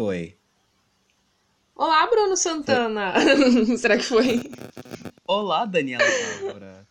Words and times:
foi? 0.00 0.34
Olá, 1.76 2.06
Bruno 2.06 2.34
Santana! 2.34 3.12
Será 3.76 3.98
que 3.98 4.02
foi? 4.02 4.40
Olá, 5.26 5.66
Daniela 5.66 6.02
Távora. 6.38 6.88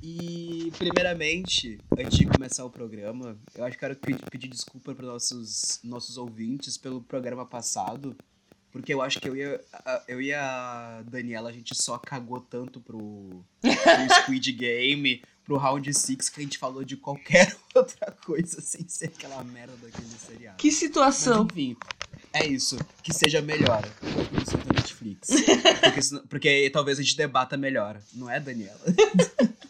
e, 0.00 0.72
primeiramente, 0.78 1.80
antes 1.98 2.16
de 2.16 2.26
começar 2.26 2.64
o 2.64 2.70
programa, 2.70 3.36
eu 3.52 3.64
acho 3.64 3.76
que 3.76 3.80
quero 3.80 3.96
pedir 4.30 4.46
desculpa 4.46 4.94
para 4.94 5.06
nossos 5.06 5.80
nossos 5.82 6.16
ouvintes 6.16 6.78
pelo 6.78 7.02
programa 7.02 7.44
passado, 7.44 8.16
porque 8.70 8.94
eu 8.94 9.02
acho 9.02 9.20
que 9.20 9.28
eu 9.28 9.36
ia 9.36 9.60
eu 10.06 10.22
e 10.22 10.32
a 10.32 11.02
Daniela 11.10 11.50
a 11.50 11.52
gente 11.52 11.74
só 11.74 11.98
cagou 11.98 12.40
tanto 12.40 12.80
pro, 12.80 13.44
pro 13.60 14.14
Squid 14.22 14.52
Game, 14.52 15.20
pro 15.44 15.56
Round 15.56 15.92
6 15.92 16.28
que 16.28 16.40
a 16.40 16.42
gente 16.42 16.58
falou 16.58 16.84
de 16.84 16.96
qualquer 16.96 17.56
outra 17.74 18.12
coisa 18.24 18.60
sem 18.60 18.88
ser 18.88 19.06
aquela 19.06 19.42
merda 19.44 19.74
daquele 19.82 20.08
seriado. 20.26 20.56
Que 20.56 20.70
situação. 20.70 21.44
Mas, 21.44 21.52
enfim, 21.52 21.76
é 22.32 22.46
isso. 22.46 22.78
Que 23.02 23.12
seja 23.12 23.40
melhor. 23.40 23.82
Isso 24.42 24.56
da 24.56 24.74
Netflix. 24.74 25.28
Porque, 25.80 26.28
porque 26.28 26.70
talvez 26.70 26.98
a 26.98 27.02
gente 27.02 27.16
debata 27.16 27.56
melhor. 27.56 28.00
Não 28.14 28.30
é, 28.30 28.38
Daniela? 28.38 28.80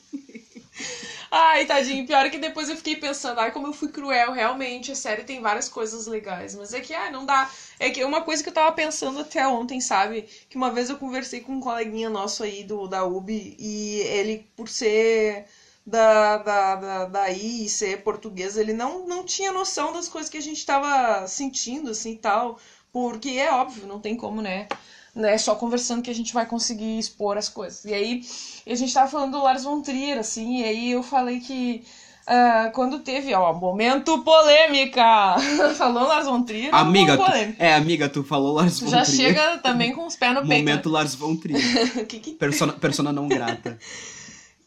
Ai, 1.30 1.64
tadinho. 1.64 2.04
Pior 2.06 2.26
é 2.26 2.30
que 2.30 2.38
depois 2.38 2.68
eu 2.68 2.76
fiquei 2.76 2.96
pensando, 2.96 3.38
ai, 3.38 3.52
como 3.52 3.68
eu 3.68 3.72
fui 3.72 3.88
cruel, 3.88 4.32
realmente, 4.32 4.90
a 4.90 4.96
série 4.96 5.22
tem 5.22 5.40
várias 5.40 5.68
coisas 5.68 6.08
legais. 6.08 6.56
Mas 6.56 6.74
é 6.74 6.80
que, 6.80 6.92
ai, 6.92 7.10
não 7.12 7.24
dá. 7.24 7.48
É 7.78 7.88
que 7.88 8.04
uma 8.04 8.22
coisa 8.22 8.42
que 8.42 8.48
eu 8.48 8.52
tava 8.52 8.72
pensando 8.72 9.20
até 9.20 9.46
ontem, 9.46 9.80
sabe? 9.80 10.22
Que 10.48 10.56
uma 10.56 10.72
vez 10.72 10.90
eu 10.90 10.98
conversei 10.98 11.40
com 11.40 11.52
um 11.52 11.60
coleguinha 11.60 12.10
nosso 12.10 12.42
aí 12.42 12.64
do, 12.64 12.88
da 12.88 13.04
UB 13.04 13.56
e 13.58 14.00
ele, 14.00 14.44
por 14.56 14.68
ser 14.68 15.46
da, 15.90 16.38
da, 16.38 16.76
da, 16.76 17.04
daí 17.06 17.64
e 17.64 17.68
ser 17.68 18.02
português, 18.02 18.56
ele 18.56 18.72
não, 18.72 19.06
não 19.06 19.24
tinha 19.24 19.50
noção 19.52 19.92
das 19.92 20.08
coisas 20.08 20.30
que 20.30 20.38
a 20.38 20.42
gente 20.42 20.58
estava 20.58 21.26
sentindo, 21.26 21.90
assim, 21.90 22.16
tal. 22.16 22.58
Porque 22.92 23.30
é 23.30 23.52
óbvio, 23.52 23.86
não 23.86 24.00
tem 24.00 24.16
como, 24.16 24.40
né? 24.40 24.68
É 25.16 25.36
só 25.36 25.54
conversando 25.56 26.02
que 26.02 26.10
a 26.10 26.14
gente 26.14 26.32
vai 26.32 26.46
conseguir 26.46 26.98
expor 26.98 27.36
as 27.36 27.48
coisas. 27.48 27.84
E 27.84 27.92
aí, 27.92 28.22
a 28.66 28.74
gente 28.74 28.94
tava 28.94 29.10
falando 29.10 29.32
do 29.32 29.42
Lars 29.42 29.64
von 29.64 29.82
Trier, 29.82 30.18
assim, 30.18 30.60
e 30.60 30.64
aí 30.64 30.90
eu 30.92 31.02
falei 31.02 31.40
que 31.40 31.84
uh, 32.28 32.72
quando 32.72 33.00
teve, 33.00 33.34
ó, 33.34 33.52
momento 33.52 34.22
polêmica! 34.22 35.36
falou 35.76 36.04
Lars 36.04 36.26
von 36.26 36.42
Trier, 36.44 36.72
amiga, 36.72 37.16
tu, 37.16 37.24
É, 37.58 37.74
amiga, 37.74 38.08
tu 38.08 38.22
falou 38.22 38.54
Lars 38.54 38.78
von 38.78 38.88
Já 38.88 39.02
Trier. 39.02 39.34
Já 39.34 39.40
chega 39.42 39.58
também 39.58 39.92
com 39.92 40.06
os 40.06 40.14
pés 40.14 40.32
no 40.34 40.42
peito. 40.46 40.64
Momento 40.64 40.88
Lars 40.88 41.16
von 41.16 41.36
Trier. 41.36 41.60
que 42.06 42.20
que... 42.20 42.30
Persona, 42.32 42.72
persona 42.74 43.12
não 43.12 43.26
grata. 43.26 43.78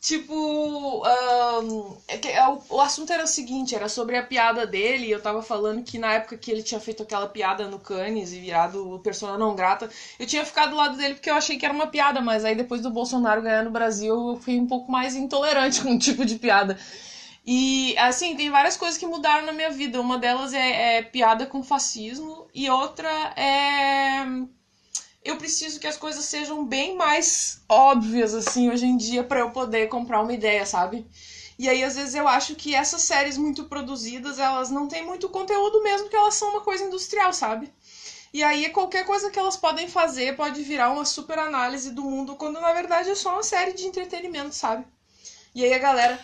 Tipo, 0.03 0.35
um, 0.35 1.97
é 2.09 2.17
que, 2.17 2.27
é, 2.27 2.45
o, 2.69 2.81
assunto 2.81 3.13
era 3.13 3.23
o 3.23 3.27
seguinte, 3.27 3.73
era 3.73 3.87
sobre 3.87 4.17
a 4.17 4.23
piada 4.23 4.67
dele, 4.67 5.09
eu 5.09 5.21
tava 5.21 5.41
falando 5.41 5.81
que 5.81 5.97
na 5.97 6.15
época 6.15 6.37
que 6.37 6.51
ele 6.51 6.61
tinha 6.61 6.77
feito 6.81 7.03
aquela 7.03 7.25
piada 7.25 7.69
no 7.69 7.79
Cannes 7.79 8.33
e 8.33 8.39
virado 8.41 8.99
persona 9.01 9.37
não 9.37 9.55
grata, 9.55 9.89
eu 10.19 10.27
tinha 10.27 10.45
ficado 10.45 10.71
do 10.71 10.75
lado 10.75 10.97
dele 10.97 11.13
porque 11.13 11.29
eu 11.29 11.35
achei 11.35 11.57
que 11.57 11.63
era 11.65 11.73
uma 11.73 11.87
piada, 11.87 12.19
mas 12.19 12.43
aí 12.43 12.53
depois 12.53 12.81
do 12.81 12.91
Bolsonaro 12.91 13.41
ganhar 13.41 13.63
no 13.63 13.71
Brasil, 13.71 14.31
eu 14.31 14.35
fui 14.41 14.59
um 14.59 14.67
pouco 14.67 14.91
mais 14.91 15.15
intolerante 15.15 15.79
com 15.81 15.95
o 15.95 15.99
tipo 15.99 16.25
de 16.25 16.35
piada. 16.37 16.77
E, 17.45 17.97
assim, 17.97 18.35
tem 18.35 18.49
várias 18.49 18.75
coisas 18.75 18.97
que 18.97 19.07
mudaram 19.07 19.45
na 19.45 19.53
minha 19.53 19.69
vida. 19.69 20.01
Uma 20.01 20.17
delas 20.17 20.53
é, 20.53 20.97
é 20.97 21.01
piada 21.01 21.45
com 21.45 21.63
fascismo, 21.63 22.47
e 22.53 22.69
outra 22.69 23.09
é 23.37 24.25
eu 25.23 25.37
preciso 25.37 25.79
que 25.79 25.87
as 25.87 25.97
coisas 25.97 26.25
sejam 26.25 26.65
bem 26.65 26.95
mais 26.95 27.61
óbvias, 27.69 28.33
assim, 28.33 28.69
hoje 28.69 28.85
em 28.85 28.97
dia, 28.97 29.23
para 29.23 29.39
eu 29.39 29.51
poder 29.51 29.87
comprar 29.87 30.21
uma 30.21 30.33
ideia, 30.33 30.65
sabe? 30.65 31.07
E 31.57 31.69
aí, 31.69 31.83
às 31.83 31.95
vezes, 31.95 32.15
eu 32.15 32.27
acho 32.27 32.55
que 32.55 32.75
essas 32.75 33.03
séries 33.03 33.37
muito 33.37 33.65
produzidas, 33.65 34.39
elas 34.39 34.69
não 34.69 34.87
têm 34.87 35.05
muito 35.05 35.29
conteúdo 35.29 35.81
mesmo, 35.83 36.09
que 36.09 36.15
elas 36.15 36.35
são 36.35 36.49
uma 36.49 36.61
coisa 36.61 36.83
industrial, 36.83 37.31
sabe? 37.31 37.71
E 38.33 38.43
aí, 38.43 38.69
qualquer 38.69 39.05
coisa 39.05 39.29
que 39.29 39.39
elas 39.39 39.55
podem 39.55 39.87
fazer 39.87 40.35
pode 40.35 40.61
virar 40.63 40.89
uma 40.89 41.05
super 41.05 41.37
análise 41.39 41.91
do 41.91 42.03
mundo, 42.03 42.35
quando 42.35 42.59
na 42.59 42.73
verdade 42.73 43.09
é 43.11 43.15
só 43.15 43.33
uma 43.33 43.43
série 43.43 43.73
de 43.73 43.85
entretenimento, 43.85 44.55
sabe? 44.55 44.85
E 45.53 45.63
aí 45.63 45.73
a 45.73 45.79
galera 45.79 46.19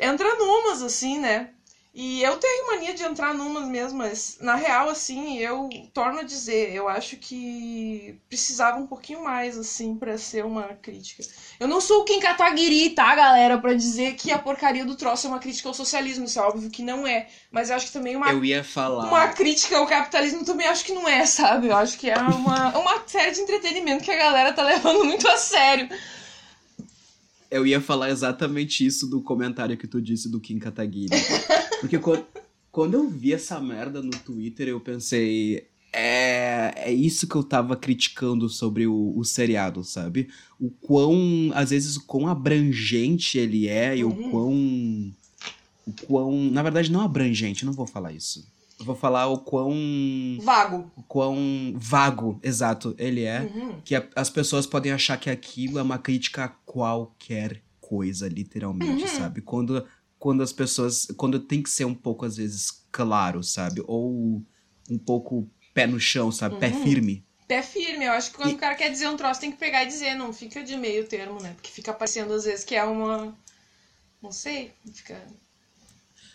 entra 0.00 0.36
numas, 0.36 0.82
assim, 0.82 1.18
né? 1.18 1.50
E 1.96 2.24
eu 2.24 2.36
tenho 2.38 2.66
mania 2.66 2.92
de 2.92 3.04
entrar 3.04 3.32
numas 3.32 3.68
mesmo, 3.68 3.98
mas 3.98 4.38
na 4.40 4.56
real, 4.56 4.88
assim, 4.88 5.38
eu 5.38 5.68
torno 5.92 6.18
a 6.18 6.22
dizer, 6.24 6.74
eu 6.74 6.88
acho 6.88 7.16
que 7.16 8.18
precisava 8.28 8.80
um 8.80 8.86
pouquinho 8.86 9.22
mais, 9.22 9.56
assim, 9.56 9.94
para 9.94 10.18
ser 10.18 10.44
uma 10.44 10.64
crítica. 10.74 11.22
Eu 11.60 11.68
não 11.68 11.80
sou 11.80 12.02
quem 12.02 12.18
Kataguiri, 12.18 12.90
tá, 12.90 13.14
galera, 13.14 13.58
para 13.58 13.74
dizer 13.74 14.14
que 14.14 14.32
a 14.32 14.38
porcaria 14.40 14.84
do 14.84 14.96
troço 14.96 15.28
é 15.28 15.30
uma 15.30 15.38
crítica 15.38 15.68
ao 15.68 15.74
socialismo, 15.74 16.24
isso 16.24 16.40
é 16.40 16.42
óbvio 16.42 16.68
que 16.68 16.82
não 16.82 17.06
é. 17.06 17.28
Mas 17.48 17.70
eu 17.70 17.76
acho 17.76 17.86
que 17.86 17.92
também 17.92 18.16
uma. 18.16 18.32
Eu 18.32 18.44
ia 18.44 18.64
falar. 18.64 19.06
Uma 19.06 19.28
crítica 19.28 19.78
ao 19.78 19.86
capitalismo 19.86 20.44
também 20.44 20.66
acho 20.66 20.84
que 20.84 20.92
não 20.92 21.08
é, 21.08 21.24
sabe? 21.26 21.68
Eu 21.68 21.76
acho 21.76 21.96
que 21.96 22.10
é 22.10 22.18
uma, 22.18 22.76
uma 22.76 23.04
série 23.06 23.30
de 23.30 23.40
entretenimento 23.40 24.02
que 24.02 24.10
a 24.10 24.16
galera 24.16 24.52
tá 24.52 24.64
levando 24.64 25.04
muito 25.04 25.28
a 25.28 25.36
sério. 25.36 25.88
Eu 27.48 27.64
ia 27.64 27.80
falar 27.80 28.10
exatamente 28.10 28.84
isso 28.84 29.06
do 29.06 29.22
comentário 29.22 29.76
que 29.76 29.86
tu 29.86 30.02
disse 30.02 30.28
do 30.28 30.40
Kim 30.40 30.58
Kataguiri. 30.58 31.14
Porque 31.80 31.98
quando, 31.98 32.24
quando 32.70 32.94
eu 32.94 33.08
vi 33.08 33.32
essa 33.32 33.60
merda 33.60 34.02
no 34.02 34.10
Twitter, 34.10 34.68
eu 34.68 34.80
pensei. 34.80 35.68
É, 35.92 36.72
é 36.76 36.92
isso 36.92 37.28
que 37.28 37.36
eu 37.36 37.44
tava 37.44 37.76
criticando 37.76 38.48
sobre 38.48 38.84
o, 38.84 39.16
o 39.16 39.24
seriado, 39.24 39.84
sabe? 39.84 40.28
O 40.58 40.68
quão, 40.68 41.52
às 41.54 41.70
vezes, 41.70 41.96
o 41.96 42.04
quão 42.04 42.26
abrangente 42.26 43.38
ele 43.38 43.68
é 43.68 43.96
e 43.96 44.04
uhum. 44.04 44.10
o 44.10 44.30
quão. 44.30 45.14
O 45.86 46.06
quão. 46.06 46.50
Na 46.50 46.62
verdade, 46.62 46.90
não 46.90 47.00
abrangente, 47.00 47.64
não 47.64 47.72
vou 47.72 47.86
falar 47.86 48.12
isso. 48.12 48.44
Eu 48.78 48.84
vou 48.84 48.96
falar 48.96 49.28
o 49.28 49.38
quão. 49.38 49.72
Vago. 50.42 50.90
O 50.96 51.02
quão 51.02 51.72
vago, 51.76 52.40
exato, 52.42 52.94
ele 52.98 53.22
é. 53.22 53.42
Uhum. 53.42 53.80
Que 53.84 53.94
a, 53.94 54.04
as 54.16 54.28
pessoas 54.28 54.66
podem 54.66 54.90
achar 54.90 55.16
que 55.16 55.30
aquilo 55.30 55.78
é 55.78 55.82
uma 55.82 55.98
crítica 55.98 56.44
a 56.44 56.48
qualquer 56.48 57.62
coisa, 57.80 58.28
literalmente, 58.28 59.04
uhum. 59.04 59.08
sabe? 59.08 59.40
Quando, 59.40 59.84
quando 60.24 60.42
as 60.42 60.54
pessoas. 60.54 61.06
Quando 61.18 61.38
tem 61.38 61.62
que 61.62 61.68
ser 61.68 61.84
um 61.84 61.94
pouco, 61.94 62.24
às 62.24 62.38
vezes, 62.38 62.86
claro, 62.90 63.44
sabe? 63.44 63.82
Ou 63.86 64.42
um 64.90 64.98
pouco 64.98 65.46
pé 65.74 65.86
no 65.86 66.00
chão, 66.00 66.32
sabe? 66.32 66.54
Uhum. 66.54 66.60
Pé 66.60 66.72
firme. 66.72 67.26
Pé 67.46 67.62
firme, 67.62 68.06
eu 68.06 68.12
acho 68.12 68.30
que 68.30 68.38
quando 68.38 68.52
e... 68.52 68.54
o 68.54 68.58
cara 68.58 68.74
quer 68.74 68.90
dizer 68.90 69.06
um 69.06 69.18
troço, 69.18 69.38
tem 69.38 69.52
que 69.52 69.58
pegar 69.58 69.84
e 69.84 69.86
dizer, 69.86 70.14
não 70.14 70.32
fica 70.32 70.64
de 70.64 70.78
meio 70.78 71.06
termo, 71.06 71.42
né? 71.42 71.52
Porque 71.52 71.70
fica 71.70 71.92
parecendo 71.92 72.32
às 72.32 72.44
vezes 72.44 72.64
que 72.64 72.74
é 72.74 72.82
uma. 72.82 73.36
Não 74.22 74.32
sei, 74.32 74.72
fica 74.94 75.22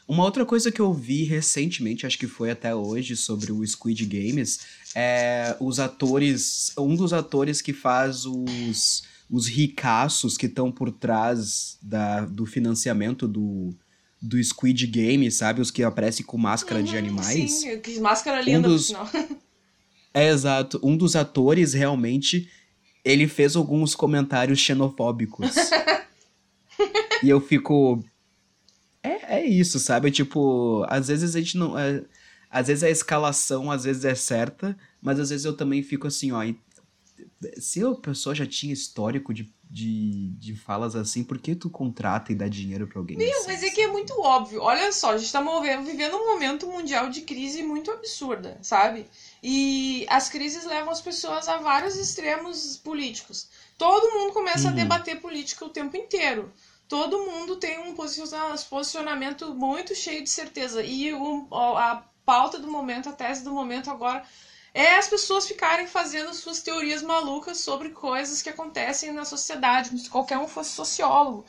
uma 0.08 0.24
outra 0.24 0.46
coisa 0.46 0.72
que 0.72 0.82
eu 0.82 0.94
vi 0.94 1.24
recentemente, 1.24 2.06
acho 2.06 2.18
que 2.18 2.28
foi 2.28 2.52
até 2.52 2.74
hoje, 2.76 3.16
sobre 3.16 3.52
o 3.52 3.66
Squid 3.66 4.06
Games, 4.06 4.60
é 4.96 5.56
os 5.60 5.80
atores. 5.80 6.74
Um 6.78 6.96
dos 6.96 7.12
atores 7.12 7.60
que 7.60 7.74
faz 7.74 8.26
os, 8.26 9.04
os 9.30 9.48
ricaços 9.48 10.38
que 10.38 10.48
estão 10.48 10.72
por 10.72 10.92
trás 10.92 11.78
da, 11.82 12.22
do 12.22 12.46
financiamento 12.46 13.28
do, 13.28 13.76
do 14.22 14.44
Squid 14.44 14.88
Game, 14.88 15.30
sabe? 15.32 15.62
Os 15.62 15.70
que 15.70 15.84
aparecem 15.84 16.26
com 16.26 16.38
máscara 16.38 16.80
uhum, 16.80 16.86
de 16.86 16.98
animais. 16.98 17.52
Sim, 17.52 17.80
que 17.80 18.00
máscara 18.00 18.42
linda 18.42 18.68
um 18.68 18.72
dos... 18.72 18.92
É, 20.12 20.30
exato. 20.30 20.80
Um 20.84 20.98
dos 20.98 21.16
atores, 21.16 21.74
realmente, 21.74 22.50
ele 23.06 23.28
fez 23.28 23.56
alguns 23.56 23.94
comentários 23.94 24.60
xenofóbicos. 24.60 25.54
e 27.24 27.30
eu 27.30 27.40
fico, 27.40 28.04
é, 29.04 29.40
é 29.40 29.46
isso, 29.46 29.80
sabe? 29.80 30.12
Tipo, 30.12 30.86
às 30.90 31.08
vezes 31.08 31.36
a 31.36 31.40
gente 31.40 31.58
não. 31.58 31.78
É, 31.78 32.04
às 32.50 32.68
vezes 32.68 32.84
a 32.84 32.90
escalação, 32.90 33.70
às 33.70 33.84
vezes 33.84 34.04
é 34.04 34.16
certa, 34.16 34.76
mas 35.02 35.20
às 35.20 35.30
vezes 35.30 35.46
eu 35.46 35.56
também 35.56 35.84
fico 35.84 36.08
assim, 36.08 36.32
ó. 36.32 36.44
Se 37.58 37.84
a 37.84 37.94
pessoa 37.96 38.36
já 38.36 38.46
tinha 38.46 38.74
histórico 38.74 39.34
de, 39.34 39.54
de, 39.70 40.30
de 40.38 40.56
falas 40.56 40.96
assim, 40.96 41.24
por 41.24 41.38
que 41.38 41.56
tu 41.56 41.70
contrata 41.70 42.32
e 42.32 42.36
dá 42.36 42.48
dinheiro 42.48 42.88
pra 42.88 43.00
alguém? 43.00 43.18
Meu, 43.18 43.30
assim? 43.30 43.48
mas 43.48 43.64
é 43.64 43.70
que 43.70 43.82
é 43.82 43.88
muito 43.88 44.14
óbvio. 44.22 44.62
Olha 44.62 44.92
só, 44.92 45.12
a 45.12 45.18
gente 45.18 45.32
tá 45.32 45.42
vivendo 45.82 46.16
um 46.16 46.34
momento 46.34 46.68
mundial 46.68 47.10
de 47.10 47.22
crise 47.22 47.64
muito 47.64 47.92
absurda, 47.92 48.58
sabe? 48.62 49.06
E 49.42 50.06
as 50.10 50.30
crises 50.30 50.66
levam 50.66 50.92
as 50.92 51.02
pessoas 51.02 51.48
a 51.48 51.58
vários 51.58 51.96
extremos 51.96 52.78
políticos. 52.78 53.48
Todo 53.78 54.14
mundo 54.14 54.34
começa 54.34 54.68
uhum. 54.68 54.74
a 54.74 54.76
debater 54.76 55.22
política 55.22 55.66
o 55.66 55.70
tempo 55.70 55.96
inteiro 55.96 56.52
todo 56.90 57.20
mundo 57.20 57.56
tem 57.58 57.78
um 57.78 57.94
posicionamento 57.94 59.54
muito 59.54 59.94
cheio 59.94 60.24
de 60.24 60.30
certeza. 60.30 60.82
E 60.82 61.14
o, 61.14 61.48
a 61.52 62.04
pauta 62.26 62.58
do 62.58 62.70
momento, 62.70 63.08
a 63.08 63.14
tese 63.14 63.44
do 63.44 63.54
momento 63.54 63.92
agora 63.92 64.24
é 64.74 64.96
as 64.98 65.08
pessoas 65.08 65.48
ficarem 65.48 65.88
fazendo 65.88 66.34
suas 66.34 66.62
teorias 66.62 67.02
malucas 67.02 67.60
sobre 67.60 67.90
coisas 67.90 68.42
que 68.42 68.50
acontecem 68.50 69.12
na 69.12 69.26
sociedade, 69.26 69.90
como 69.90 70.00
se 70.02 70.10
qualquer 70.10 70.38
um 70.38 70.48
fosse 70.48 70.72
sociólogo. 70.72 71.46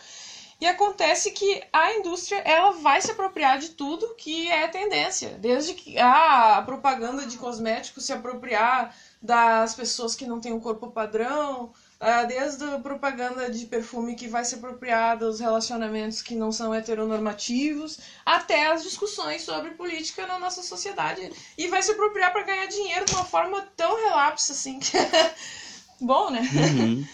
E 0.60 0.66
acontece 0.66 1.30
que 1.30 1.62
a 1.72 1.94
indústria 1.94 2.38
ela 2.40 2.72
vai 2.72 3.00
se 3.00 3.10
apropriar 3.10 3.58
de 3.58 3.70
tudo 3.70 4.14
que 4.16 4.50
é 4.50 4.68
tendência, 4.68 5.30
desde 5.38 5.72
que 5.74 5.98
a 5.98 6.62
propaganda 6.66 7.26
de 7.26 7.38
cosméticos 7.38 8.04
se 8.04 8.12
apropriar 8.12 8.94
das 9.22 9.74
pessoas 9.74 10.14
que 10.14 10.26
não 10.26 10.40
têm 10.40 10.52
um 10.52 10.60
corpo 10.60 10.90
padrão, 10.90 11.72
Ah, 11.72 11.79
desde 12.26 12.64
a 12.64 12.78
propaganda 12.78 13.50
de 13.50 13.66
perfume 13.66 14.14
que 14.14 14.26
vai 14.26 14.42
se 14.44 14.54
apropriar 14.54 15.18
dos 15.18 15.38
relacionamentos 15.38 16.22
que 16.22 16.34
não 16.34 16.50
são 16.50 16.74
heteronormativos, 16.74 17.98
até 18.24 18.72
as 18.72 18.82
discussões 18.82 19.42
sobre 19.42 19.72
política 19.72 20.26
na 20.26 20.38
nossa 20.38 20.62
sociedade. 20.62 21.30
E 21.58 21.68
vai 21.68 21.82
se 21.82 21.92
apropriar 21.92 22.32
para 22.32 22.42
ganhar 22.42 22.66
dinheiro 22.66 23.04
de 23.04 23.14
uma 23.14 23.24
forma 23.24 23.60
tão 23.76 24.02
relapsa 24.02 24.52
assim. 24.52 24.78
que 24.78 24.96
é 24.96 25.34
Bom, 26.00 26.30
né? 26.30 26.40
Uhum. 26.40 27.06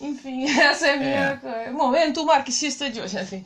Enfim, 0.08 0.44
essa 0.48 0.86
é 0.86 0.94
a 0.94 0.96
minha. 0.96 1.72
Momento 1.72 2.24
marxista 2.24 2.90
de 2.90 3.00
hoje, 3.00 3.20
enfim. 3.20 3.44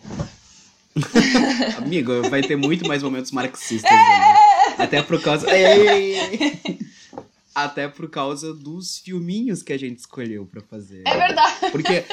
Amigo, 1.76 2.22
vai 2.30 2.40
ter 2.40 2.56
muito 2.56 2.88
mais 2.88 3.02
momentos 3.02 3.30
marxistas. 3.30 3.90
ainda. 3.90 4.82
Até 4.82 5.02
por 5.02 5.20
causa. 5.20 5.54
Ei! 5.54 6.78
Até 7.56 7.88
por 7.88 8.10
causa 8.10 8.52
dos 8.52 8.98
filminhos 8.98 9.62
que 9.62 9.72
a 9.72 9.78
gente 9.78 9.98
escolheu 10.00 10.44
pra 10.44 10.60
fazer. 10.60 11.02
É 11.06 11.16
verdade. 11.16 11.70
Porque, 11.72 12.04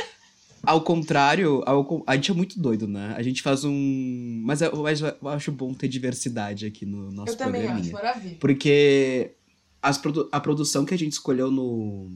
ao 0.64 0.80
contrário, 0.82 1.62
ao 1.66 2.04
a 2.08 2.16
gente 2.16 2.32
é 2.32 2.34
muito 2.34 2.60
doido, 2.62 2.88
né? 2.88 3.14
A 3.18 3.22
gente 3.22 3.42
faz 3.42 3.66
um. 3.66 4.42
Mas 4.46 4.62
eu, 4.62 4.74
mas 4.78 5.02
eu 5.02 5.14
acho 5.28 5.52
bom 5.52 5.74
ter 5.74 5.90
diversidade 5.90 6.66
aqui 6.66 6.86
no 6.86 7.12
nosso 7.12 7.34
Eu 7.34 7.38
também 7.38 7.68
acho, 7.68 7.92
maravilha. 7.92 8.38
Porque 8.40 9.32
as 9.82 9.98
produ- 9.98 10.30
a 10.32 10.40
produção 10.40 10.86
que 10.86 10.94
a 10.94 10.98
gente 10.98 11.12
escolheu 11.12 11.52
no, 11.52 12.10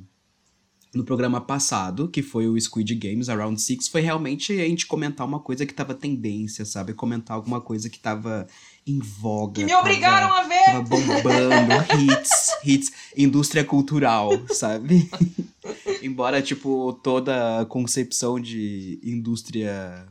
no 0.98 1.04
programa 1.04 1.40
passado, 1.40 2.10
que 2.10 2.24
foi 2.24 2.48
o 2.48 2.60
Squid 2.60 2.96
Games 2.96 3.30
Around 3.30 3.62
Six, 3.62 3.88
foi 3.88 4.02
realmente 4.02 4.52
a 4.60 4.68
gente 4.68 4.88
comentar 4.88 5.26
uma 5.26 5.40
coisa 5.40 5.66
que 5.66 5.74
tava 5.74 5.94
tendência, 5.94 6.66
sabe? 6.66 6.94
Comentar 6.94 7.38
alguma 7.38 7.62
coisa 7.62 7.88
que 7.88 8.00
tava 8.00 8.48
em 8.86 9.00
voga. 9.00 9.54
Que 9.54 9.66
me 9.66 9.76
obrigaram 9.76 10.28
tava, 10.28 10.40
a 10.40 10.48
ver! 10.48 10.66
Tava 10.66 10.82
bombando, 10.82 12.12
hits, 12.12 12.56
hits, 12.66 12.92
indústria 13.16 13.64
cultural, 13.64 14.32
sabe? 14.50 15.10
Embora, 16.02 16.42
tipo, 16.42 16.94
toda 17.04 17.62
a 17.62 17.66
concepção 17.66 18.40
de 18.40 19.00
indústria 19.04 20.08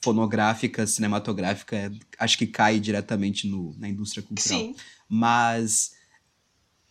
fonográfica, 0.00 0.86
cinematográfica, 0.86 1.90
acho 2.20 2.38
que 2.38 2.46
cai 2.46 2.78
diretamente 2.78 3.48
no, 3.48 3.74
na 3.76 3.88
indústria 3.88 4.22
cultural. 4.22 4.60
Sim. 4.60 4.76
Mas 5.08 5.97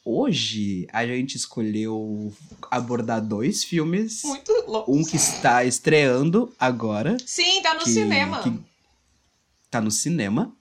hoje 0.07 0.87
a 0.93 1.05
gente 1.05 1.35
escolheu 1.35 2.33
abordar 2.71 3.21
dois 3.25 3.63
filmes. 3.63 4.21
Muito 4.23 4.51
louco. 4.67 4.91
Um 4.95 5.03
que 5.03 5.15
está 5.17 5.63
estreando 5.65 6.53
agora. 6.59 7.17
Sim, 7.25 7.61
tá 7.61 7.73
no 7.73 7.81
que- 7.83 7.91
cinema. 7.91 8.41
que 8.43 8.53
tá 9.69 9.81
no 9.81 9.91
cinema. 9.91 10.53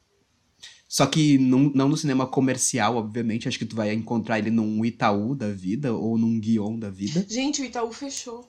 Só 0.88 1.04
que 1.06 1.37
não, 1.38 1.70
não 1.75 1.88
no 1.88 1.96
cinema 1.96 2.26
comercial, 2.26 2.96
obviamente. 2.96 3.48
Acho 3.48 3.58
que 3.58 3.66
tu 3.66 3.76
vai 3.76 3.93
encontrar 3.93 4.38
ele 4.38 4.50
num 4.50 4.84
Itaú 4.84 5.34
da 5.34 5.50
vida 5.52 5.92
ou 5.92 6.16
num 6.16 6.38
Guion 6.40 6.78
da 6.78 6.88
vida. 6.90 7.26
Gente, 7.28 7.60
o 7.60 7.64
Itaú 7.64 7.92
fechou. 7.92 8.49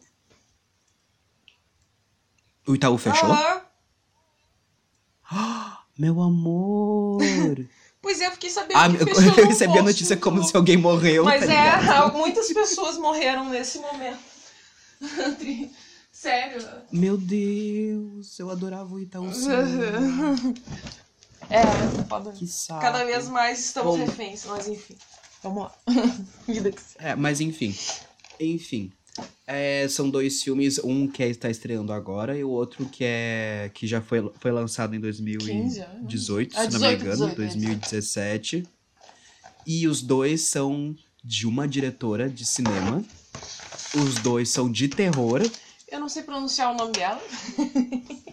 O 2.67 2.75
Itaú 2.75 2.97
fechou? 2.97 3.29
Aham. 3.31 3.61
Meu 5.97 6.21
amor! 6.21 7.19
Pois 8.07 8.21
é, 8.21 8.27
eu 8.27 8.31
fiquei 8.31 8.49
sabendo 8.49 8.77
ah, 8.77 8.87
que 8.87 9.03
eu, 9.41 9.47
recebi 9.47 9.77
a 9.77 9.83
notícia 9.83 10.15
como 10.15 10.41
se 10.41 10.55
alguém 10.55 10.77
morreu. 10.77 11.25
Mas 11.25 11.45
tá 11.45 11.51
é, 11.51 11.81
ligado? 11.81 12.13
muitas 12.17 12.47
pessoas 12.53 12.97
morreram 12.97 13.49
nesse 13.49 13.79
momento. 13.79 14.17
Sério. 16.09 16.65
Meu 16.89 17.17
Deus, 17.17 18.39
eu 18.39 18.49
adorava 18.49 18.95
o 18.95 18.99
Itaú. 19.01 19.29
É. 21.49 21.63
Que 22.37 22.47
saco. 22.47 22.79
Cada 22.79 23.03
vez 23.03 23.27
mais 23.27 23.59
estamos 23.59 23.97
Bom. 23.97 24.05
reféns, 24.05 24.45
mas 24.45 24.69
enfim. 24.69 24.95
Vamos 25.43 25.63
lá. 25.63 25.75
Vida 26.47 26.71
que 26.71 26.81
É, 26.99 27.13
mas 27.13 27.41
enfim. 27.41 27.77
Enfim. 28.39 28.93
É, 29.49 29.87
são 29.87 30.09
dois 30.09 30.43
filmes, 30.43 30.77
um 30.83 31.07
que 31.07 31.23
está 31.23 31.49
estreando 31.49 31.93
agora 31.93 32.37
e 32.37 32.43
o 32.43 32.49
outro 32.49 32.85
que 32.85 33.05
é 33.05 33.71
que 33.73 33.87
já 33.87 34.01
foi, 34.01 34.29
foi 34.41 34.51
lançado 34.51 34.93
em 34.93 34.99
15 34.99 35.21
anos. 35.21 35.45
2018, 35.47 36.53
Ah, 36.57 36.69
se 36.69 36.73
não 36.73 36.79
me 36.81 36.95
18, 36.97 37.01
engano, 37.01 37.15
18, 37.17 37.35
2017. 37.37 38.63
E 39.65 39.87
os 39.87 40.01
dois 40.01 40.41
são 40.41 40.93
de 41.23 41.47
uma 41.47 41.65
diretora 41.65 42.29
de 42.29 42.45
cinema. 42.45 43.01
Os 43.95 44.15
dois 44.15 44.49
são 44.49 44.69
de 44.69 44.89
terror. 44.89 45.41
Eu 45.89 45.99
não 46.01 46.09
sei 46.09 46.23
pronunciar 46.23 46.73
o 46.73 46.77
nome 46.77 46.91
dela. 46.91 47.21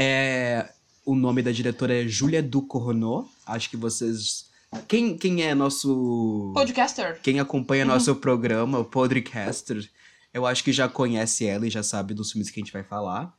É, 0.00 0.68
o 1.04 1.16
nome 1.16 1.42
da 1.42 1.50
diretora 1.50 1.92
é 2.04 2.06
Julia 2.06 2.40
Ducournau. 2.40 3.28
Acho 3.44 3.68
que 3.68 3.76
vocês 3.76 4.48
quem, 4.86 5.16
quem 5.18 5.42
é 5.42 5.54
nosso 5.56 6.52
Podcaster. 6.54 7.18
Quem 7.20 7.40
acompanha 7.40 7.84
nosso 7.84 8.14
programa, 8.14 8.78
o 8.78 8.84
Podcaster, 8.84 9.88
eu 10.32 10.46
acho 10.46 10.62
que 10.62 10.72
já 10.72 10.88
conhece 10.88 11.46
ela 11.46 11.66
e 11.66 11.70
já 11.70 11.82
sabe 11.82 12.14
dos 12.14 12.32
filmes 12.32 12.50
que 12.50 12.60
a 12.60 12.62
gente 12.62 12.72
vai 12.72 12.84
falar. 12.84 13.36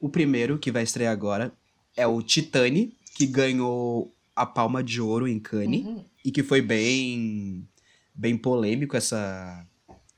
O 0.00 0.08
primeiro, 0.08 0.58
que 0.58 0.72
vai 0.72 0.82
estrear 0.82 1.12
agora, 1.12 1.52
é 1.96 2.06
o 2.06 2.20
Titane, 2.22 2.96
que 3.16 3.26
ganhou 3.26 4.14
a 4.34 4.44
Palma 4.46 4.82
de 4.82 5.00
Ouro 5.00 5.28
em 5.28 5.38
Cannes 5.38 5.84
Uhum. 5.84 6.04
e 6.24 6.30
que 6.32 6.42
foi 6.42 6.60
bem, 6.60 7.68
bem 8.14 8.36
polêmico 8.36 8.96
essa, 8.96 9.66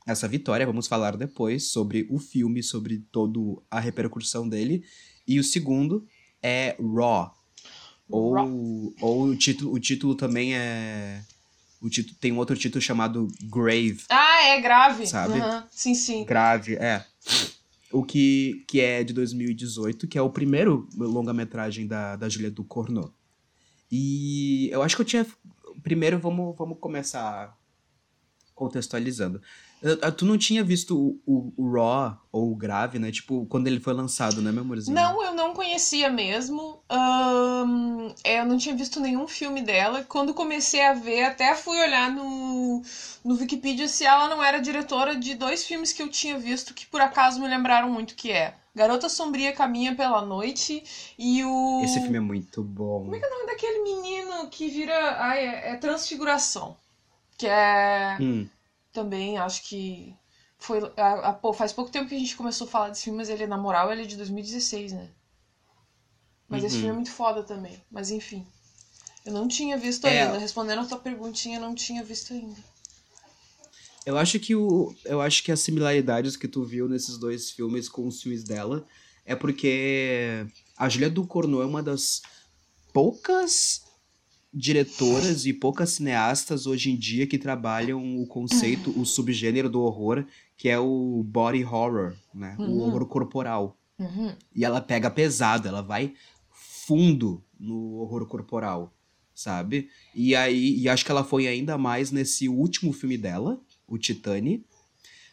essa 0.07 0.27
vitória. 0.27 0.65
Vamos 0.65 0.87
falar 0.87 1.15
depois 1.17 1.65
sobre 1.65 2.07
o 2.09 2.17
filme, 2.17 2.63
sobre 2.63 2.99
toda 3.11 3.39
a 3.69 3.79
repercussão 3.79 4.47
dele. 4.47 4.83
E 5.27 5.39
o 5.39 5.43
segundo 5.43 6.05
é 6.41 6.75
Raw. 6.79 7.33
Ou, 8.07 8.93
ou 9.01 9.23
o, 9.29 9.35
título, 9.35 9.73
o 9.73 9.79
título 9.79 10.15
também 10.15 10.55
é. 10.55 11.23
O 11.81 11.89
título, 11.89 12.15
tem 12.19 12.31
um 12.31 12.37
outro 12.37 12.55
título 12.55 12.81
chamado 12.81 13.27
Grave. 13.43 14.03
Ah, 14.09 14.43
é 14.47 14.61
grave. 14.61 15.05
Sabe? 15.07 15.39
Aham. 15.39 15.67
Sim, 15.71 15.93
sim. 15.93 16.23
Grave, 16.25 16.75
é. 16.75 17.05
O 17.91 18.03
que, 18.03 18.63
que 18.67 18.81
é 18.81 19.03
de 19.03 19.13
2018, 19.13 20.07
que 20.07 20.17
é 20.17 20.21
o 20.21 20.29
primeiro 20.29 20.87
longa-metragem 20.97 21.87
da, 21.87 22.15
da 22.15 22.27
Julia 22.27 22.51
Ducournau. 22.51 23.13
E 23.91 24.69
eu 24.71 24.81
acho 24.81 24.95
que 24.95 25.01
eu 25.01 25.05
tinha. 25.05 25.25
Primeiro, 25.83 26.17
vamos, 26.17 26.55
vamos 26.57 26.77
começar 26.79 27.55
contextualizando. 28.55 29.41
Tu 30.17 30.25
não 30.25 30.37
tinha 30.37 30.63
visto 30.63 30.97
o, 30.97 31.21
o, 31.25 31.53
o 31.55 31.71
Raw 31.73 32.17
ou 32.31 32.51
o 32.51 32.55
Grave, 32.55 32.97
né? 32.97 33.11
Tipo, 33.11 33.45
quando 33.45 33.67
ele 33.67 33.79
foi 33.79 33.93
lançado, 33.93 34.41
né, 34.41 34.51
meu 34.51 34.63
amorzinho? 34.63 34.95
Não, 34.95 35.23
eu 35.23 35.33
não 35.33 35.53
conhecia 35.53 36.09
mesmo. 36.09 36.79
É, 38.23 38.39
eu 38.39 38.45
não 38.45 38.57
tinha 38.57 38.75
visto 38.75 38.99
nenhum 38.99 39.27
filme 39.27 39.61
dela. 39.61 40.03
Quando 40.03 40.33
comecei 40.33 40.83
a 40.83 40.93
ver, 40.93 41.25
até 41.25 41.55
fui 41.55 41.77
olhar 41.79 42.09
no, 42.11 42.81
no 43.23 43.35
Wikipedia 43.35 43.87
se 43.87 44.05
ela 44.05 44.27
não 44.27 44.43
era 44.43 44.59
diretora 44.59 45.15
de 45.15 45.35
dois 45.35 45.63
filmes 45.63 45.93
que 45.93 46.01
eu 46.01 46.09
tinha 46.09 46.37
visto 46.37 46.73
que 46.73 46.85
por 46.87 47.01
acaso 47.01 47.39
me 47.39 47.47
lembraram 47.47 47.89
muito 47.89 48.15
que 48.15 48.31
é 48.31 48.55
Garota 48.75 49.07
Sombria 49.07 49.53
Caminha 49.53 49.95
pela 49.95 50.21
Noite 50.21 50.83
e 51.17 51.43
o. 51.43 51.81
Esse 51.83 52.01
filme 52.01 52.17
é 52.17 52.21
muito 52.21 52.61
bom. 52.61 53.03
Como 53.03 53.15
é 53.15 53.19
que 53.19 53.25
é 53.25 53.27
o 53.27 53.31
nome 53.31 53.45
daquele 53.45 53.83
menino 53.83 54.49
que 54.49 54.67
vira. 54.67 55.15
Ai, 55.19 55.45
é, 55.45 55.69
é 55.71 55.75
Transfiguração. 55.77 56.75
Que 57.37 57.47
é. 57.47 58.17
Hum, 58.19 58.47
Também 58.95 59.37
acho 59.37 59.61
que. 59.63 60.15
Foi. 60.57 60.79
a- 60.95 61.29
a- 61.29 61.33
pô, 61.33 61.51
faz 61.53 61.73
pouco 61.73 61.91
tempo 61.91 62.07
que 62.07 62.15
a 62.15 62.19
gente 62.19 62.35
começou 62.37 62.65
a 62.65 62.69
falar 62.69 62.89
desse 62.89 63.03
filme, 63.03 63.17
mas 63.17 63.29
ele, 63.29 63.45
na 63.45 63.57
moral, 63.57 63.91
ele 63.91 64.03
é 64.03 64.05
de 64.05 64.15
2016, 64.15 64.93
né? 64.93 65.09
Mas 66.47 66.63
esse 66.63 66.75
Uhum. 66.75 66.81
filme 66.81 66.93
é 66.93 66.95
muito 66.95 67.11
foda 67.11 67.43
também. 67.43 67.77
Mas 67.91 68.09
enfim. 68.09 68.47
Eu 69.25 69.33
não 69.33 69.47
tinha 69.49 69.77
visto 69.77 70.05
É. 70.07 70.21
ainda. 70.23 70.37
Respondendo 70.37 70.79
a 70.81 70.85
tua 70.85 70.97
perguntinha, 70.99 71.57
eu 71.57 71.61
não 71.61 71.75
tinha 71.75 72.03
visto 72.03 72.33
ainda. 72.33 72.57
Eu 74.05 74.17
acho 74.17 74.39
que 74.39 74.55
o. 74.55 74.95
Eu 75.03 75.19
acho 75.19 75.43
que 75.43 75.51
as 75.51 75.59
similaridades 75.59 76.37
que 76.37 76.47
tu 76.47 76.63
viu 76.63 76.87
nesses 76.87 77.17
dois 77.17 77.51
filmes 77.51 77.89
com 77.89 78.07
os 78.07 78.21
filmes 78.21 78.43
dela 78.43 78.85
é 79.25 79.35
porque 79.35 80.45
a 80.77 80.87
Julia 80.87 81.09
Ducournau 81.09 81.61
é 81.61 81.65
uma 81.65 81.83
das 81.83 82.21
poucas 82.93 83.81
diretoras 84.55 85.45
e 85.45 85.51
poucas 85.51 85.89
cineastas 85.91 86.65
hoje 86.65 86.89
em 86.89 86.95
dia 86.95 87.27
que 87.27 87.37
trabalham 87.37 88.21
o 88.21 88.25
conceito, 88.25 88.89
o 88.97 89.05
subgênero 89.05 89.69
do 89.69 89.81
horror, 89.81 90.25
que 90.55 90.69
é 90.69 90.79
o 90.79 91.21
body 91.27 91.65
horror, 91.65 92.15
né? 92.33 92.55
O 92.57 92.63
Uhum. 92.63 92.79
horror 92.83 93.05
corporal. 93.05 93.77
Uhum. 93.99 94.33
E 94.55 94.63
ela 94.63 94.79
pega 94.79 95.09
pesado, 95.11 95.67
ela 95.67 95.81
vai 95.81 96.13
fundo 96.85 97.43
no 97.59 97.95
horror 97.95 98.25
corporal, 98.27 98.93
sabe? 99.33 99.89
E 100.13 100.33
aí, 100.35 100.77
e 100.79 100.87
acho 100.87 101.03
que 101.03 101.11
ela 101.11 101.23
foi 101.23 101.47
ainda 101.47 101.77
mais 101.77 102.11
nesse 102.11 102.47
último 102.47 102.93
filme 102.93 103.17
dela, 103.17 103.59
o 103.87 103.97
Titane. 103.97 104.63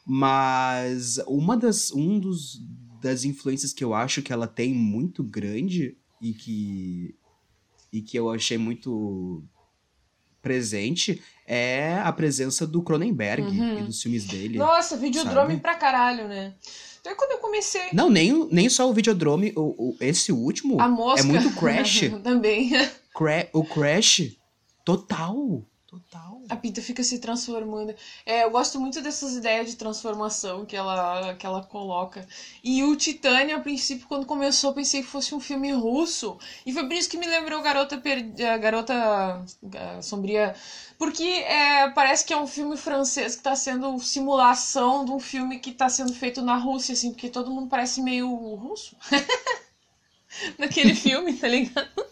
Mas 0.04 1.18
uma 1.28 1.56
das, 1.56 1.92
um 1.92 2.18
dos, 2.18 2.60
das 3.00 3.24
influências 3.24 3.72
que 3.72 3.84
eu 3.84 3.94
acho 3.94 4.20
que 4.22 4.32
ela 4.32 4.46
tem 4.48 4.74
muito 4.74 5.22
grande 5.22 5.96
e 6.20 6.32
que, 6.32 7.14
e 7.92 8.00
que 8.00 8.16
eu 8.18 8.30
achei 8.30 8.56
muito 8.58 9.42
presente 10.40 11.22
é 11.46 11.98
a 12.02 12.12
presença 12.12 12.66
do 12.66 12.82
Cronenberg 12.82 13.42
Uhum. 13.42 13.78
e 13.80 13.82
dos 13.82 14.02
filmes 14.02 14.24
dele. 14.24 14.58
Nossa, 14.58 14.96
videodrome 14.96 15.50
sabe? 15.50 15.60
pra 15.60 15.74
caralho, 15.74 16.26
né? 16.26 16.54
Então 17.00 17.14
quando 17.16 17.32
eu 17.32 17.38
comecei. 17.38 17.82
Não, 17.92 18.08
nem, 18.08 18.48
nem 18.50 18.68
só 18.68 18.88
o 18.88 18.94
Videodrome, 18.94 19.52
o, 19.56 19.90
o- 19.90 19.96
esse 20.00 20.32
último 20.32 20.80
A 20.80 20.88
mosca. 20.88 21.20
é 21.20 21.24
muito 21.24 21.54
Crash. 21.56 22.10
Também. 22.22 22.70
Cra- 23.14 23.48
o 23.52 23.64
Crash, 23.64 24.36
total. 24.84 25.64
Total. 25.92 26.40
A 26.48 26.56
Pinta 26.56 26.80
fica 26.80 27.02
se 27.02 27.18
transformando. 27.18 27.94
É, 28.24 28.44
eu 28.44 28.50
gosto 28.50 28.80
muito 28.80 29.02
dessas 29.02 29.34
ideias 29.34 29.68
de 29.68 29.76
transformação 29.76 30.64
que 30.64 30.74
ela, 30.74 31.34
que 31.34 31.44
ela 31.44 31.62
coloca. 31.62 32.26
E 32.64 32.82
o 32.82 32.96
Titânia, 32.96 33.56
a 33.56 33.60
princípio, 33.60 34.08
quando 34.08 34.24
começou, 34.24 34.72
pensei 34.72 35.02
que 35.02 35.06
fosse 35.06 35.34
um 35.34 35.40
filme 35.40 35.70
russo. 35.72 36.38
E 36.64 36.72
foi 36.72 36.84
por 36.84 36.94
isso 36.94 37.10
que 37.10 37.18
me 37.18 37.26
lembrou 37.26 37.60
Garota, 37.60 37.98
per... 37.98 38.22
Garota 38.58 39.44
Sombria. 40.00 40.54
Porque 40.96 41.24
é, 41.24 41.90
parece 41.90 42.24
que 42.24 42.32
é 42.32 42.38
um 42.38 42.46
filme 42.46 42.78
francês 42.78 43.34
que 43.34 43.40
está 43.40 43.54
sendo 43.54 43.98
simulação 44.00 45.04
de 45.04 45.10
um 45.10 45.20
filme 45.20 45.58
que 45.58 45.68
está 45.68 45.90
sendo 45.90 46.14
feito 46.14 46.40
na 46.40 46.56
Rússia, 46.56 46.94
assim, 46.94 47.12
porque 47.12 47.28
todo 47.28 47.50
mundo 47.50 47.68
parece 47.68 48.00
meio 48.00 48.34
russo. 48.34 48.96
Naquele 50.56 50.94
filme, 50.94 51.34
tá 51.34 51.48
ligado? 51.48 52.11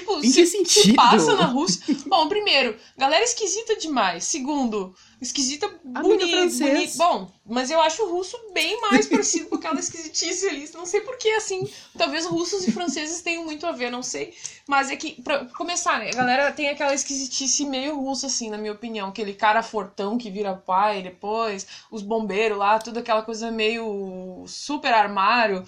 Tipo, 0.00 0.18
em 0.18 0.30
se, 0.30 0.40
que 0.40 0.46
sentido? 0.46 0.82
se 0.82 0.92
passa 0.94 1.34
na 1.34 1.46
Rússia. 1.46 1.82
Bom, 2.06 2.28
primeiro, 2.28 2.76
galera 2.96 3.24
esquisita 3.24 3.76
demais. 3.76 4.24
Segundo, 4.24 4.94
esquisita 5.26 5.68
bonita. 5.84 6.26
Boni... 6.26 6.88
Bom, 6.96 7.30
mas 7.44 7.70
eu 7.70 7.80
acho 7.80 8.02
o 8.04 8.10
russo 8.10 8.36
bem 8.52 8.80
mais 8.80 9.06
parecido 9.06 9.48
com 9.48 9.56
aquela 9.56 9.78
esquisitice 9.78 10.48
ali. 10.48 10.68
Não 10.74 10.86
sei 10.86 11.00
porquê, 11.00 11.30
assim. 11.30 11.70
Talvez 11.96 12.26
russos 12.26 12.66
e 12.66 12.72
franceses 12.72 13.20
tenham 13.22 13.44
muito 13.44 13.66
a 13.66 13.72
ver, 13.72 13.90
não 13.90 14.02
sei. 14.02 14.34
Mas 14.66 14.90
é 14.90 14.96
que, 14.96 15.20
pra 15.22 15.44
começar, 15.46 15.98
né? 15.98 16.10
A 16.10 16.16
galera 16.16 16.52
tem 16.52 16.68
aquela 16.68 16.94
esquisitice 16.94 17.64
meio 17.64 17.96
russa, 18.00 18.26
assim, 18.26 18.50
na 18.50 18.58
minha 18.58 18.72
opinião. 18.72 19.08
Aquele 19.08 19.34
cara 19.34 19.62
fortão 19.62 20.18
que 20.18 20.30
vira 20.30 20.54
pai 20.54 21.02
depois, 21.02 21.66
os 21.90 22.02
bombeiros 22.02 22.58
lá, 22.58 22.78
tudo 22.78 22.98
aquela 22.98 23.22
coisa 23.22 23.50
meio 23.50 24.44
super 24.46 24.92
armário. 24.92 25.64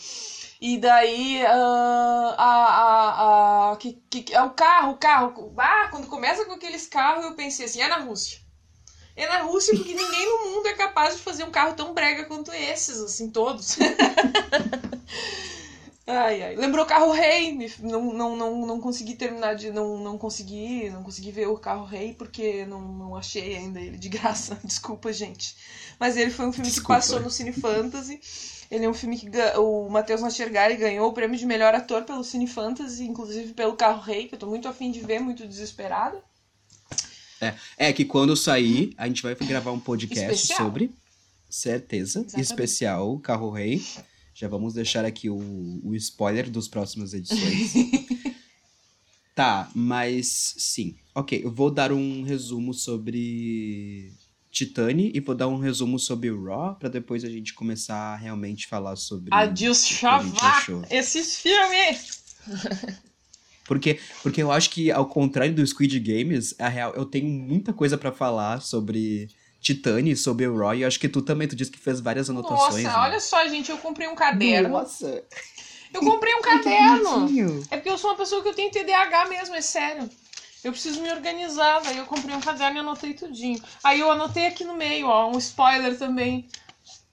E 0.61 0.77
daí, 0.79 1.43
uh, 1.45 2.35
a, 2.37 2.43
a, 2.67 3.73
a, 3.73 3.77
que, 3.77 3.93
que, 4.11 4.35
é 4.35 4.43
o 4.43 4.51
carro, 4.51 4.93
o 4.93 4.97
carro. 4.97 5.55
Ah, 5.57 5.89
quando 5.91 6.09
começa 6.09 6.45
com 6.45 6.53
aqueles 6.53 6.87
carros, 6.87 7.25
eu 7.25 7.35
pensei 7.35 7.67
assim, 7.67 7.81
é 7.81 7.87
na 7.87 7.99
Rússia. 7.99 8.48
É 9.19 9.27
na 9.27 9.43
Rússia 9.43 9.75
porque 9.75 9.93
ninguém 9.93 10.27
no 10.27 10.51
mundo 10.51 10.69
é 10.69 10.75
capaz 10.75 11.17
de 11.17 11.23
fazer 11.23 11.43
um 11.43 11.51
carro 11.51 11.75
tão 11.75 11.93
brega 11.93 12.27
quanto 12.27 12.53
esses, 12.53 13.01
assim, 13.01 13.29
todos. 13.29 13.77
ai, 16.07 16.41
ai. 16.41 16.55
Lembrou 16.55 16.85
o 16.85 16.89
carro 16.89 17.11
rei. 17.11 17.69
Não, 17.81 18.15
não, 18.15 18.37
não, 18.37 18.65
não 18.65 18.81
consegui 18.81 19.17
terminar 19.17 19.57
de. 19.57 19.73
Não, 19.73 19.99
não 19.99 20.17
consegui. 20.17 20.89
Não 20.91 21.03
consegui 21.03 21.33
ver 21.33 21.49
o 21.49 21.59
carro 21.59 21.85
rei 21.85 22.15
porque 22.15 22.65
não, 22.67 22.81
não 22.81 23.17
achei 23.17 23.57
ainda 23.57 23.81
ele 23.81 23.99
de 23.99 24.09
graça. 24.09 24.57
Desculpa, 24.63 25.13
gente. 25.13 25.57
Mas 25.99 26.17
ele 26.17 26.31
foi 26.31 26.47
um 26.47 26.53
filme 26.53 26.71
Desculpa. 26.71 26.95
que 26.95 27.01
passou 27.01 27.19
no 27.19 27.29
Cine 27.29 27.53
Fantasy. 27.53 28.21
Ele 28.71 28.85
é 28.85 28.89
um 28.89 28.95
filme 28.95 29.19
que 29.19 29.29
o 29.57 29.89
Matheus 29.89 30.21
Nachtergaele 30.21 30.77
ganhou 30.77 31.09
o 31.09 31.13
prêmio 31.13 31.37
de 31.37 31.45
melhor 31.45 31.75
ator 31.75 32.05
pelo 32.05 32.23
Cine 32.23 32.47
Fantasy, 32.47 33.03
inclusive 33.03 33.53
pelo 33.53 33.75
Carro 33.75 34.01
Rei, 34.01 34.29
que 34.29 34.37
eu 34.37 34.39
tô 34.39 34.47
muito 34.47 34.69
afim 34.69 34.93
de 34.93 35.01
ver, 35.01 35.19
muito 35.19 35.45
desesperada. 35.45 36.23
É, 37.41 37.55
é 37.77 37.93
que 37.93 38.05
quando 38.05 38.37
sair, 38.37 38.93
a 38.97 39.07
gente 39.07 39.23
vai 39.23 39.35
gravar 39.35 39.73
um 39.73 39.81
podcast 39.81 40.33
especial. 40.33 40.59
sobre. 40.59 40.91
Certeza. 41.49 42.21
Exatamente. 42.21 42.41
Especial 42.41 43.19
Carro 43.21 43.51
Rei. 43.51 43.83
Já 44.35 44.47
vamos 44.49 44.75
deixar 44.75 45.05
aqui 45.05 45.29
o, 45.29 45.81
o 45.83 45.95
spoiler 45.97 46.49
dos 46.51 46.69
próximas 46.69 47.13
edições. 47.13 47.73
tá, 49.35 49.71
mas 49.75 50.55
sim. 50.59 50.97
Ok, 51.15 51.41
eu 51.43 51.51
vou 51.51 51.71
dar 51.71 51.91
um 51.91 52.23
resumo 52.23 52.73
sobre 52.73 54.13
Titane 54.51 55.11
e 55.15 55.21
vou 55.21 55.35
dar 55.35 55.49
um 55.49 55.59
resumo 55.59 55.99
sobre 55.99 56.31
o 56.31 56.45
Raw 56.45 56.77
para 56.77 56.89
depois 56.89 57.25
a 57.25 57.29
gente 57.29 57.55
começar 57.55 58.15
a 58.15 58.17
realmente 58.17 58.67
falar 58.67 58.97
sobre 58.97 59.35
Adios 59.35 59.85
Chavá, 59.87 60.65
esses 60.91 61.39
filmes. 61.41 62.23
porque 63.69 64.01
porque 64.23 64.43
eu 64.43 64.51
acho 64.51 64.71
que 64.71 64.91
ao 64.91 65.07
contrário 65.07 65.55
do 65.55 65.65
Squid 65.65 66.01
Games, 66.01 66.55
a 66.59 66.69
real 66.69 66.93
eu 66.97 67.05
tenho 67.05 67.29
muita 67.29 67.73
coisa 67.73 67.97
para 67.97 68.11
falar 68.11 68.61
sobre 68.61 69.29
Titane, 69.61 70.17
sobre 70.17 70.49
o 70.49 70.75
e 70.75 70.83
eu 70.83 70.89
acho 70.89 70.99
que 70.99 71.09
tu 71.09 71.23
também 71.23 71.47
tu 71.47 71.55
disse 71.55 71.71
que 71.71 71.79
fez 71.79 72.01
várias 72.01 72.31
anotações. 72.31 72.83
Nossa, 72.83 72.99
né? 72.99 73.05
olha 73.05 73.21
só, 73.21 73.47
gente, 73.47 73.71
eu 73.71 73.79
comprei 73.79 74.09
um 74.09 74.15
caderno. 74.15 74.71
Nossa. 74.71 75.23
Eu 75.93 76.01
comprei 76.01 76.35
um 76.35 76.43
caderno. 76.43 77.65
É 77.71 77.77
porque 77.77 77.91
eu 77.91 77.99
sou 77.99 78.11
uma 78.11 78.17
pessoa 78.17 78.43
que 78.43 78.49
eu 78.49 78.55
tenho 78.55 78.71
TDAH 78.71 79.27
mesmo, 79.27 79.55
é 79.55 79.61
sério. 79.61 80.09
Eu 80.65 80.73
preciso 80.73 81.01
me 81.01 81.11
organizar, 81.11 81.81
daí 81.83 81.99
eu 81.99 82.07
comprei 82.07 82.35
um 82.35 82.41
caderno 82.41 82.79
e 82.79 82.81
anotei 82.81 83.15
tudinho. 83.15 83.63
Aí 83.85 84.01
eu 84.01 84.11
anotei 84.11 84.47
aqui 84.47 84.65
no 84.65 84.75
meio, 84.75 85.07
ó, 85.07 85.31
um 85.31 85.39
spoiler 85.39 85.97
também. 85.97 86.49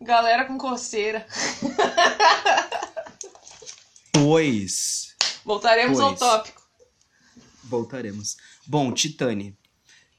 Galera 0.02 0.46
com 0.46 0.58
coceira. 0.58 1.26
Pois. 4.18 5.15
Voltaremos 5.46 6.00
pois. 6.00 6.12
ao 6.12 6.16
tópico. 6.16 6.62
Voltaremos. 7.64 8.38
Bom, 8.66 8.92
Titane. 8.92 9.56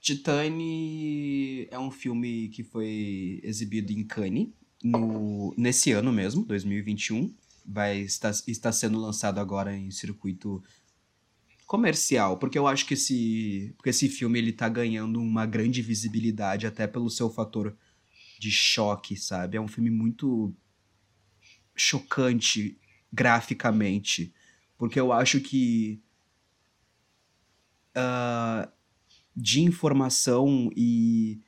Titane 0.00 1.66
é 1.70 1.78
um 1.78 1.90
filme 1.90 2.48
que 2.50 2.62
foi 2.62 3.40
exibido 3.42 3.92
em 3.92 4.04
Cannes 4.04 4.48
no, 4.82 5.52
nesse 5.56 5.90
ano 5.90 6.12
mesmo, 6.12 6.44
2021. 6.44 7.34
Vai 7.64 7.98
estar, 7.98 8.30
está 8.46 8.70
sendo 8.70 9.00
lançado 9.00 9.40
agora 9.40 9.76
em 9.76 9.90
circuito 9.90 10.62
comercial, 11.66 12.38
porque 12.38 12.56
eu 12.56 12.68
acho 12.68 12.86
que 12.86 12.94
esse, 12.94 13.74
porque 13.76 13.90
esse 13.90 14.08
filme 14.08 14.38
ele 14.38 14.52
tá 14.52 14.68
ganhando 14.68 15.20
uma 15.20 15.44
grande 15.44 15.82
visibilidade 15.82 16.64
até 16.64 16.86
pelo 16.86 17.10
seu 17.10 17.28
fator 17.28 17.76
de 18.38 18.52
choque, 18.52 19.16
sabe? 19.16 19.56
É 19.56 19.60
um 19.60 19.66
filme 19.66 19.90
muito 19.90 20.54
chocante 21.74 22.78
graficamente, 23.12 24.32
porque 24.76 24.98
eu 24.98 25.12
acho 25.12 25.40
que 25.40 26.02
uh, 27.96 28.68
de 29.34 29.62
informação 29.62 30.70
e 30.76 31.40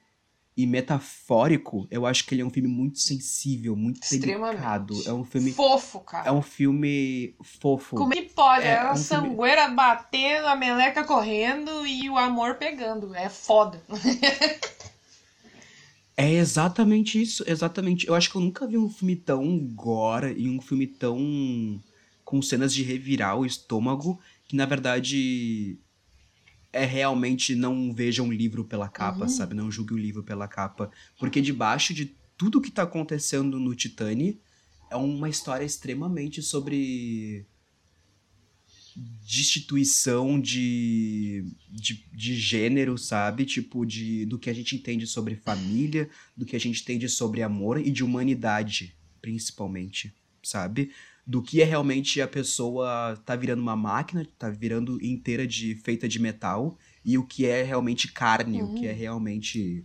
e 0.58 0.66
metafórico, 0.66 1.86
eu 1.88 2.04
acho 2.04 2.26
que 2.26 2.34
ele 2.34 2.42
é 2.42 2.44
um 2.44 2.50
filme 2.50 2.68
muito 2.68 2.98
sensível, 2.98 3.76
muito 3.76 4.00
delicado. 4.10 4.92
É 5.06 5.12
um 5.12 5.24
filme. 5.24 5.52
Fofo, 5.52 6.00
cara. 6.00 6.28
É 6.28 6.32
um 6.32 6.42
filme 6.42 7.36
fofo. 7.44 7.94
Como 7.94 8.12
é 8.12 8.22
que 8.22 8.34
pode? 8.34 8.64
É, 8.64 8.70
é 8.70 8.80
a 8.80 8.92
um 8.92 8.96
sangueira 8.96 9.62
filme... 9.62 9.76
batendo, 9.76 10.48
a 10.48 10.56
meleca 10.56 11.04
correndo 11.04 11.86
e 11.86 12.10
o 12.10 12.18
amor 12.18 12.56
pegando. 12.56 13.14
É 13.14 13.28
foda. 13.28 13.80
é 16.16 16.28
exatamente 16.28 17.22
isso, 17.22 17.44
exatamente. 17.46 18.08
Eu 18.08 18.16
acho 18.16 18.28
que 18.28 18.36
eu 18.36 18.42
nunca 18.42 18.66
vi 18.66 18.76
um 18.76 18.90
filme 18.90 19.14
tão 19.14 19.60
gore 19.60 20.34
e 20.36 20.50
um 20.50 20.60
filme 20.60 20.88
tão. 20.88 21.80
Com 22.28 22.42
cenas 22.42 22.74
de 22.74 22.82
revirar 22.82 23.38
o 23.38 23.46
estômago, 23.46 24.20
que 24.44 24.54
na 24.54 24.66
verdade 24.66 25.78
é 26.70 26.84
realmente 26.84 27.54
não 27.54 27.90
veja 27.90 28.22
um 28.22 28.30
livro 28.30 28.66
pela 28.66 28.86
capa, 28.86 29.22
uhum. 29.22 29.28
sabe? 29.30 29.54
Não 29.54 29.70
julgue 29.70 29.94
o 29.94 29.98
livro 29.98 30.22
pela 30.22 30.46
capa. 30.46 30.90
Porque 31.18 31.40
debaixo 31.40 31.94
de 31.94 32.14
tudo 32.36 32.60
que 32.60 32.70
tá 32.70 32.82
acontecendo 32.82 33.58
no 33.58 33.74
Titane 33.74 34.38
é 34.90 34.96
uma 34.96 35.30
história 35.30 35.64
extremamente 35.64 36.42
sobre 36.42 37.46
destituição 38.94 40.38
de, 40.38 41.46
de, 41.70 42.04
de 42.12 42.36
gênero, 42.36 42.98
sabe? 42.98 43.46
Tipo, 43.46 43.86
de, 43.86 44.26
do 44.26 44.38
que 44.38 44.50
a 44.50 44.54
gente 44.54 44.76
entende 44.76 45.06
sobre 45.06 45.34
família, 45.34 46.10
do 46.36 46.44
que 46.44 46.54
a 46.54 46.60
gente 46.60 46.82
entende 46.82 47.08
sobre 47.08 47.40
amor 47.40 47.80
e 47.80 47.90
de 47.90 48.04
humanidade, 48.04 48.94
principalmente, 49.22 50.12
sabe? 50.42 50.90
Do 51.28 51.42
que 51.42 51.60
é 51.60 51.64
realmente 51.66 52.22
a 52.22 52.26
pessoa 52.26 53.14
tá 53.26 53.36
virando 53.36 53.60
uma 53.60 53.76
máquina, 53.76 54.26
tá 54.38 54.48
virando 54.48 54.98
inteira 55.04 55.46
de 55.46 55.74
feita 55.74 56.08
de 56.08 56.18
metal, 56.18 56.78
e 57.04 57.18
o 57.18 57.26
que 57.26 57.44
é 57.44 57.62
realmente 57.62 58.10
carne, 58.10 58.62
uhum. 58.62 58.72
o 58.72 58.74
que 58.74 58.86
é 58.86 58.92
uhum. 58.92 58.98
realmente 58.98 59.84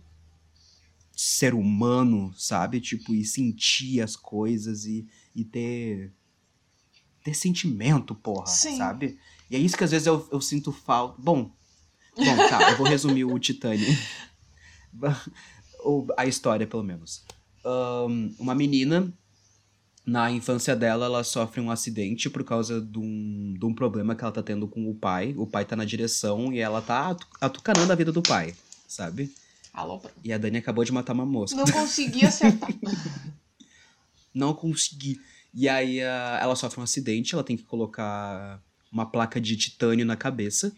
ser 1.14 1.52
humano, 1.52 2.32
sabe? 2.34 2.80
Tipo, 2.80 3.14
e 3.14 3.26
sentir 3.26 4.00
as 4.00 4.16
coisas 4.16 4.86
e, 4.86 5.06
e 5.36 5.44
ter 5.44 6.14
ter 7.22 7.34
sentimento, 7.34 8.14
porra, 8.14 8.46
Sim. 8.46 8.78
sabe? 8.78 9.18
E 9.50 9.56
é 9.56 9.58
isso 9.58 9.76
que 9.76 9.84
às 9.84 9.90
vezes 9.90 10.06
eu, 10.06 10.26
eu 10.32 10.40
sinto 10.40 10.72
falta. 10.72 11.20
Bom, 11.20 11.52
bom, 12.16 12.36
tá, 12.48 12.70
eu 12.70 12.78
vou 12.78 12.86
resumir 12.86 13.24
o 13.26 13.38
Titanic. 13.38 13.98
a 16.16 16.24
história, 16.24 16.66
pelo 16.66 16.82
menos. 16.82 17.22
Um, 17.66 18.34
uma 18.38 18.54
menina 18.54 19.12
na 20.06 20.30
infância 20.30 20.76
dela, 20.76 21.06
ela 21.06 21.24
sofre 21.24 21.60
um 21.60 21.70
acidente 21.70 22.28
por 22.28 22.44
causa 22.44 22.80
de 22.80 22.98
um, 22.98 23.54
de 23.58 23.64
um 23.64 23.74
problema 23.74 24.14
que 24.14 24.22
ela 24.22 24.32
tá 24.32 24.42
tendo 24.42 24.68
com 24.68 24.90
o 24.90 24.94
pai. 24.94 25.34
O 25.36 25.46
pai 25.46 25.64
tá 25.64 25.74
na 25.74 25.84
direção 25.84 26.52
e 26.52 26.58
ela 26.58 26.82
tá 26.82 27.16
atucanando 27.40 27.90
a 27.90 27.96
vida 27.96 28.12
do 28.12 28.22
pai, 28.22 28.54
sabe? 28.86 29.32
Alô, 29.72 30.00
E 30.22 30.32
a 30.32 30.38
Dani 30.38 30.58
acabou 30.58 30.84
de 30.84 30.92
matar 30.92 31.14
uma 31.14 31.26
mosca. 31.26 31.56
Não 31.56 31.64
consegui 31.64 32.24
acertar. 32.24 32.70
Não 34.32 34.52
consegui. 34.52 35.20
E 35.52 35.68
aí 35.68 35.98
ela 35.98 36.54
sofre 36.54 36.80
um 36.80 36.84
acidente, 36.84 37.34
ela 37.34 37.44
tem 37.44 37.56
que 37.56 37.62
colocar 37.62 38.62
uma 38.92 39.06
placa 39.06 39.40
de 39.40 39.56
titânio 39.56 40.04
na 40.04 40.16
cabeça. 40.16 40.72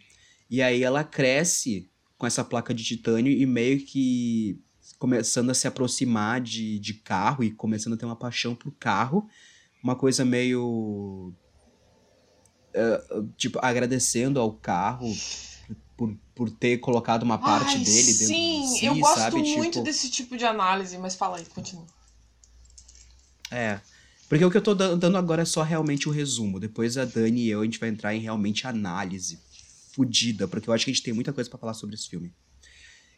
E 0.49 0.63
aí 0.63 0.83
ela 0.83 1.03
cresce 1.03 1.91
com 2.17 2.27
essa 2.27 2.45
placa 2.45 2.73
de 2.73 2.85
titânio 2.85 3.33
e 3.33 3.45
meio 3.45 3.81
que 3.85 4.59
começando 4.99 5.51
a 5.51 5.55
se 5.55 5.67
aproximar 5.67 6.41
de, 6.41 6.79
de 6.79 6.95
carro 6.95 7.45
e 7.45 7.51
começando 7.51 7.95
a 7.95 7.97
ter 7.97 8.07
uma 8.07 8.17
paixão 8.17 8.55
por 8.55 8.73
carro. 8.73 9.29
Uma 9.83 9.95
coisa 9.95 10.25
meio. 10.25 11.33
Uh, 12.75 13.29
tipo, 13.37 13.59
agradecendo 13.63 14.39
ao 14.39 14.53
carro 14.53 15.11
por, 15.97 16.15
por 16.35 16.51
ter 16.51 16.79
colocado 16.79 17.23
uma 17.23 17.39
parte 17.39 17.77
Ai, 17.77 17.85
dele 17.85 18.13
dentro 18.13 18.27
sim, 18.27 18.61
de 18.61 18.79
si, 18.79 18.85
eu 18.85 18.95
gosto 18.97 19.19
sabe? 19.19 19.37
muito 19.37 19.73
tipo, 19.75 19.85
desse 19.85 20.11
tipo 20.11 20.37
de 20.37 20.45
análise, 20.45 20.99
mas 20.99 21.15
fala 21.15 21.39
aí, 21.39 21.45
continua. 21.47 21.87
É. 23.51 23.81
Porque 24.29 24.45
o 24.45 24.51
que 24.51 24.57
eu 24.57 24.63
tô 24.63 24.75
dan- 24.75 24.99
dando 24.99 25.17
agora 25.17 25.43
é 25.43 25.45
só 25.45 25.63
realmente 25.63 26.09
o 26.09 26.13
resumo. 26.13 26.61
Depois 26.61 26.99
a 26.99 27.05
Dani 27.05 27.43
e 27.43 27.49
eu, 27.49 27.61
a 27.61 27.65
gente 27.65 27.79
vai 27.79 27.89
entrar 27.89 28.15
em 28.15 28.21
realmente 28.21 28.67
análise 28.67 29.39
fodida, 29.93 30.47
porque 30.47 30.69
eu 30.69 30.75
acho 30.75 30.85
que 30.85 30.91
a 30.91 30.95
gente 30.95 31.03
tem 31.03 31.15
muita 31.15 31.33
coisa 31.33 31.49
pra 31.49 31.59
falar 31.59 31.73
sobre 31.75 31.95
esse 31.95 32.09
filme. 32.09 32.35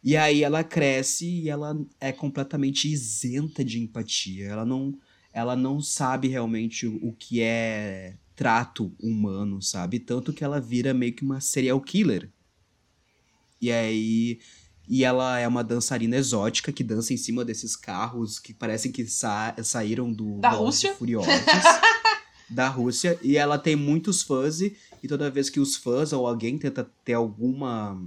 E 0.02 0.16
aí 0.16 0.42
ela 0.42 0.62
cresce 0.62 1.26
e 1.26 1.48
ela 1.48 1.78
é 2.00 2.12
completamente 2.12 2.88
isenta 2.88 3.64
de 3.64 3.80
empatia. 3.80 4.46
Ela 4.46 4.64
não, 4.64 4.96
ela 5.32 5.56
não 5.56 5.80
sabe 5.80 6.28
realmente 6.28 6.86
o, 6.86 6.96
o 7.08 7.12
que 7.12 7.40
é 7.40 8.16
trato 8.36 8.94
humano, 9.00 9.60
sabe? 9.60 9.98
Tanto 9.98 10.32
que 10.32 10.44
ela 10.44 10.60
vira 10.60 10.94
meio 10.94 11.12
que 11.12 11.24
uma 11.24 11.40
serial 11.40 11.80
killer. 11.80 12.30
E 13.60 13.72
aí. 13.72 14.38
E 14.90 15.04
ela 15.04 15.38
é 15.38 15.46
uma 15.46 15.62
dançarina 15.62 16.16
exótica 16.16 16.72
que 16.72 16.82
dança 16.82 17.12
em 17.12 17.16
cima 17.18 17.44
desses 17.44 17.76
carros 17.76 18.38
que 18.38 18.54
parecem 18.54 18.90
que 18.90 19.06
sa 19.06 19.54
saíram 19.62 20.10
do 20.10 20.38
Da 20.38 20.48
Rússia? 20.48 20.94
Furiosos. 20.94 21.28
da 22.48 22.68
Rússia. 22.68 23.18
E 23.22 23.36
ela 23.36 23.58
tem 23.58 23.76
muitos 23.76 24.22
fãs, 24.22 24.60
e 24.62 24.72
toda 25.06 25.30
vez 25.30 25.50
que 25.50 25.60
os 25.60 25.76
fãs 25.76 26.12
ou 26.12 26.26
alguém 26.26 26.56
tenta 26.56 26.90
ter 27.04 27.12
alguma 27.12 28.00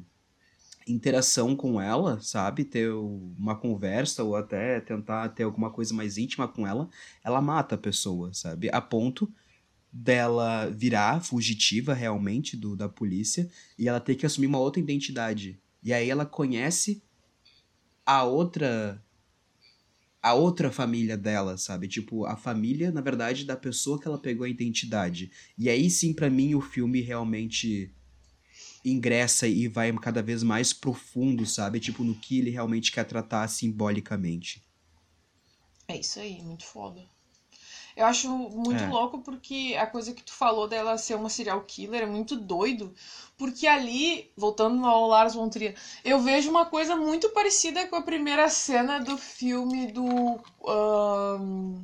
interação 0.92 1.56
com 1.56 1.82
ela, 1.82 2.20
sabe? 2.22 2.64
Ter 2.64 2.92
uma 2.92 3.56
conversa 3.56 4.24
ou 4.24 4.36
até 4.36 4.80
tentar 4.80 5.30
ter 5.30 5.44
alguma 5.44 5.72
coisa 5.72 5.94
mais 5.94 6.18
íntima 6.18 6.48
com 6.48 6.68
ela, 6.68 6.90
ela 7.24 7.42
mata 7.42 7.76
a 7.76 7.78
pessoa, 7.78 8.34
sabe? 8.34 8.70
A 8.72 8.82
ponto 8.82 9.32
dela 9.92 10.70
virar 10.70 11.22
fugitiva 11.22 11.94
realmente 11.94 12.56
do, 12.56 12.76
da 12.76 12.88
polícia 12.88 13.50
e 13.78 13.88
ela 13.88 14.00
ter 14.00 14.16
que 14.16 14.26
assumir 14.26 14.48
uma 14.48 14.60
outra 14.60 14.82
identidade. 14.82 15.60
E 15.84 15.92
aí 15.92 16.10
ela 16.10 16.26
conhece 16.26 17.04
a 18.06 18.24
outra 18.24 19.04
a 20.22 20.36
outra 20.36 20.72
família 20.72 21.18
dela, 21.18 21.58
sabe? 21.58 21.88
Tipo, 21.88 22.26
a 22.26 22.36
família, 22.36 22.92
na 22.92 23.02
verdade, 23.02 23.44
da 23.44 23.56
pessoa 23.56 24.00
que 24.00 24.08
ela 24.08 24.20
pegou 24.20 24.46
a 24.46 24.50
identidade. 24.50 25.32
E 25.58 25.68
aí 25.68 25.90
sim, 25.90 26.14
pra 26.14 26.30
mim, 26.30 26.54
o 26.54 26.62
filme 26.62 27.02
realmente 27.02 27.92
ingressa 28.86 29.48
e 29.48 29.68
vai 29.68 29.92
cada 30.00 30.22
vez 30.24 30.44
mais 30.44 30.74
profundo, 30.74 31.46
sabe? 31.46 31.80
Tipo, 31.80 32.04
no 32.04 32.16
que 32.16 32.40
ele 32.40 32.50
realmente 32.52 32.92
quer 32.92 33.06
tratar 33.06 33.48
simbolicamente. 33.48 34.64
É 35.88 35.98
isso 35.98 36.20
aí, 36.20 36.42
muito 36.42 36.66
foda. 36.66 37.02
Eu 37.96 38.06
acho 38.06 38.30
muito 38.30 38.86
É. 38.86 38.88
louco 38.88 39.22
porque 39.22 39.76
a 39.80 39.88
coisa 39.88 40.14
que 40.14 40.24
tu 40.24 40.34
falou 40.34 40.68
dela 40.68 40.98
ser 40.98 41.16
uma 41.16 41.30
serial 41.30 41.64
killer 41.66 42.04
é 42.04 42.06
muito 42.06 42.36
doido. 42.38 42.94
Porque 43.38 43.68
ali, 43.68 44.32
voltando 44.38 44.86
ao 44.86 45.08
Lars 45.08 45.36
von 45.36 45.50
Trier, 45.50 45.76
eu 46.04 46.20
vejo 46.22 46.50
uma 46.50 46.66
coisa 46.68 46.96
muito 46.96 47.30
parecida 47.32 47.88
com 47.88 47.96
a 47.98 48.02
primeira 48.04 48.50
cena 48.50 49.00
do 49.00 49.18
filme 49.18 49.92
do. 49.92 50.40
ahn, 50.68 51.84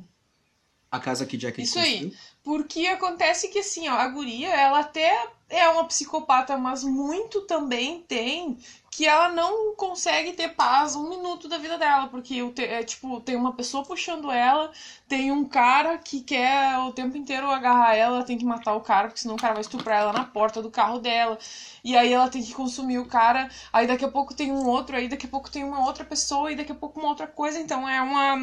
A 0.90 0.98
casa 0.98 1.26
que 1.26 1.36
Jack 1.36 1.60
Isso 1.60 1.78
aí. 1.78 1.92
construiu. 1.92 2.18
Porque 2.42 2.86
acontece 2.86 3.48
que 3.48 3.58
assim, 3.58 3.88
ó, 3.88 3.94
a 3.94 4.08
guria, 4.08 4.48
ela 4.48 4.80
até 4.80 5.28
é 5.50 5.68
uma 5.68 5.84
psicopata, 5.84 6.56
mas 6.56 6.84
muito 6.84 7.42
também 7.42 8.02
tem 8.02 8.58
que 8.90 9.06
ela 9.06 9.28
não 9.28 9.76
consegue 9.76 10.32
ter 10.32 10.48
paz 10.56 10.96
um 10.96 11.08
minuto 11.08 11.46
da 11.46 11.56
vida 11.56 11.78
dela, 11.78 12.08
porque 12.08 12.42
é, 12.56 12.82
tipo, 12.82 13.20
tem 13.20 13.36
uma 13.36 13.52
pessoa 13.52 13.84
puxando 13.84 14.28
ela, 14.28 14.72
tem 15.06 15.30
um 15.30 15.44
cara 15.44 15.96
que 15.98 16.20
quer 16.20 16.76
o 16.78 16.92
tempo 16.92 17.16
inteiro 17.16 17.48
agarrar 17.48 17.94
ela, 17.94 18.16
ela 18.16 18.24
tem 18.24 18.36
que 18.36 18.44
matar 18.44 18.74
o 18.74 18.80
cara, 18.80 19.06
porque 19.06 19.20
senão 19.20 19.36
o 19.36 19.38
cara 19.38 19.54
vai 19.54 19.60
estuprar 19.60 20.00
ela 20.00 20.12
na 20.12 20.24
porta 20.24 20.60
do 20.60 20.68
carro 20.68 20.98
dela. 20.98 21.38
E 21.84 21.96
aí 21.96 22.12
ela 22.12 22.28
tem 22.28 22.42
que 22.42 22.52
consumir 22.52 22.98
o 22.98 23.06
cara, 23.06 23.48
aí 23.72 23.86
daqui 23.86 24.04
a 24.04 24.10
pouco 24.10 24.34
tem 24.34 24.50
um 24.50 24.66
outro, 24.66 24.96
aí 24.96 25.06
daqui 25.06 25.26
a 25.26 25.30
pouco 25.30 25.48
tem 25.48 25.62
uma 25.62 25.86
outra 25.86 26.04
pessoa, 26.04 26.50
e 26.50 26.56
daqui 26.56 26.72
a 26.72 26.74
pouco 26.74 26.98
uma 26.98 27.10
outra 27.10 27.28
coisa, 27.28 27.60
então 27.60 27.88
é 27.88 28.02
uma 28.02 28.36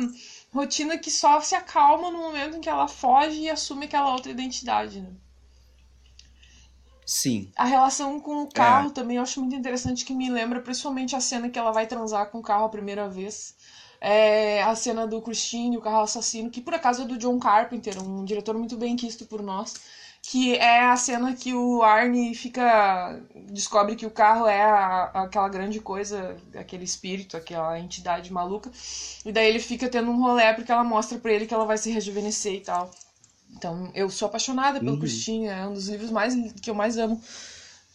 rotina 0.55 0.97
que 0.97 1.11
só 1.11 1.41
se 1.41 1.53
acalma 1.53 2.09
no 2.09 2.17
momento 2.17 2.55
em 2.55 2.61
que 2.61 2.69
ela 2.69 2.87
foge 2.87 3.41
e 3.41 3.49
assume 3.49 3.85
aquela 3.85 4.13
outra 4.13 4.31
identidade, 4.31 5.01
né? 5.01 5.11
Sim. 7.05 7.51
A 7.55 7.65
relação 7.65 8.19
com 8.19 8.41
o 8.43 8.49
carro 8.49 8.89
também 8.89 9.17
eu 9.17 9.23
acho 9.23 9.39
muito 9.39 9.55
interessante, 9.55 10.05
que 10.05 10.13
me 10.13 10.29
lembra 10.29 10.61
principalmente 10.61 11.15
a 11.15 11.19
cena 11.19 11.49
que 11.49 11.59
ela 11.59 11.71
vai 11.71 11.85
transar 11.85 12.31
com 12.31 12.39
o 12.39 12.41
carro 12.41 12.65
a 12.65 12.69
primeira 12.69 13.07
vez. 13.07 13.55
É 14.01 14.63
a 14.63 14.75
cena 14.75 15.05
do 15.05 15.21
Christine, 15.21 15.77
o 15.77 15.81
carro 15.81 16.01
assassino, 16.01 16.49
que 16.49 16.61
por 16.61 16.73
acaso 16.73 17.03
é 17.03 17.05
do 17.05 17.17
John 17.17 17.37
Carpenter, 17.37 18.01
um 18.01 18.23
diretor 18.23 18.57
muito 18.57 18.77
bem 18.77 18.95
quisto 18.95 19.25
por 19.25 19.41
nós. 19.41 19.73
Que 20.27 20.55
é 20.55 20.81
a 20.85 20.95
cena 20.97 21.35
que 21.35 21.53
o 21.53 21.83
Arnie 21.83 22.33
fica. 22.33 23.21
descobre 23.51 23.95
que 23.95 24.05
o 24.07 24.11
carro 24.11 24.47
é 24.47 24.61
a- 24.63 25.11
aquela 25.23 25.47
grande 25.47 25.79
coisa, 25.79 26.35
aquele 26.55 26.83
espírito, 26.83 27.37
aquela 27.37 27.79
entidade 27.79 28.33
maluca. 28.33 28.71
E 29.23 29.31
daí 29.31 29.47
ele 29.47 29.59
fica 29.59 29.87
tendo 29.87 30.09
um 30.09 30.19
rolê 30.19 30.51
porque 30.53 30.71
ela 30.71 30.83
mostra 30.83 31.19
pra 31.19 31.31
ele 31.31 31.45
que 31.45 31.53
ela 31.53 31.65
vai 31.65 31.77
se 31.77 31.91
rejuvenescer 31.91 32.55
e 32.55 32.61
tal. 32.61 32.89
Então, 33.55 33.91
eu 33.93 34.09
sou 34.09 34.27
apaixonada 34.27 34.79
pelo 34.79 34.93
Uhum. 34.93 34.99
Christine, 34.99 35.45
é 35.47 35.67
um 35.67 35.73
dos 35.73 35.87
livros 35.87 36.09
mais 36.11 36.33
que 36.61 36.69
eu 36.69 36.75
mais 36.75 36.97
amo. 36.97 37.21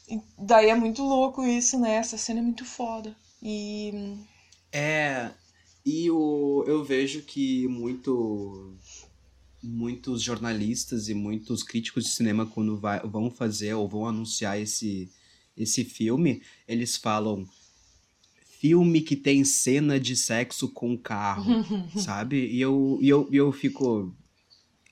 E 0.08 0.20
daí 0.38 0.68
é 0.70 0.74
muito 0.74 1.02
louco 1.02 1.44
isso, 1.44 1.78
né? 1.80 1.96
Essa 1.96 2.16
cena 2.16 2.38
é 2.40 2.42
muito 2.42 2.64
foda. 2.64 3.14
E. 3.42 4.16
É. 4.72 5.30
E 5.84 6.10
o, 6.10 6.62
eu 6.66 6.84
vejo 6.84 7.22
que 7.22 7.66
muito, 7.68 8.72
muitos 9.62 10.22
jornalistas 10.22 11.08
e 11.08 11.14
muitos 11.14 11.62
críticos 11.62 12.04
de 12.04 12.10
cinema, 12.10 12.46
quando 12.46 12.78
vai, 12.78 13.00
vão 13.00 13.30
fazer 13.30 13.74
ou 13.74 13.88
vão 13.88 14.06
anunciar 14.06 14.58
esse, 14.60 15.10
esse 15.56 15.84
filme, 15.84 16.42
eles 16.66 16.96
falam 16.96 17.46
filme 18.60 19.00
que 19.00 19.16
tem 19.16 19.44
cena 19.44 19.98
de 19.98 20.16
sexo 20.16 20.68
com 20.68 20.96
carro, 20.96 21.64
sabe? 21.96 22.46
E 22.46 22.60
eu, 22.60 22.98
e 23.00 23.08
eu, 23.08 23.28
e 23.30 23.36
eu 23.36 23.50
fico. 23.52 24.14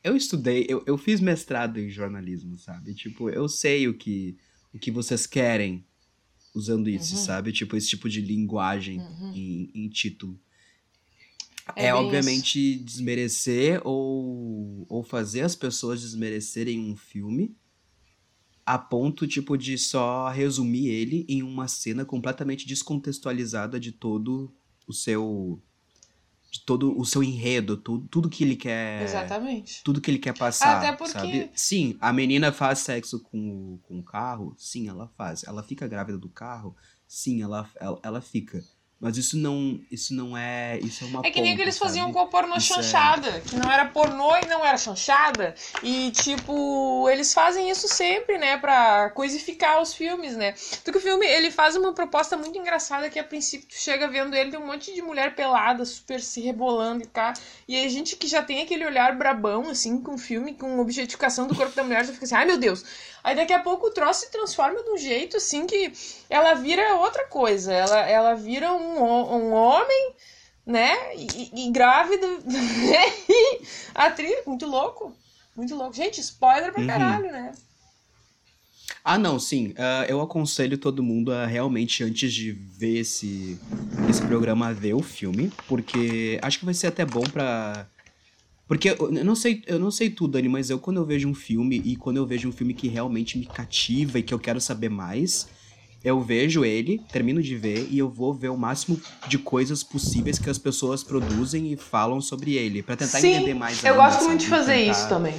Eu 0.02 0.16
estudei, 0.16 0.64
eu, 0.68 0.82
eu 0.86 0.96
fiz 0.96 1.20
mestrado 1.20 1.78
em 1.78 1.90
jornalismo, 1.90 2.56
sabe? 2.56 2.94
Tipo, 2.94 3.28
eu 3.28 3.48
sei 3.48 3.88
o 3.88 3.94
que, 3.94 4.36
o 4.72 4.78
que 4.78 4.90
vocês 4.90 5.26
querem 5.26 5.84
usando 6.54 6.88
isso, 6.88 7.14
Uhum. 7.14 7.20
sabe? 7.22 7.52
Tipo, 7.52 7.76
esse 7.76 7.88
tipo 7.88 8.08
de 8.08 8.20
linguagem 8.20 9.00
Uhum. 9.00 9.32
em, 9.34 9.70
em 9.74 9.88
título. 9.88 10.38
É 11.76 11.86
É, 11.86 11.94
obviamente 11.94 12.76
desmerecer 12.78 13.80
ou, 13.84 14.84
ou 14.88 15.02
fazer 15.02 15.42
as 15.42 15.54
pessoas 15.56 16.00
desmerecerem 16.00 16.80
um 16.80 16.96
filme 16.96 17.56
a 18.64 18.78
ponto, 18.78 19.26
tipo, 19.26 19.56
de 19.56 19.78
só 19.78 20.28
resumir 20.28 20.88
ele 20.88 21.24
em 21.28 21.42
uma 21.42 21.66
cena 21.68 22.04
completamente 22.04 22.66
descontextualizada 22.66 23.80
de 23.80 23.92
todo 23.92 24.54
o 24.86 24.92
seu... 24.92 25.62
de 26.50 26.60
todo 26.66 26.98
o 26.98 27.02
seu 27.04 27.22
enredo, 27.22 27.78
tudo, 27.78 28.06
tudo 28.08 28.28
que 28.28 28.44
ele 28.44 28.56
quer... 28.56 29.02
Exatamente. 29.02 29.82
Tudo 29.82 30.02
que 30.02 30.10
ele 30.10 30.18
quer 30.18 30.36
passar, 30.36 30.78
Até 30.78 30.92
porque- 30.94 31.12
sabe? 31.12 31.50
Sim, 31.54 31.96
a 31.98 32.12
menina 32.12 32.52
faz 32.52 32.80
sexo 32.80 33.20
com, 33.20 33.38
o- 33.74 33.78
com 33.84 33.98
o 34.00 34.02
carro, 34.02 34.54
sim, 34.58 34.86
ela 34.86 35.08
faz. 35.16 35.44
Ela 35.44 35.62
fica 35.62 35.88
grávida 35.88 36.18
do 36.18 36.28
carro, 36.28 36.76
sim, 37.06 37.40
ela, 37.40 37.70
ela, 37.80 37.98
ela 38.02 38.20
fica. 38.20 38.62
Mas 39.00 39.16
isso 39.16 39.36
não, 39.36 39.80
isso 39.92 40.12
não 40.12 40.36
é, 40.36 40.76
isso 40.80 41.04
é 41.04 41.06
uma 41.06 41.20
É 41.24 41.30
que 41.30 41.40
nem 41.40 41.52
ponta, 41.52 41.56
que 41.56 41.62
eles 41.62 41.78
faziam 41.78 42.06
sabe? 42.06 42.14
com 42.14 42.20
a 42.20 42.26
pornô 42.26 42.56
Isso 42.56 42.72
é- 42.72 42.76
chanchada, 42.82 43.40
que 43.42 43.54
não 43.54 43.70
era 43.70 43.84
pornô 43.84 44.36
e 44.38 44.46
não 44.46 44.66
era 44.66 44.76
chanchada. 44.76 45.54
E, 45.84 46.10
tipo, 46.10 47.08
eles 47.08 47.32
fazem 47.32 47.70
isso 47.70 47.86
sempre, 47.86 48.38
né, 48.38 48.56
pra 48.56 49.10
coisificar 49.10 49.80
os 49.80 49.94
filmes, 49.94 50.36
né. 50.36 50.52
Porque 50.84 50.98
o 50.98 51.00
filme, 51.00 51.24
ele 51.24 51.52
faz 51.52 51.76
uma 51.76 51.92
proposta 51.92 52.36
muito 52.36 52.58
engraçada 52.58 53.08
que, 53.08 53.20
a 53.20 53.24
princípio, 53.24 53.68
tu 53.68 53.74
chega 53.76 54.08
vendo 54.08 54.34
ele, 54.34 54.50
tem 54.50 54.58
um 54.58 54.66
monte 54.66 54.92
de 54.92 55.00
mulher 55.00 55.36
pelada, 55.36 55.84
super 55.84 56.20
se 56.20 56.40
rebolando 56.40 57.04
e 57.04 57.06
cá. 57.06 57.34
E 57.68 57.76
aí, 57.76 57.88
gente 57.88 58.16
que 58.16 58.26
já 58.26 58.42
tem 58.42 58.62
aquele 58.62 58.84
olhar 58.84 59.16
brabão, 59.16 59.68
assim, 59.70 60.00
com 60.00 60.14
o 60.14 60.18
filme, 60.18 60.54
com 60.54 60.80
objetificação 60.80 61.46
do 61.46 61.54
corpo 61.54 61.76
da 61.76 61.84
mulher, 61.84 62.04
já 62.04 62.12
fica 62.12 62.24
assim, 62.24 62.34
ai 62.34 62.46
meu 62.46 62.58
Deus. 62.58 62.84
Aí 63.28 63.36
daqui 63.36 63.52
a 63.52 63.58
pouco 63.60 63.88
o 63.88 63.90
troço 63.90 64.20
se 64.20 64.30
transforma 64.30 64.82
de 64.82 64.88
um 64.90 64.96
jeito, 64.96 65.36
assim, 65.36 65.66
que 65.66 65.92
ela 66.30 66.54
vira 66.54 66.94
outra 66.94 67.26
coisa. 67.26 67.70
Ela, 67.70 68.08
ela 68.08 68.34
vira 68.34 68.72
um, 68.72 69.02
um 69.02 69.52
homem 69.52 70.14
né? 70.64 71.14
E, 71.14 71.66
e 71.66 71.70
grávida. 71.70 72.26
Atriz, 73.94 74.46
muito 74.46 74.66
louco. 74.66 75.14
Muito 75.54 75.74
louco. 75.74 75.92
Gente, 75.94 76.20
spoiler 76.22 76.72
pra 76.72 76.80
Uhum. 76.80 76.86
caralho, 76.86 77.32
né? 77.32 77.52
Ah, 79.04 79.18
não, 79.18 79.38
sim. 79.38 79.74
ah, 79.76 80.06
eu 80.08 80.20
aconselho 80.20 80.78
todo 80.78 81.02
mundo 81.02 81.32
a 81.32 81.46
realmente, 81.46 82.02
antes 82.04 82.32
de 82.32 82.52
ver 82.52 82.98
esse, 83.00 83.58
esse 84.08 84.22
programa, 84.22 84.72
ver 84.72 84.94
o 84.94 85.02
filme. 85.02 85.50
Porque 85.66 86.38
acho 86.42 86.58
que 86.58 86.64
vai 86.64 86.74
ser 86.74 86.86
até 86.86 87.04
bom 87.04 87.22
pra. 87.22 87.86
Porque 88.68 88.90
eu 88.90 89.10
não 89.24 89.34
sei, 89.34 89.62
eu 89.66 89.78
não 89.78 89.90
sei 89.90 90.10
tudo, 90.10 90.32
Dani, 90.32 90.46
mas 90.46 90.68
eu 90.68 90.78
quando 90.78 90.98
eu 90.98 91.04
vejo 91.06 91.26
um 91.26 91.34
filme 91.34 91.80
e 91.82 91.96
quando 91.96 92.18
eu 92.18 92.26
vejo 92.26 92.50
um 92.50 92.52
filme 92.52 92.74
que 92.74 92.86
realmente 92.86 93.38
me 93.38 93.46
cativa 93.46 94.18
e 94.18 94.22
que 94.22 94.34
eu 94.34 94.38
quero 94.38 94.60
saber 94.60 94.90
mais, 94.90 95.48
eu 96.08 96.20
vejo 96.20 96.64
ele, 96.64 96.98
termino 97.12 97.42
de 97.42 97.54
ver 97.56 97.86
e 97.90 97.98
eu 97.98 98.08
vou 98.08 98.32
ver 98.32 98.48
o 98.48 98.56
máximo 98.56 99.00
de 99.26 99.38
coisas 99.38 99.82
possíveis 99.82 100.38
que 100.38 100.48
as 100.48 100.58
pessoas 100.58 101.02
produzem 101.04 101.72
e 101.72 101.76
falam 101.76 102.20
sobre 102.20 102.54
ele, 102.56 102.82
para 102.82 102.96
tentar 102.96 103.18
Sim, 103.20 103.34
entender 103.34 103.54
mais. 103.54 103.82
Eu 103.84 103.92
ainda, 103.92 104.04
gosto 104.04 104.24
muito 104.24 104.40
de 104.40 104.46
fazer 104.48 104.74
Tentar- 104.74 104.90
isso 104.92 105.08
também. 105.08 105.34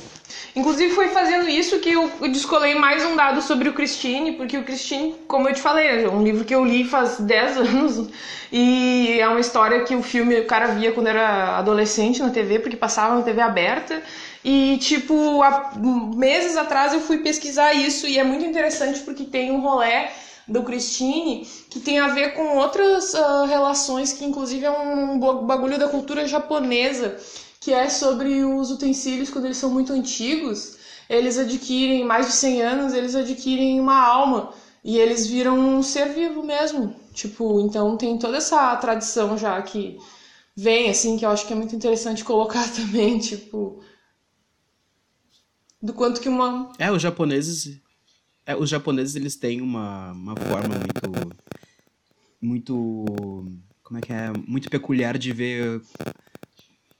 Inclusive 0.56 0.94
foi 0.94 1.08
fazendo 1.10 1.50
isso 1.50 1.80
que 1.80 1.90
eu 1.92 2.10
descolei 2.32 2.76
mais 2.76 3.04
um 3.04 3.16
dado 3.16 3.42
sobre 3.42 3.68
o 3.70 3.74
Christine, 3.74 4.34
porque 4.34 4.58
o 4.58 4.64
Christine, 4.64 5.16
como 5.28 5.50
eu 5.50 5.54
te 5.54 5.62
falei, 5.62 6.04
é 6.04 6.10
um 6.10 6.24
livro 6.24 6.46
que 6.46 6.54
eu 6.54 6.64
li 6.64 6.84
faz 6.84 7.18
10 7.22 7.58
anos 7.58 8.10
e 8.52 9.18
é 9.20 9.28
uma 9.28 9.40
história 9.40 9.84
que 9.84 9.96
o 9.96 10.04
filme 10.04 10.40
o 10.40 10.46
cara 10.46 10.68
via 10.68 10.92
quando 10.92 11.08
era 11.08 11.58
adolescente 11.58 12.22
na 12.22 12.30
TV, 12.30 12.60
porque 12.60 12.78
passava 12.78 13.16
na 13.16 13.22
TV 13.24 13.42
aberta. 13.42 14.02
E, 14.44 14.78
tipo, 14.78 15.42
há 15.44 15.74
meses 16.16 16.56
atrás 16.56 16.94
eu 16.94 17.02
fui 17.02 17.18
pesquisar 17.18 17.74
isso 17.74 18.08
e 18.08 18.18
é 18.18 18.24
muito 18.24 18.46
interessante 18.46 19.00
porque 19.02 19.26
tem 19.26 19.52
um 19.52 19.60
rolê 19.62 20.08
do 20.50 20.64
Christine 20.64 21.48
que 21.70 21.80
tem 21.80 22.00
a 22.00 22.10
ver 22.10 22.34
com 22.34 22.58
outras 22.58 23.14
ah, 23.16 23.46
relações 23.46 24.12
que, 24.12 24.26
inclusive, 24.26 24.66
é 24.66 24.72
um 24.72 25.20
bagulho 25.46 25.78
da 25.78 25.88
cultura 25.88 26.28
japonesa 26.28 27.18
que 27.60 27.74
é 27.74 27.90
sobre 27.90 28.44
os 28.44 28.72
utensílios 28.72 29.30
quando 29.30 29.46
eles 29.46 29.58
são 29.58 29.70
muito 29.70 29.92
antigos, 29.92 30.78
eles 31.10 31.38
adquirem 31.38 32.06
mais 32.06 32.28
de 32.28 32.32
100 32.34 32.62
anos, 32.62 32.94
eles 32.94 33.16
adquirem 33.16 33.80
uma 33.80 34.02
alma 34.02 34.54
e 34.84 34.98
eles 34.98 35.28
viram 35.28 35.60
um 35.60 35.84
ser 35.84 36.10
vivo 36.10 36.42
mesmo. 36.42 36.96
Tipo, 37.14 37.60
então 37.60 37.98
tem 37.98 38.18
toda 38.18 38.38
essa 38.38 38.76
tradição 38.78 39.38
já 39.38 39.62
que 39.62 39.98
vem 40.56 40.90
assim, 40.90 41.18
que 41.18 41.26
eu 41.26 41.30
acho 41.30 41.46
que 41.46 41.54
é 41.54 41.56
muito 41.56 41.76
interessante 41.76 42.24
colocar 42.26 42.68
também, 42.74 43.20
tipo, 43.20 43.82
do 45.82 45.94
quanto 45.94 46.22
que 46.22 46.30
uma 46.30 46.72
É, 46.80 46.92
os 46.92 47.02
japoneses. 47.02 47.80
É, 48.50 48.56
os 48.56 48.68
japoneses 48.68 49.16
eles 49.16 49.36
têm 49.36 49.62
uma, 49.62 50.12
uma 50.12 50.36
forma 50.36 50.76
muito. 50.76 51.30
Muito. 52.42 53.06
Como 53.84 54.00
é 54.00 54.02
que 54.02 54.12
é? 54.12 54.32
Muito 54.48 54.70
peculiar 54.70 55.18
de 55.20 55.32
ver. 55.32 55.82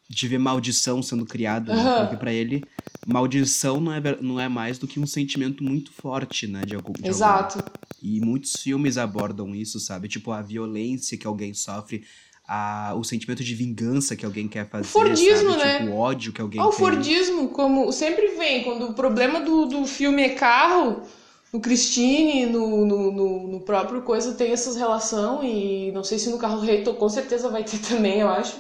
De 0.08 0.28
ver 0.28 0.38
maldição 0.38 1.02
sendo 1.02 1.26
criada. 1.26 1.74
né? 1.74 1.82
Aham. 1.82 2.02
Porque 2.02 2.18
pra 2.18 2.32
ele, 2.32 2.68
maldição 3.06 3.80
não 3.80 3.92
é, 3.94 4.02
não 4.22 4.40
é 4.40 4.48
mais 4.48 4.78
do 4.78 4.88
que 4.88 5.00
um 5.00 5.08
sentimento 5.08 5.64
muito 5.64 5.92
forte, 5.92 6.46
né? 6.46 6.66
De 6.66 6.76
algum, 6.76 6.94
de. 6.94 7.08
Exato. 7.08 7.64
E 8.02 8.20
muitos 8.22 8.56
filmes 8.58 8.98
abordam 8.98 9.56
isso, 9.56 9.80
sabe? 9.80 10.08
Tipo, 10.08 10.32
a 10.32 10.42
violência 10.42 11.18
que 11.18 11.26
alguém 11.28 11.54
sofre, 11.54 12.04
a, 12.48 12.94
o 12.96 13.04
sentimento 13.04 13.44
de 13.44 13.54
vingança 13.56 14.16
que 14.16 14.26
alguém 14.26 14.48
quer 14.48 14.68
fazer. 14.70 14.88
Fordismo, 14.88 15.52
sabe? 15.52 15.64
né? 15.64 15.80
Tipo, 15.80 15.92
o 15.92 15.96
ódio 15.98 16.32
que 16.34 16.42
alguém 16.42 16.62
Ah, 16.62 16.68
o. 16.68 16.72
Fordismo, 16.72 17.50
como 17.50 17.92
sempre 17.92 18.30
vem, 18.38 18.64
quando 18.64 18.86
o 18.90 18.94
problema 18.94 19.40
do, 19.42 19.66
do 19.66 19.86
filme 19.86 20.24
é 20.24 20.30
carro, 20.30 21.04
no 21.52 21.60
Christine, 21.60 22.46
no, 22.46 22.86
no, 22.86 23.12
no, 23.12 23.48
no 23.48 23.60
próprio 23.62 24.02
coisa 24.02 24.34
tem 24.34 24.52
essas 24.52 24.76
relações, 24.76 25.42
e 25.44 25.92
não 25.92 26.04
sei 26.04 26.20
se 26.20 26.30
no 26.30 26.38
carro 26.38 26.60
rei, 26.60 26.84
com 26.84 27.10
certeza 27.10 27.50
vai 27.50 27.64
ter 27.64 27.80
também, 27.88 28.20
eu 28.20 28.30
acho. 28.30 28.58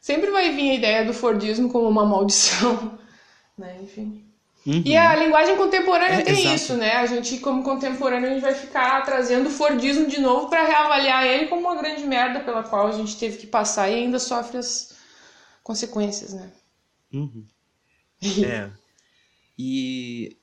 Sempre 0.00 0.30
vai 0.30 0.54
vir 0.54 0.70
a 0.70 0.74
ideia 0.74 1.04
do 1.04 1.14
Fordismo 1.14 1.70
como 1.70 1.88
uma 1.88 2.04
maldição, 2.04 2.98
né? 3.56 3.78
Enfim. 3.82 4.22
Uhum. 4.66 4.82
E 4.84 4.96
a 4.96 5.14
linguagem 5.14 5.56
contemporânea 5.56 6.20
É, 6.20 6.22
tem 6.22 6.40
exato. 6.40 6.54
isso, 6.54 6.74
né? 6.74 6.92
A 6.96 7.06
gente, 7.06 7.38
como 7.38 7.62
contemporâneo, 7.62 8.30
a 8.30 8.32
gente 8.32 8.42
vai 8.42 8.54
ficar 8.54 9.02
trazendo 9.04 9.48
o 9.48 9.52
Fordismo 9.52 10.06
de 10.06 10.20
novo 10.20 10.48
para 10.48 10.64
reavaliar 10.64 11.26
ele 11.26 11.48
como 11.48 11.62
uma 11.62 11.76
grande 11.76 12.02
merda 12.04 12.40
pela 12.40 12.62
qual 12.62 12.86
a 12.86 12.92
gente 12.92 13.18
teve 13.18 13.36
que 13.36 13.46
passar 13.46 13.90
e 13.90 13.94
ainda 13.94 14.18
sofre 14.18 14.56
as 14.56 14.94
consequências, 15.62 16.32
né? 16.32 16.50
Uhum. 17.12 17.44
É. 18.42 18.70
E 19.58 20.34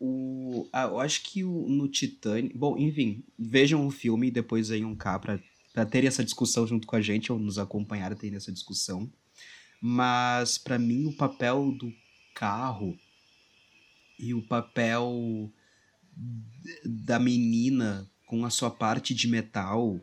o, 0.00 0.68
ah, 0.72 0.84
eu 0.84 1.00
acho 1.00 1.22
que 1.22 1.44
o, 1.44 1.68
no 1.68 1.88
Titanic. 1.88 2.56
Bom, 2.56 2.76
enfim, 2.78 3.24
vejam 3.38 3.86
o 3.86 3.90
filme 3.90 4.28
e 4.28 4.32
depois 4.32 4.68
venham 4.68 4.94
cá 4.94 5.18
pra, 5.18 5.38
pra 5.72 5.84
terem 5.84 6.08
essa 6.08 6.24
discussão 6.24 6.66
junto 6.66 6.86
com 6.86 6.96
a 6.96 7.00
gente, 7.00 7.32
ou 7.32 7.38
nos 7.38 7.58
acompanhar 7.58 8.12
a 8.12 8.16
terem 8.16 8.36
essa 8.36 8.52
discussão. 8.52 9.10
Mas, 9.80 10.58
pra 10.58 10.78
mim, 10.78 11.06
o 11.06 11.12
papel 11.12 11.72
do 11.72 11.92
carro 12.34 12.98
e 14.18 14.34
o 14.34 14.42
papel 14.42 15.50
da 16.84 17.18
menina 17.18 18.08
com 18.26 18.44
a 18.44 18.50
sua 18.50 18.70
parte 18.70 19.14
de 19.14 19.28
metal 19.28 20.00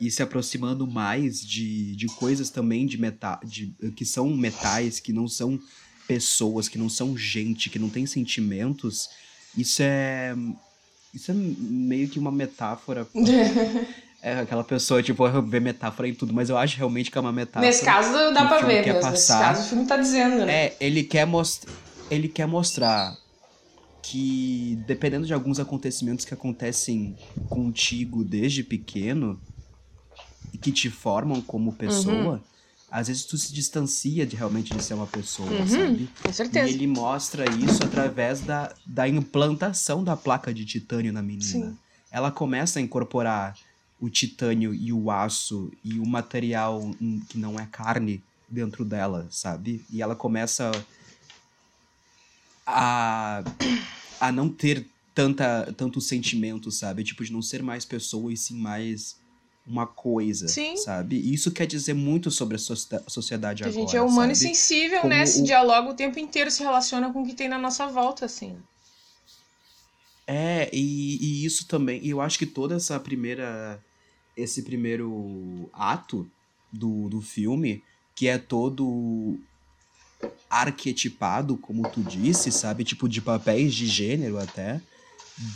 e 0.00 0.10
se 0.10 0.22
aproximando 0.22 0.86
mais 0.86 1.40
de, 1.40 1.94
de 1.94 2.06
coisas 2.06 2.50
também 2.50 2.86
de 2.86 2.98
metal, 2.98 3.38
de, 3.44 3.74
que 3.94 4.04
são 4.04 4.34
metais, 4.36 4.98
que 4.98 5.12
não 5.12 5.28
são 5.28 5.58
pessoas, 6.06 6.68
que 6.68 6.78
não 6.78 6.88
são 6.88 7.16
gente, 7.16 7.70
que 7.70 7.78
não 7.78 7.88
tem 7.88 8.06
sentimentos, 8.06 9.08
isso 9.56 9.82
é. 9.82 10.34
Isso 11.12 11.30
é 11.30 11.34
meio 11.34 12.08
que 12.08 12.18
uma 12.18 12.32
metáfora. 12.32 13.06
É 14.26 14.40
aquela 14.40 14.64
pessoa, 14.64 15.02
tipo, 15.02 15.22
vê 15.42 15.60
metáfora 15.60 16.08
em 16.08 16.14
tudo, 16.14 16.32
mas 16.32 16.48
eu 16.48 16.56
acho 16.56 16.78
realmente 16.78 17.10
que 17.10 17.18
é 17.18 17.20
uma 17.20 17.30
metáfora. 17.30 17.66
Nesse 17.66 17.84
caso 17.84 18.32
dá 18.32 18.46
pra 18.46 18.60
ver 18.60 18.82
mesmo. 18.82 19.10
Nesse 19.10 19.28
caso 19.28 19.60
o 19.60 19.68
filme 19.68 19.86
tá 19.86 19.98
dizendo, 19.98 20.46
né? 20.46 20.64
É, 20.64 20.76
ele 20.80 21.04
quer, 21.04 21.26
most... 21.26 21.66
ele 22.10 22.26
quer 22.26 22.46
mostrar 22.46 23.14
que, 24.00 24.82
dependendo 24.86 25.26
de 25.26 25.34
alguns 25.34 25.60
acontecimentos 25.60 26.24
que 26.24 26.32
acontecem 26.32 27.14
contigo 27.50 28.24
desde 28.24 28.64
pequeno 28.64 29.38
e 30.54 30.56
que 30.56 30.72
te 30.72 30.88
formam 30.88 31.42
como 31.42 31.74
pessoa, 31.74 32.42
às 32.94 33.08
vezes 33.08 33.24
tu 33.24 33.36
se 33.36 33.52
distancia 33.52 34.24
de 34.24 34.36
realmente 34.36 34.72
de 34.72 34.80
ser 34.80 34.94
uma 34.94 35.08
pessoa, 35.08 35.50
Uhum, 35.50 35.66
sabe? 35.66 36.08
Com 36.22 36.32
certeza. 36.32 36.70
E 36.70 36.74
ele 36.74 36.86
mostra 36.86 37.44
isso 37.50 37.82
através 37.82 38.40
da, 38.40 38.72
da 38.86 39.08
implantação 39.08 40.04
da 40.04 40.16
placa 40.16 40.54
de 40.54 40.64
titânio 40.64 41.12
na 41.12 41.20
menina. 41.20 41.44
Sim. 41.44 41.76
Ela 42.08 42.30
começa 42.30 42.78
a 42.78 42.82
incorporar 42.82 43.58
o 43.98 44.08
titânio 44.08 44.72
e 44.72 44.92
o 44.92 45.10
aço 45.10 45.72
e 45.82 45.98
o 45.98 46.06
material 46.06 46.82
hum, 47.00 47.20
que 47.28 47.36
não 47.36 47.58
é 47.58 47.66
carne 47.66 48.22
dentro 48.48 48.84
dela, 48.84 49.26
sabe? 49.28 49.84
E 49.90 50.00
ela 50.00 50.14
começa 50.14 50.70
a, 52.64 53.42
a 54.20 54.30
não 54.30 54.48
ter 54.48 54.86
tanta, 55.12 55.74
tanto 55.76 56.00
sentimento, 56.00 56.70
sabe? 56.70 57.02
Tipo, 57.02 57.24
de 57.24 57.32
não 57.32 57.42
ser 57.42 57.60
mais 57.60 57.84
pessoa 57.84 58.32
e 58.32 58.36
sim 58.36 58.56
mais 58.56 59.16
uma 59.66 59.86
coisa, 59.86 60.46
Sim. 60.46 60.76
sabe? 60.76 61.16
E 61.16 61.32
isso 61.32 61.50
quer 61.50 61.66
dizer 61.66 61.94
muito 61.94 62.30
sobre 62.30 62.56
a 62.56 62.58
socie- 62.58 63.00
sociedade 63.08 63.62
Que 63.62 63.68
a 63.68 63.72
agora, 63.72 63.86
gente 63.86 63.96
é 63.96 64.02
humano 64.02 64.32
e 64.32 64.36
sabe? 64.36 64.54
sensível, 64.54 65.00
Como 65.00 65.10
né? 65.14 65.24
Se 65.26 65.40
o- 65.40 65.44
dialoga 65.44 65.90
o 65.90 65.94
tempo 65.94 66.18
inteiro, 66.18 66.50
se 66.50 66.62
relaciona 66.62 67.12
com 67.12 67.22
o 67.22 67.26
que 67.26 67.34
tem 67.34 67.48
na 67.48 67.58
nossa 67.58 67.86
volta, 67.86 68.26
assim. 68.26 68.56
É, 70.26 70.70
e, 70.72 71.18
e 71.20 71.44
isso 71.44 71.66
também, 71.66 72.00
e 72.02 72.10
eu 72.10 72.20
acho 72.20 72.38
que 72.38 72.46
toda 72.46 72.74
essa 72.76 72.98
primeira, 72.98 73.78
esse 74.36 74.62
primeiro 74.62 75.68
ato 75.72 76.26
do, 76.72 77.08
do 77.08 77.20
filme, 77.20 77.82
que 78.14 78.26
é 78.26 78.38
todo 78.38 79.38
arquetipado, 80.48 81.56
como 81.56 81.88
tu 81.88 82.00
disse, 82.02 82.50
sabe? 82.52 82.84
Tipo, 82.84 83.08
de 83.08 83.20
papéis 83.20 83.74
de 83.74 83.86
gênero 83.86 84.38
até, 84.38 84.80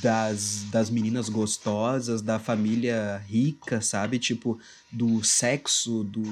das, 0.03 0.65
das 0.71 0.91
meninas 0.91 1.29
gostosas, 1.29 2.21
da 2.21 2.39
família 2.39 3.23
rica, 3.29 3.81
sabe? 3.81 4.19
Tipo, 4.19 4.59
do 4.91 5.23
sexo, 5.23 6.05
do 6.05 6.23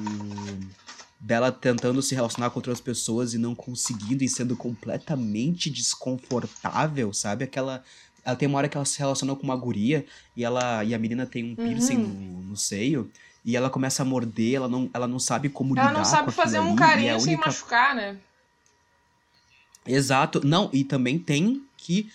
dela 1.18 1.50
tentando 1.50 2.02
se 2.02 2.14
relacionar 2.14 2.50
com 2.50 2.58
outras 2.58 2.80
pessoas 2.80 3.34
e 3.34 3.38
não 3.38 3.54
conseguindo 3.54 4.22
e 4.22 4.28
sendo 4.28 4.54
completamente 4.56 5.70
desconfortável, 5.70 7.12
sabe? 7.12 7.44
Aquela 7.44 7.82
ela 8.24 8.34
tem 8.36 8.48
uma 8.48 8.58
hora 8.58 8.68
que 8.68 8.76
ela 8.76 8.84
se 8.84 8.98
relaciona 8.98 9.36
com 9.36 9.44
uma 9.44 9.56
guria 9.56 10.04
e 10.36 10.44
ela 10.44 10.84
e 10.84 10.94
a 10.94 10.98
menina 10.98 11.24
tem 11.24 11.44
um 11.44 11.54
piercing 11.54 11.96
Uhum. 11.96 12.08
no, 12.08 12.42
no 12.42 12.56
seio 12.56 13.10
e 13.44 13.56
ela 13.56 13.70
começa 13.70 14.02
a 14.02 14.04
morder, 14.04 14.56
ela 14.56 14.68
não, 14.68 14.90
ela 14.92 15.06
não 15.06 15.20
sabe 15.20 15.48
como 15.48 15.76
Ela 15.78 15.88
lidar 15.88 15.98
não 15.98 16.04
sabe 16.04 16.32
fazer 16.32 16.58
um 16.58 16.74
e 16.74 16.76
carinho 16.76 17.08
é 17.10 17.12
a 17.14 17.20
sem 17.20 17.34
única 17.34 17.46
machucar, 17.46 17.94
né? 17.94 18.18
Exato. 19.86 20.44
Não, 20.44 20.68
e 20.72 20.82
também 20.82 21.18
tem 21.18 21.62
que 21.76 22.10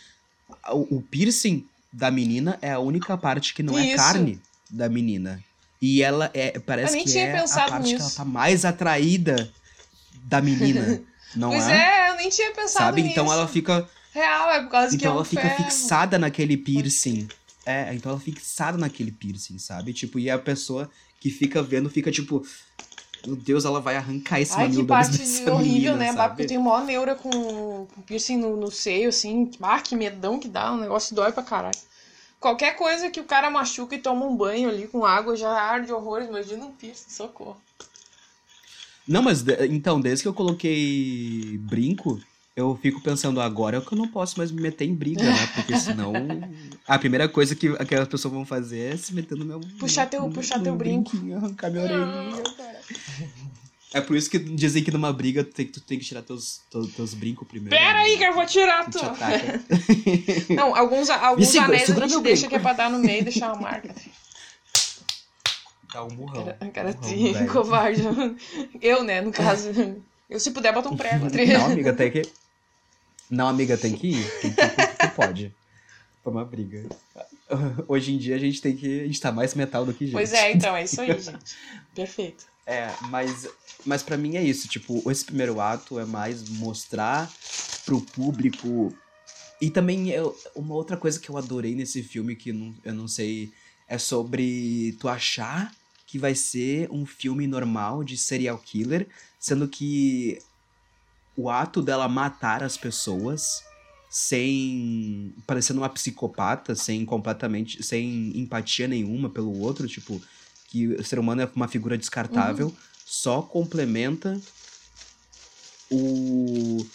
o, 0.70 0.98
o 0.98 1.02
piercing 1.02 1.66
da 1.92 2.10
menina 2.10 2.58
é 2.62 2.72
a 2.72 2.80
única 2.80 3.18
parte 3.18 3.54
que 3.54 3.62
não 3.64 3.78
é 3.78 3.88
Isso. 3.88 3.98
carne 3.98 4.40
da 4.70 4.88
menina. 4.88 5.44
E 5.82 6.02
ela 6.04 6.30
é, 6.34 6.60
parece 6.60 7.04
que 7.04 7.18
é 7.18 7.38
a 7.40 7.48
parte 7.48 7.90
que 7.90 7.96
ela 7.96 8.04
nisso. 8.04 8.16
tá 8.16 8.24
mais 8.24 8.64
atraída 8.66 9.52
da 10.24 10.40
menina, 10.42 11.02
não 11.36 11.50
pois 11.50 11.68
é? 11.68 11.76
é? 11.76 12.10
eu 12.12 12.16
nem 12.18 12.30
tinha 12.30 12.52
pensado 12.52 12.86
Sabe? 12.86 13.02
nisso. 13.02 13.14
Então 13.14 13.34
ela 13.34 13.48
fica, 13.48 13.90
Real, 14.14 14.52
é 14.52 14.62
por 14.62 14.70
causa 14.70 14.90
que 14.90 14.96
então 14.96 15.12
é 15.12 15.14
um 15.14 15.18
ela 15.18 15.26
fica 15.26 15.42
ferro. 15.42 15.64
fixada 15.64 16.20
naquele 16.20 16.56
piercing. 16.56 17.28
É, 17.66 17.94
então 17.94 18.12
ela 18.12 18.20
fica 18.22 18.40
fixada 18.40 18.78
naquele 18.78 19.12
piercing, 19.12 19.58
sabe? 19.58 19.92
Tipo, 19.94 20.20
e 20.20 20.30
a 20.30 20.38
pessoa 20.38 20.90
que 21.20 21.30
fica 21.30 21.62
vendo 21.64 21.90
fica 21.90 22.12
tipo, 22.12 22.46
meu 23.26 23.36
Deus, 23.36 23.66
ela 23.66 23.80
vai 23.80 23.96
arrancar 23.96 24.40
esse 24.40 24.54
Ai, 24.54 24.70
que 24.70 24.84
parte 24.84 25.22
horrível, 25.50 25.58
menina, 25.58 25.96
né? 25.96 26.14
Sabe? 26.14 26.30
Porque 26.30 26.44
eu 26.44 26.48
tenho 26.48 26.62
maior 26.62 26.84
neura 26.84 27.16
com, 27.16 27.88
piercing 28.06 28.38
no, 28.38 28.58
no 28.58 28.72
seio, 28.72 29.10
assim. 29.10 29.52
Ah, 29.62 29.80
que 29.80 29.96
medão 29.96 30.40
que 30.40 30.48
dá, 30.48 30.72
o 30.72 30.78
negócio 30.78 31.16
dói 31.16 31.32
pra 31.32 31.44
caralho. 31.44 31.78
Qualquer 32.40 32.76
coisa 32.76 33.10
que 33.12 33.20
o 33.20 33.26
cara 33.26 33.52
machuca 33.52 33.96
e 33.96 34.00
toma 34.00 34.26
um 34.26 34.36
banho 34.36 34.70
ali 34.70 34.88
com 34.88 35.06
água 35.06 35.36
já 35.36 35.52
arde 35.52 35.94
horrores. 35.94 36.28
Imagina 36.28 36.66
um 36.66 36.72
piercing, 36.72 37.10
socorro. 37.10 37.58
Não, 39.08 39.22
mas 39.22 39.44
então, 39.70 40.02
desde 40.02 40.24
que 40.24 40.28
eu 40.28 40.34
coloquei 40.34 41.60
brinco, 41.60 42.20
eu 42.56 42.78
fico 42.82 43.02
pensando 43.02 43.40
agora 43.40 43.78
é 43.78 43.82
que 43.82 43.94
eu 43.94 43.98
não 43.98 44.08
posso 44.08 44.38
mais 44.38 44.52
me 44.52 44.62
meter 44.62 44.86
em 44.86 44.94
briga, 44.94 45.24
né? 45.24 45.48
Porque 45.56 45.78
senão 45.78 46.14
a 46.88 47.00
primeira 47.00 47.30
coisa 47.30 47.56
que 47.56 47.70
aquelas 47.80 48.08
pessoas 48.08 48.34
vão 48.34 48.46
fazer 48.46 48.94
é 48.94 48.98
se 48.98 49.14
meter 49.14 49.38
no 49.38 49.46
meu. 49.46 49.62
Puxar 49.80 50.08
teu, 50.08 50.24
no, 50.24 50.34
puxar 50.34 50.58
no 50.58 50.66
teu 50.66 50.76
brinco. 50.76 51.12
Arrancar 51.36 51.72
minha 51.72 51.84
orelhinha, 51.84 52.44
cara. 52.58 52.82
É 53.94 54.00
por 54.00 54.16
isso 54.16 54.30
que 54.30 54.40
dizem 54.40 54.84
que 54.84 54.92
numa 54.92 55.12
briga 55.12 55.44
tu 55.44 55.54
tem, 55.54 55.66
tu 55.66 55.82
tem 55.82 56.00
que 56.00 56.06
tirar 56.06 56.22
teus, 56.22 56.62
teus, 56.72 56.94
teus 56.94 57.14
brincos 57.14 57.46
primeiro. 57.48 57.76
Pera 57.76 58.00
né? 58.00 58.06
aí 58.06 58.18
que 58.18 58.24
eu 58.24 58.34
vou 58.34 58.46
tirar 58.46 58.90
tu. 58.90 59.00
Não, 60.54 60.74
alguns, 60.76 61.10
alguns 61.10 61.48
segura, 61.48 61.68
anéis 61.68 61.84
a 61.84 61.86
segura 61.88 62.08
gente 62.08 62.16
meu 62.16 62.24
deixa 62.24 62.48
brinco. 62.48 62.50
que 62.52 62.56
é 62.56 62.60
pra 62.60 62.74
dar 62.74 62.90
no 62.90 63.00
meio 63.00 63.20
e 63.20 63.24
deixar 63.24 63.52
uma 63.52 63.62
marca. 63.62 63.94
Dá 65.94 66.06
um 66.06 66.14
murrão. 66.14 66.46
Cara, 66.46 66.72
cara 66.72 66.92
velho. 66.92 67.52
covarde. 67.52 68.02
Eu, 68.82 69.04
né, 69.04 69.20
no 69.20 69.32
caso. 69.32 69.70
Eu, 70.30 70.40
se 70.40 70.52
puder, 70.52 70.74
bota 70.74 70.88
um 70.88 70.96
prego. 70.96 71.26
Não, 71.60 71.66
amiga, 71.66 71.92
tem 71.92 72.10
que. 72.10 72.22
Não, 73.32 73.48
amiga, 73.48 73.78
tem 73.78 73.94
que 73.94 74.10
ir. 74.10 74.41
Tem 74.41 74.54
que 74.54 74.62
ir 74.62 74.76
porque 74.76 75.08
tu 75.08 75.15
pode. 75.15 75.56
Pra 76.22 76.32
uma 76.32 76.44
briga. 76.44 76.86
Hoje 77.88 78.13
em 78.13 78.17
dia 78.17 78.36
a 78.36 78.39
gente 78.39 78.62
tem 78.62 78.76
que. 78.76 79.02
A 79.02 79.06
gente 79.06 79.22
tá 79.22 79.32
mais 79.32 79.56
metal 79.56 79.86
do 79.86 79.94
que 79.94 80.06
gente. 80.06 80.13
Pois 80.13 80.34
é, 80.34 80.52
então, 80.52 80.76
é 80.76 80.84
isso 80.84 81.00
aí, 81.00 81.08
gente. 81.20 81.56
Perfeito. 81.96 82.46
É, 82.67 82.91
mas, 83.10 83.48
mas 83.86 84.04
para 84.04 84.17
mim 84.17 84.36
é 84.36 84.44
isso. 84.44 84.67
Tipo, 84.67 85.10
esse 85.10 85.24
primeiro 85.24 85.62
ato 85.62 85.98
é 85.98 86.06
mais 86.06 86.50
mostrar 86.50 87.32
pro 87.86 88.02
público. 88.02 88.94
E 89.62 89.70
também 89.70 90.10
eu, 90.10 90.38
uma 90.54 90.76
outra 90.76 90.98
coisa 90.98 91.20
que 91.20 91.30
eu 91.30 91.38
adorei 91.38 91.74
nesse 91.74 92.04
filme, 92.04 92.36
que 92.36 92.52
não, 92.52 92.76
eu 92.84 92.94
não 92.94 93.08
sei, 93.08 93.52
é 93.88 93.98
sobre 93.98 94.96
tu 95.00 95.08
achar 95.08 95.72
que 96.06 96.20
vai 96.20 96.36
ser 96.36 96.89
um 96.91 97.06
filme 97.06 97.48
normal 97.48 98.04
de 98.04 98.17
serial 98.17 98.58
killer, 98.58 99.08
sendo 99.39 99.67
que 99.67 100.39
o 101.36 101.50
ato 101.50 101.82
dela 101.82 102.08
matar 102.08 102.63
as 102.63 102.78
pessoas 102.78 103.63
sem 104.10 105.34
parecendo 105.48 105.80
uma 105.80 105.89
psicopata, 105.89 106.76
sem 106.76 107.06
completamente, 107.06 107.82
sem 107.82 108.38
empatia 108.38 108.88
nenhuma 108.88 109.30
pelo 109.30 109.58
outro, 109.60 109.88
tipo, 109.88 110.22
que 110.67 110.88
o 110.88 111.04
ser 111.04 111.17
humano 111.17 111.41
é 111.41 111.50
uma 111.56 111.67
figura 111.67 111.98
descartável, 111.98 112.76
só 113.06 113.41
complementa 113.41 114.39
o, 115.89 116.86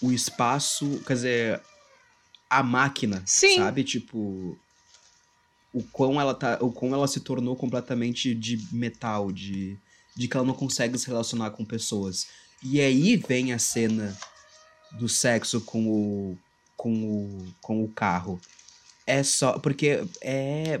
o 0.00 0.12
espaço, 0.12 1.00
quer 1.06 1.14
dizer, 1.14 1.60
a 2.48 2.62
máquina, 2.62 3.22
Sim. 3.26 3.56
sabe? 3.56 3.84
Tipo, 3.84 4.58
o 5.72 5.82
quão 5.92 6.20
ela 6.20 6.34
tá, 6.34 6.58
o 6.60 6.72
quão 6.72 6.92
ela 6.92 7.06
se 7.06 7.20
tornou 7.20 7.54
completamente 7.54 8.34
de 8.34 8.58
metal, 8.72 9.30
de, 9.30 9.76
de 10.16 10.26
que 10.26 10.36
ela 10.36 10.46
não 10.46 10.54
consegue 10.54 10.98
se 10.98 11.06
relacionar 11.06 11.50
com 11.50 11.64
pessoas. 11.64 12.26
E 12.62 12.80
aí 12.80 13.16
vem 13.16 13.52
a 13.52 13.58
cena 13.58 14.16
do 14.92 15.08
sexo 15.08 15.60
com 15.60 15.86
o 15.88 16.38
com 16.76 16.92
o 16.92 17.54
com 17.60 17.84
o 17.84 17.88
carro. 17.88 18.40
É 19.06 19.22
só 19.22 19.58
porque 19.58 20.04
é 20.20 20.80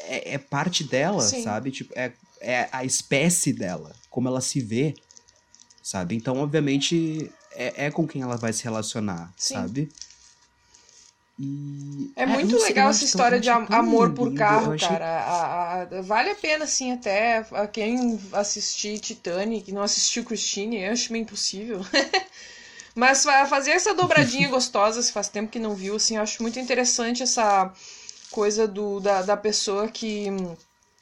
é, 0.00 0.34
é 0.34 0.38
parte 0.38 0.84
dela, 0.84 1.22
Sim. 1.22 1.42
sabe? 1.42 1.70
Tipo, 1.70 1.92
é, 1.96 2.12
é 2.40 2.68
a 2.70 2.84
espécie 2.84 3.52
dela, 3.52 3.94
como 4.10 4.28
ela 4.28 4.40
se 4.40 4.60
vê, 4.60 4.94
sabe? 5.82 6.14
Então, 6.14 6.38
obviamente, 6.38 7.30
é, 7.52 7.86
é 7.86 7.90
com 7.90 8.06
quem 8.06 8.22
ela 8.22 8.36
vai 8.36 8.52
se 8.52 8.64
relacionar, 8.64 9.32
Sim. 9.36 9.54
sabe? 9.54 9.88
E... 11.38 12.12
É 12.16 12.22
eu 12.24 12.28
muito 12.28 12.56
legal 12.58 12.90
essa 12.90 13.04
história 13.04 13.40
de 13.40 13.48
tão 13.48 13.66
amor 13.70 14.08
lindo, 14.08 14.14
por 14.14 14.32
carro, 14.34 14.72
achei- 14.72 14.88
cara. 14.88 15.04
A- 15.06 15.82
a- 15.82 16.02
vale 16.02 16.30
a 16.30 16.34
pena, 16.36 16.64
assim, 16.64 16.92
até 16.92 17.44
a 17.52 17.66
quem 17.66 18.20
assistir 18.32 18.98
Titanic, 19.00 19.72
não 19.72 19.82
assistiu 19.82 20.24
Christine, 20.24 20.82
eu 20.82 20.92
acho 20.92 21.12
meio 21.12 21.22
impossível. 21.22 21.80
Mas 22.94 23.24
fa- 23.24 23.46
fazer 23.46 23.72
essa 23.72 23.94
dobradinha 23.94 24.48
gostosa, 24.50 25.02
se 25.02 25.12
faz 25.12 25.28
tempo 25.28 25.50
que 25.50 25.58
não 25.58 25.74
viu, 25.74 25.96
assim, 25.96 26.16
eu 26.16 26.22
acho 26.22 26.42
muito 26.42 26.58
interessante 26.58 27.22
essa 27.22 27.72
coisa 28.30 28.66
do, 28.68 29.00
da, 29.00 29.22
da 29.22 29.36
pessoa 29.36 29.88
que 29.88 30.26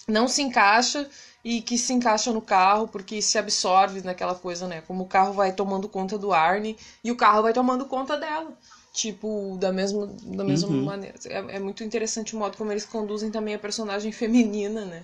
não 0.09 0.29
se 0.29 0.42
encaixa 0.42 1.09
e 1.45 1.61
que 1.61 1.77
se 1.79 1.92
encaixa 1.92 2.33
no 2.33 2.40
carro 2.40 2.88
porque 2.88 3.21
se 3.21 3.38
absorve 3.38 4.01
naquela 4.03 4.35
coisa, 4.35 4.66
né? 4.68 4.83
Como 4.87 5.05
o 5.05 5.09
carro 5.09 5.33
vai 5.33 5.53
tomando 5.53 5.88
conta 5.88 6.16
do 6.18 6.33
Arne 6.33 6.77
e 7.03 7.11
o 7.11 7.16
carro 7.16 7.42
vai 7.42 7.53
tomando 7.53 7.87
conta 7.87 8.16
dela. 8.16 8.57
Tipo, 8.93 9.57
da 9.59 9.73
mesma, 9.73 10.07
da 10.23 10.45
mesma 10.45 10.69
Uhum. 10.69 10.85
maneira. 10.85 11.19
É, 11.27 11.57
é 11.57 11.59
muito 11.59 11.83
interessante 11.83 12.37
o 12.37 12.39
modo 12.39 12.59
como 12.59 12.71
eles 12.71 12.85
conduzem 12.85 13.31
também 13.31 13.55
a 13.55 13.59
personagem 13.59 14.13
feminina, 14.13 14.85
né? 14.85 15.03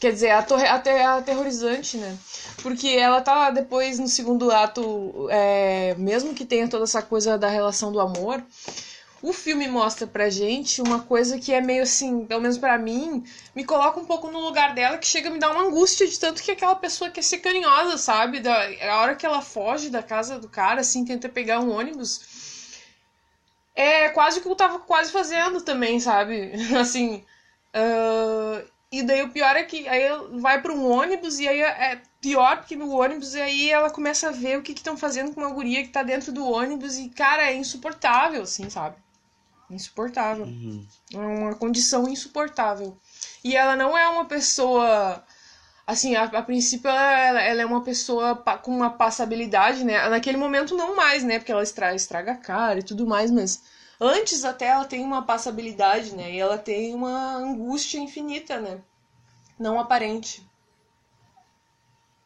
Quer 0.00 0.12
dizer, 0.12 0.30
até 0.30 1.04
aterrorizante, 1.04 1.96
né? 1.96 2.16
Porque 2.62 2.88
ela 2.88 3.20
tá 3.20 3.50
depois 3.50 3.98
no 3.98 4.06
segundo 4.08 4.50
ato, 4.50 5.26
é, 5.30 5.94
mesmo 5.98 6.34
que 6.34 6.46
tenha 6.46 6.68
toda 6.68 6.84
essa 6.84 7.02
coisa 7.02 7.36
da 7.36 7.48
relação 7.48 7.90
do 7.92 8.00
amor, 8.00 8.42
o 9.20 9.32
filme 9.32 9.66
mostra 9.66 10.06
pra 10.06 10.30
gente 10.30 10.80
uma 10.80 11.00
coisa 11.00 11.38
que 11.38 11.52
é 11.52 11.60
meio 11.60 11.82
assim, 11.82 12.24
pelo 12.24 12.40
menos 12.40 12.56
pra 12.56 12.78
mim, 12.78 13.24
me 13.54 13.64
coloca 13.64 13.98
um 13.98 14.04
pouco 14.04 14.30
no 14.30 14.38
lugar 14.38 14.72
dela, 14.74 14.96
que 14.96 15.06
chega 15.06 15.28
a 15.28 15.32
me 15.32 15.40
dar 15.40 15.50
uma 15.50 15.64
angústia 15.64 16.06
de 16.06 16.18
tanto 16.18 16.40
que 16.42 16.52
aquela 16.52 16.76
pessoa 16.76 17.10
quer 17.10 17.22
ser 17.22 17.38
carinhosa, 17.38 17.98
sabe? 17.98 18.38
Da, 18.38 18.56
a 18.88 19.00
hora 19.00 19.16
que 19.16 19.26
ela 19.26 19.42
foge 19.42 19.90
da 19.90 20.02
casa 20.02 20.38
do 20.38 20.48
cara, 20.48 20.80
assim, 20.80 21.04
tenta 21.04 21.28
pegar 21.28 21.58
um 21.58 21.72
ônibus. 21.72 22.37
É 23.80 24.08
quase 24.08 24.40
o 24.40 24.42
que 24.42 24.48
eu 24.48 24.56
tava 24.56 24.80
quase 24.80 25.12
fazendo 25.12 25.60
também, 25.60 26.00
sabe? 26.00 26.52
Assim. 26.76 27.24
ah, 27.72 28.64
e 28.90 29.02
daí 29.02 29.22
o 29.22 29.30
pior 29.30 29.54
é 29.54 29.64
que 29.64 29.86
aí 29.86 30.02
ela 30.02 30.40
vai 30.40 30.62
pra 30.62 30.72
um 30.72 30.90
ônibus 30.90 31.38
e 31.38 31.46
aí 31.46 31.60
é 31.60 32.00
pior 32.20 32.56
porque 32.56 32.74
no 32.74 32.90
ônibus 32.90 33.34
aí 33.34 33.70
ela 33.70 33.90
começa 33.90 34.28
a 34.28 34.32
ver 34.32 34.58
o 34.58 34.62
que 34.62 34.72
estão 34.72 34.96
fazendo 34.96 35.32
com 35.32 35.42
uma 35.42 35.52
guria 35.52 35.82
que 35.82 35.90
tá 35.90 36.02
dentro 36.02 36.32
do 36.32 36.44
ônibus 36.44 36.96
e, 36.96 37.10
cara, 37.10 37.50
é 37.50 37.54
insuportável, 37.54 38.42
assim, 38.42 38.68
sabe? 38.70 38.96
Insuportável. 39.70 40.46
Uhum. 40.46 40.86
É 41.12 41.18
uma 41.18 41.54
condição 41.54 42.08
insuportável. 42.08 42.96
E 43.44 43.54
ela 43.54 43.76
não 43.76 43.96
é 43.96 44.08
uma 44.08 44.24
pessoa. 44.24 45.22
Assim, 45.88 46.14
a, 46.14 46.24
a 46.24 46.42
princípio 46.42 46.90
ela, 46.90 47.40
ela 47.42 47.62
é 47.62 47.66
uma 47.66 47.82
pessoa 47.82 48.36
pa- 48.36 48.58
com 48.58 48.70
uma 48.70 48.90
passabilidade, 48.90 49.84
né? 49.84 50.06
Naquele 50.10 50.36
momento 50.36 50.76
não 50.76 50.94
mais, 50.94 51.24
né? 51.24 51.38
Porque 51.38 51.50
ela 51.50 51.62
estraga, 51.62 51.96
estraga 51.96 52.32
a 52.32 52.36
cara 52.36 52.80
e 52.80 52.82
tudo 52.82 53.06
mais, 53.06 53.30
mas 53.30 53.62
antes 53.98 54.44
até 54.44 54.66
ela 54.66 54.84
tem 54.84 55.02
uma 55.02 55.22
passabilidade, 55.22 56.14
né? 56.14 56.34
E 56.34 56.38
ela 56.38 56.58
tem 56.58 56.94
uma 56.94 57.36
angústia 57.36 57.98
infinita, 57.98 58.60
né? 58.60 58.82
Não 59.58 59.80
aparente. 59.80 60.42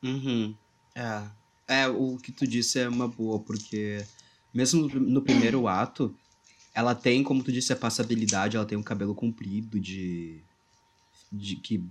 Uhum. 0.03 0.55
É. 0.97 1.23
É, 1.69 1.89
o 1.89 2.17
que 2.19 2.33
tu 2.33 2.47
disse 2.47 2.81
é 2.81 2.89
uma 2.89 3.07
boa, 3.09 3.39
porque 3.39 4.05
mesmo 4.53 4.89
no, 4.89 5.01
no 5.01 5.23
primeiro 5.23 5.67
ato, 5.69 6.13
ela 6.75 6.95
tem, 6.95 7.23
como 7.23 7.45
tu 7.45 7.53
disse, 7.53 7.73
a 7.73 7.77
passabilidade, 7.77 8.57
ela 8.57 8.67
tem 8.67 8.77
um 8.77 8.83
cabelo 8.83 9.15
comprido 9.15 9.79
de. 9.79 10.43
de 11.31 11.57
que. 11.57 11.85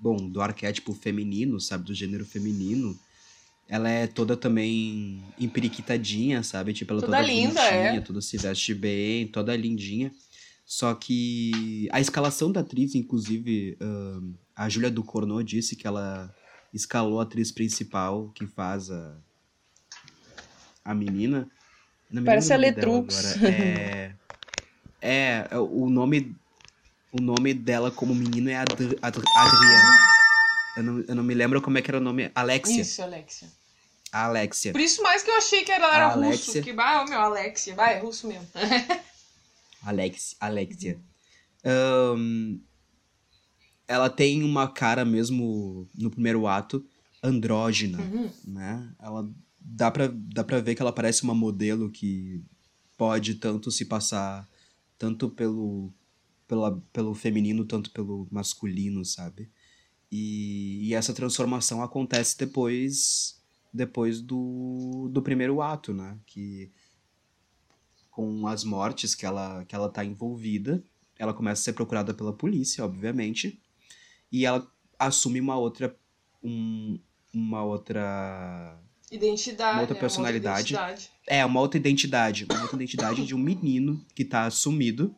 Bom, 0.00 0.16
do 0.28 0.40
arquétipo 0.40 0.94
feminino, 0.94 1.60
sabe? 1.60 1.84
Do 1.84 1.94
gênero 1.94 2.24
feminino. 2.24 2.98
Ela 3.68 3.88
é 3.88 4.06
toda 4.06 4.36
também 4.36 5.22
emperiquitadinha, 5.38 6.42
sabe? 6.42 6.72
Tipo, 6.72 6.92
ela 6.92 7.00
Toda 7.02 7.16
toda 7.18 7.26
linda, 7.26 7.60
bonitinha, 7.60 7.98
é. 7.98 8.00
toda 8.00 8.20
se 8.20 8.36
veste 8.36 8.74
bem, 8.74 9.28
toda 9.28 9.56
lindinha. 9.56 10.10
Só 10.64 10.94
que 10.94 11.88
a 11.92 12.00
escalação 12.00 12.50
da 12.50 12.60
atriz, 12.60 12.94
inclusive, 12.94 13.76
ahn, 13.80 14.32
a 14.56 14.68
Júlia 14.68 14.90
do 14.90 15.04
Cornô 15.04 15.42
disse 15.42 15.76
que 15.76 15.86
ela 15.86 16.34
escalou 16.72 17.20
a 17.20 17.24
atriz 17.24 17.52
principal 17.52 18.30
que 18.34 18.46
faz 18.46 18.90
a, 18.90 19.16
a 20.84 20.94
menina. 20.94 21.48
Parece 22.24 22.52
a 22.52 22.56
Letrux. 22.56 23.36
É, 23.42 24.14
é, 25.00 25.48
é, 25.50 25.58
o 25.58 25.88
nome 25.88 26.36
o 27.12 27.20
nome 27.20 27.52
dela 27.54 27.90
como 27.90 28.14
menino 28.14 28.48
é 28.50 28.56
Adri, 28.56 28.96
Adri, 29.02 29.22
Adriana. 29.36 29.98
Eu 30.76 30.82
não, 30.82 31.00
eu 31.08 31.14
não 31.16 31.22
me 31.24 31.34
lembro 31.34 31.60
como 31.60 31.78
é 31.78 31.82
que 31.82 31.90
era 31.90 31.98
o 31.98 32.02
nome. 32.02 32.30
Alexia. 32.34 32.82
Isso, 32.82 33.02
Alexia. 33.02 33.48
A 34.12 34.24
Alexia. 34.24 34.72
Por 34.72 34.80
isso 34.80 35.02
mais 35.02 35.22
que 35.22 35.30
eu 35.30 35.36
achei 35.36 35.64
que 35.64 35.70
ela 35.72 35.94
era 35.94 36.06
A 36.06 36.14
russo. 36.14 36.26
Alexia. 36.26 36.62
Que, 36.62 36.70
ah, 36.78 37.04
meu, 37.08 37.20
Alexia. 37.20 37.74
Vai, 37.74 37.94
é 37.94 37.98
russo 38.00 38.26
mesmo. 38.26 38.46
Alex, 39.82 40.36
Alexia. 40.40 41.00
Ahn, 41.64 42.58
ela 43.88 44.08
tem 44.10 44.42
uma 44.42 44.68
cara 44.68 45.04
mesmo 45.04 45.88
no 45.94 46.10
primeiro 46.10 46.46
ato 46.46 46.84
andrógina, 47.22 47.98
Uhum. 48.00 48.30
né? 48.44 48.88
Ela 49.00 49.28
dá 49.58 49.90
pra, 49.90 50.08
dá 50.12 50.44
pra 50.44 50.60
ver 50.60 50.74
que 50.74 50.82
ela 50.82 50.92
parece 50.92 51.22
uma 51.22 51.34
modelo 51.34 51.90
que 51.90 52.42
pode 52.96 53.34
tanto 53.36 53.70
se 53.70 53.84
passar 53.84 54.46
tanto 54.98 55.28
pelo 55.30 55.92
pela, 56.50 56.82
pelo 56.92 57.14
feminino 57.14 57.64
tanto 57.64 57.92
pelo 57.92 58.26
masculino, 58.28 59.04
sabe? 59.04 59.48
E, 60.10 60.88
e 60.88 60.94
essa 60.94 61.14
transformação 61.14 61.80
acontece 61.80 62.36
depois 62.36 63.40
depois 63.72 64.20
do, 64.20 65.08
do 65.12 65.22
primeiro 65.22 65.62
ato, 65.62 65.94
né? 65.94 66.18
Que 66.26 66.72
com 68.10 68.48
as 68.48 68.64
mortes 68.64 69.14
que 69.14 69.24
ela, 69.24 69.64
que 69.64 69.76
ela 69.76 69.88
tá 69.88 70.04
envolvida. 70.04 70.82
Ela 71.16 71.32
começa 71.32 71.60
a 71.60 71.64
ser 71.66 71.72
procurada 71.74 72.12
pela 72.12 72.32
polícia, 72.32 72.84
obviamente. 72.84 73.62
E 74.32 74.44
ela 74.44 74.68
assume 74.98 75.40
uma 75.40 75.56
outra. 75.56 75.96
Um, 76.42 76.98
uma 77.32 77.62
outra 77.62 78.76
Identidade. 79.08 79.74
Uma 79.74 79.80
outra 79.82 79.96
é, 79.96 80.00
personalidade. 80.00 80.74
Uma 80.74 80.80
outra 80.80 80.94
identidade. 80.94 81.20
É, 81.28 81.46
uma 81.46 81.60
outra 81.60 81.78
identidade. 81.78 82.46
Uma 82.50 82.62
outra 82.62 82.76
identidade 82.76 83.24
de 83.24 83.34
um 83.36 83.38
menino 83.38 84.04
que 84.16 84.24
tá 84.24 84.50
sumido. 84.50 85.14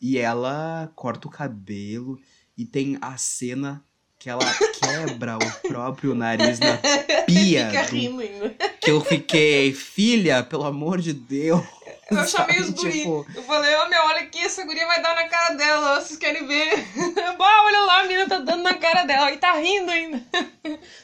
E 0.00 0.18
ela 0.18 0.90
corta 0.94 1.28
o 1.28 1.30
cabelo. 1.30 2.18
E 2.56 2.64
tem 2.64 2.96
a 3.00 3.16
cena 3.16 3.84
que 4.18 4.30
ela 4.30 4.40
quebra 4.80 5.36
o 5.36 5.68
próprio 5.68 6.14
nariz 6.14 6.58
na 6.58 6.78
pia. 7.26 7.68
Fica 7.70 7.82
do- 7.84 7.96
rindo 7.96 8.56
que 8.80 8.90
eu 8.90 9.00
fiquei, 9.00 9.72
filha, 9.72 10.42
pelo 10.42 10.64
amor 10.64 11.00
de 11.00 11.12
Deus. 11.12 11.62
Eu 12.10 12.24
chamei 12.26 12.60
os 12.60 12.70
guri. 12.70 12.92
tipo, 12.92 13.26
Eu 13.34 13.42
falei, 13.42 13.74
ó, 13.74 13.88
meu, 13.88 14.00
olha 14.04 14.20
aqui, 14.20 14.38
essa 14.38 14.64
guria 14.64 14.86
vai 14.86 15.02
dar 15.02 15.14
na 15.16 15.28
cara 15.28 15.54
dela, 15.56 16.00
vocês 16.00 16.16
querem 16.18 16.46
ver? 16.46 16.72
bah, 17.36 17.62
olha 17.64 17.80
lá, 17.80 18.00
a 18.00 18.02
menina 18.04 18.28
tá 18.28 18.38
dando 18.38 18.62
na 18.62 18.74
cara 18.74 19.02
dela 19.04 19.32
e 19.32 19.36
tá 19.38 19.52
rindo 19.54 19.90
ainda. 19.90 20.22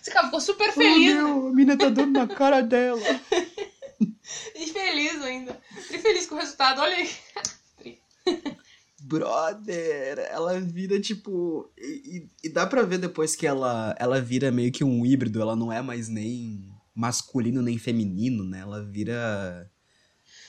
Esse 0.01 0.13
cara 0.13 0.27
ficou 0.27 0.41
super 0.41 0.69
"Oh, 0.69 0.73
feliz, 0.73 1.15
né? 1.17 1.23
meu, 1.23 1.49
a 1.49 1.51
mina 1.53 1.77
tá 1.77 1.89
dando 1.89 2.13
na 2.19 2.27
cara 2.29 2.61
dela. 2.63 3.01
E 4.55 4.67
feliz 4.69 5.21
ainda. 5.23 5.61
E 5.91 5.99
feliz 5.99 6.27
com 6.27 6.37
o 6.37 6.39
resultado, 6.39 6.81
olha 6.81 6.97
aí. 6.97 7.11
Brother, 9.19 10.19
ela 10.31 10.61
vira 10.61 11.01
tipo. 11.01 11.71
E, 11.79 12.19
e- 12.19 12.31
e 12.45 12.49
dá 12.49 12.67
pra 12.67 12.83
ver 12.83 12.99
depois 12.99 13.35
que 13.37 13.47
ela, 13.47 13.95
ela 13.99 14.21
vira 14.21 14.51
meio 14.51 14.73
que 14.73 14.83
um 14.85 15.05
híbrido, 15.05 15.41
ela 15.41 15.55
não 15.57 15.73
é 15.73 15.81
mais 15.83 16.09
nem 16.09 16.67
masculino 16.95 17.63
nem 17.63 17.79
feminino, 17.79 18.45
né? 18.45 18.61
Ela 18.61 18.83
vira. 18.85 19.71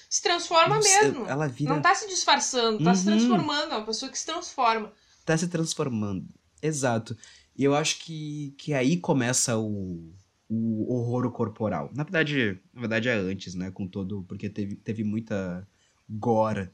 Se 0.09 0.21
transforma 0.21 0.77
mesmo. 0.79 1.25
Ela 1.25 1.47
vira. 1.47 1.73
Não 1.73 1.81
tá 1.81 1.93
se 1.95 2.07
disfarçando, 2.07 2.83
tá 2.83 2.93
se 2.93 3.07
Uhum. 3.09 3.17
transformando. 3.17 3.71
É 3.73 3.77
uma 3.77 3.85
pessoa 3.85 4.11
que 4.11 4.17
se 4.19 4.25
transforma. 4.25 4.91
tá 5.25 5.37
se 5.37 5.47
transformando. 5.47 6.27
Exato. 6.61 7.17
E 7.55 7.63
eu 7.63 7.75
acho 7.75 7.99
que, 8.03 8.53
que 8.57 8.73
aí 8.73 8.97
começa 8.97 9.57
o, 9.57 10.11
o 10.49 10.93
horror 10.93 11.31
corporal. 11.31 11.89
Na 11.95 12.03
verdade, 12.03 12.59
na 12.73 12.81
verdade 12.81 13.09
é 13.09 13.13
antes, 13.13 13.53
né? 13.55 13.71
Com 13.71 13.87
todo. 13.87 14.23
Porque 14.27 14.49
teve, 14.49 14.75
teve 14.75 15.03
muita 15.03 15.67
gore, 16.09 16.69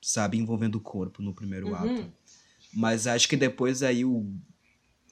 sabe, 0.00 0.38
envolvendo 0.38 0.76
o 0.76 0.80
corpo 0.80 1.22
no 1.22 1.34
primeiro 1.34 1.74
ato. 1.74 1.86
Uhum. 1.86 2.10
Mas 2.72 3.06
acho 3.06 3.28
que 3.28 3.36
depois 3.36 3.82
aí 3.82 4.04
o. 4.04 4.26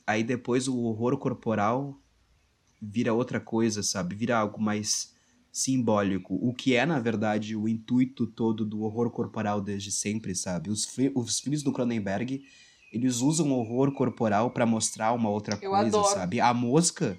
Aí 0.07 0.23
depois 0.25 0.69
o 0.69 0.79
horror 0.79 1.19
corporal 1.19 1.99
vira 2.81 3.13
outra 3.13 3.41
coisa, 3.41 3.83
sabe? 3.83 4.15
Vira 4.15 4.39
algo 4.39 4.61
mais 4.61 5.13
simbólico. 5.53 6.35
O 6.41 6.55
que 6.55 6.75
é, 6.75 6.87
na 6.87 6.99
verdade, 7.01 7.57
o 7.57 7.69
intuito 7.69 8.27
todo 8.27 8.65
do 8.65 8.83
horror 8.83 9.11
corporal 9.11 9.61
desde 9.61 9.91
sempre, 9.91 10.35
sabe? 10.35 10.71
Os, 10.71 10.89
os 11.15 11.41
filmes 11.41 11.63
do 11.63 11.73
Cronenberg, 11.73 12.43
eles 12.93 13.17
usam 13.21 13.51
o 13.51 13.59
horror 13.59 13.93
corporal 13.93 14.51
pra 14.51 14.65
mostrar 14.65 15.13
uma 15.13 15.29
outra 15.29 15.59
Eu 15.61 15.71
coisa, 15.73 15.87
adoro. 15.99 16.15
sabe? 16.15 16.41
A 16.41 16.55
mosca. 16.55 17.19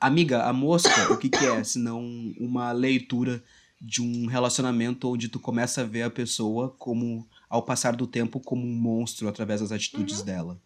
Amiga, 0.00 0.44
a 0.44 0.52
mosca, 0.52 1.12
o 1.12 1.16
que, 1.16 1.28
que 1.28 1.44
é? 1.44 1.62
Senão 1.64 2.04
uma 2.38 2.72
leitura 2.72 3.42
de 3.84 4.00
um 4.00 4.26
relacionamento 4.26 5.08
onde 5.10 5.28
tu 5.28 5.40
começa 5.40 5.80
a 5.80 5.84
ver 5.84 6.02
a 6.02 6.10
pessoa 6.10 6.70
como, 6.78 7.26
ao 7.48 7.64
passar 7.64 7.96
do 7.96 8.06
tempo, 8.06 8.38
como 8.38 8.64
um 8.64 8.74
monstro 8.76 9.26
através 9.28 9.60
das 9.60 9.72
atitudes 9.72 10.20
Uhum. 10.20 10.24
dela. 10.24 10.62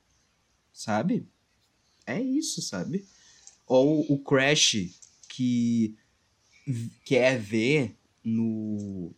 Sabe? 0.70 1.26
É 2.06 2.20
isso, 2.20 2.60
sabe? 2.60 3.06
Ou 3.66 4.04
o 4.12 4.18
Crash, 4.18 4.76
que 5.30 5.96
quer 7.04 7.38
ver 7.38 7.96
no. 8.22 9.12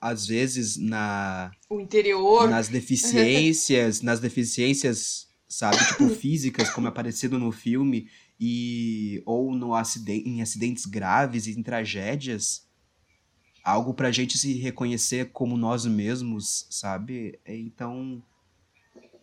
Às 0.00 0.26
vezes 0.26 0.76
na 0.76 1.52
O 1.68 1.78
interior. 1.80 2.48
nas 2.50 2.68
deficiências, 2.68 4.00
nas 4.00 4.18
deficiências, 4.18 5.28
sabe, 5.48 5.76
tipo 5.88 6.08
físicas, 6.16 6.70
como 6.70 6.86
é 6.86 6.90
aparecido 6.90 7.38
no 7.38 7.52
filme, 7.52 8.08
e 8.40 9.22
ou 9.26 9.54
no 9.54 9.74
acidente, 9.74 10.28
em 10.28 10.42
acidentes 10.42 10.84
graves 10.86 11.46
e 11.46 11.52
em 11.52 11.62
tragédias, 11.62 12.66
algo 13.64 13.94
pra 13.94 14.10
gente 14.10 14.36
se 14.38 14.54
reconhecer 14.54 15.30
como 15.32 15.56
nós 15.56 15.84
mesmos, 15.86 16.66
sabe? 16.70 17.38
Então, 17.46 18.22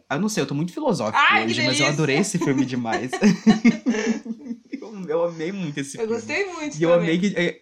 eu 0.10 0.20
não 0.20 0.30
sei, 0.30 0.44
eu 0.44 0.48
tô 0.48 0.54
muito 0.56 0.74
filosófico 0.74 1.18
Ai, 1.30 1.46
que 1.46 1.52
hoje, 1.52 1.64
mas 1.66 1.80
eu 1.80 1.88
adorei 1.88 2.18
esse 2.18 2.38
filme 2.40 2.64
demais. 2.66 3.12
eu, 4.72 5.10
eu 5.10 5.24
amei 5.26 5.52
muito 5.52 5.78
esse 5.80 5.98
Eu 5.98 6.02
filme. 6.02 6.16
gostei 6.16 6.46
muito 6.54 6.78
E 6.78 6.84
eu 6.84 6.90
também. 6.92 7.06
amei 7.10 7.20
que. 7.20 7.36
É, 7.38 7.62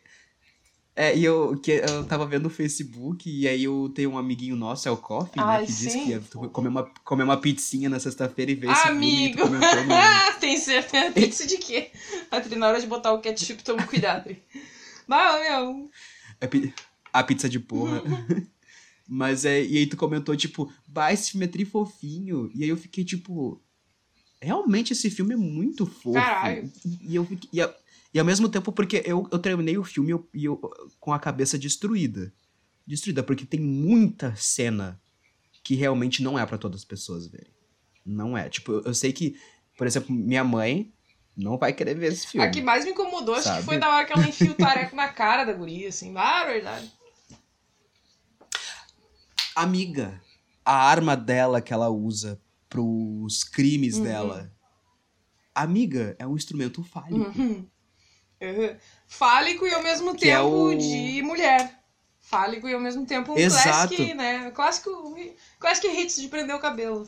é, 0.98 1.18
e 1.18 1.26
eu, 1.26 1.60
que 1.62 1.72
eu 1.72 2.06
tava 2.06 2.26
vendo 2.26 2.44
no 2.44 2.50
Facebook, 2.50 3.30
e 3.30 3.48
aí 3.50 3.66
eu 3.66 3.92
tenho 3.94 4.12
um 4.12 4.18
amiguinho 4.18 4.56
nosso, 4.56 4.88
é 4.88 4.92
o 4.92 4.96
Coffee, 4.96 5.42
né? 5.44 5.44
Ai, 5.58 5.66
Que 5.66 5.72
disse 5.74 5.90
sim. 5.90 6.06
que 6.06 6.10
ia 6.12 6.22
comer 6.50 6.70
uma, 6.70 6.84
comer 7.04 7.24
uma 7.24 7.36
pizzinha 7.36 7.90
na 7.90 8.00
sexta-feira 8.00 8.52
e 8.52 8.56
ver 8.56 8.72
esse 8.72 8.82
filme. 8.84 8.98
Amigo! 8.98 9.46
no, 9.46 9.60
Tem 10.40 10.58
certeza? 10.58 11.12
Pizza 11.12 11.46
de 11.46 11.58
quê? 11.58 11.90
A 12.32 12.40
Tri, 12.40 12.56
na 12.56 12.68
hora 12.70 12.80
de 12.80 12.88
botar 12.88 13.12
o 13.12 13.20
ketchup, 13.20 13.62
toma 13.64 13.86
cuidado. 13.86 14.34
Bah, 15.06 15.38
meu. 15.42 15.90
A, 16.42 16.48
pi- 16.48 16.74
a 17.14 17.24
pizza 17.24 17.48
de 17.50 17.60
porra. 17.60 18.02
Mas 19.08 19.46
é. 19.46 19.64
E 19.64 19.78
aí 19.78 19.86
tu 19.88 19.96
comentou, 19.98 20.36
tipo, 20.36 20.72
bah, 20.88 21.14
esse 21.14 21.32
filme 21.32 21.46
é 21.46 21.50
tri 21.50 21.64
fofinho. 21.66 22.50
E 22.56 22.64
aí 22.64 22.70
eu 22.70 22.78
fiquei, 22.78 23.04
tipo. 23.04 23.62
Realmente 24.42 24.94
esse 24.94 25.10
filme 25.10 25.34
é 25.34 25.38
muito 25.38 25.86
fofo. 25.86 26.14
Caralho. 26.14 26.72
E 27.02 27.16
eu 27.16 27.26
fiquei. 27.26 27.50
E, 27.54 27.62
a- 27.62 27.76
e 28.14 28.20
ao 28.20 28.26
mesmo 28.26 28.48
tempo, 28.50 28.72
porque 28.72 29.04
eu, 29.06 29.28
eu 29.32 29.40
terminei 29.40 29.78
o 29.78 29.84
filme 29.84 30.12
eu, 30.12 30.28
e 30.34 30.46
eu- 30.46 30.58
com 31.00 31.12
a 31.14 31.20
cabeça 31.20 31.58
destruída. 31.58 32.34
Destruída, 32.88 33.22
porque 33.24 33.46
tem 33.46 33.60
muita 33.60 34.36
cena 34.36 35.00
que 35.64 35.76
realmente 35.76 36.22
não 36.24 36.38
é 36.38 36.46
pra 36.46 36.58
todas 36.58 36.82
as 36.82 36.86
pessoas 36.86 37.28
verem. 37.28 37.52
Não 38.06 38.38
é. 38.38 38.48
Tipo, 38.50 38.72
eu, 38.74 38.82
eu 38.84 38.94
sei 38.94 39.12
que, 39.12 39.36
por 39.78 39.86
exemplo, 39.88 40.14
minha 40.16 40.44
mãe 40.44 40.94
não 41.36 41.58
vai 41.58 41.74
querer 41.74 41.96
ver 41.96 42.14
esse 42.14 42.28
filme. 42.28 42.48
A 42.48 42.52
que 42.52 42.62
mais 42.62 42.86
me 42.86 42.92
incomodou, 42.92 43.36
acho 43.36 43.44
Sabe? 43.44 43.60
que 43.60 43.66
foi 43.66 43.78
na 43.78 43.90
hora 43.90 44.06
que 44.06 44.14
ela 44.14 44.28
enfia 44.28 44.52
o 44.52 44.56
tareco 44.56 44.96
na 44.96 45.08
cara 45.10 45.44
da 45.44 45.54
guria, 45.54 45.90
assim. 45.90 46.14
Ah, 46.18 46.44
verdade. 46.46 46.92
Amiga, 49.56 50.22
a 50.66 50.74
arma 50.76 51.16
dela 51.16 51.62
que 51.62 51.74
ela 51.74 51.90
usa 51.90 52.40
pros 52.70 53.44
crimes 53.44 53.96
Uhum. 53.98 54.04
dela. 54.04 54.52
Amiga, 55.54 56.16
é 56.20 56.28
um 56.28 56.36
instrumento 56.36 56.84
fálico. 56.84 57.16
Uhum. 57.16 57.66
Uhum. 58.42 58.76
Fálico 59.08 59.66
e 59.66 59.74
ao 59.74 59.82
mesmo 59.82 60.14
Que 60.16 60.30
é 60.30 60.38
tempo 60.38 60.50
o- 60.50 60.76
de 60.78 61.22
mulher. 61.24 61.80
Fálico 62.20 62.68
e 62.68 62.74
ao 62.74 62.80
mesmo 62.82 63.06
tempo 63.06 63.34
um 63.34 63.38
Exato. 63.38 63.96
classic, 63.96 64.14
né? 64.16 64.52
Clássico, 64.52 65.16
classic 65.60 65.88
hits 65.88 66.18
de 66.20 66.28
prender 66.28 66.56
o 66.56 66.60
cabelo. 66.60 67.08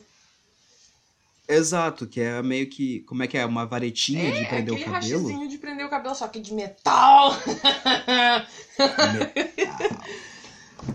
Exato, 1.48 2.06
que 2.06 2.20
é 2.20 2.42
meio 2.42 2.68
que. 2.68 3.00
Como 3.00 3.22
é 3.22 3.26
que 3.26 3.38
é? 3.38 3.46
Uma 3.46 3.64
varetinha 3.64 4.30
de 4.30 4.38
É, 4.40 4.44
prender 4.48 4.74
o 4.74 4.78
cabelo? 4.84 4.92
rachizinho 5.22 5.48
de 5.48 5.56
prender 5.58 5.86
o 5.86 5.88
cabelo, 5.88 6.14
só 6.14 6.28
que 6.28 6.40
de 6.40 6.52
metal. 6.52 7.32
Metal. 7.32 8.46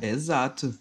Exato. 0.02 0.74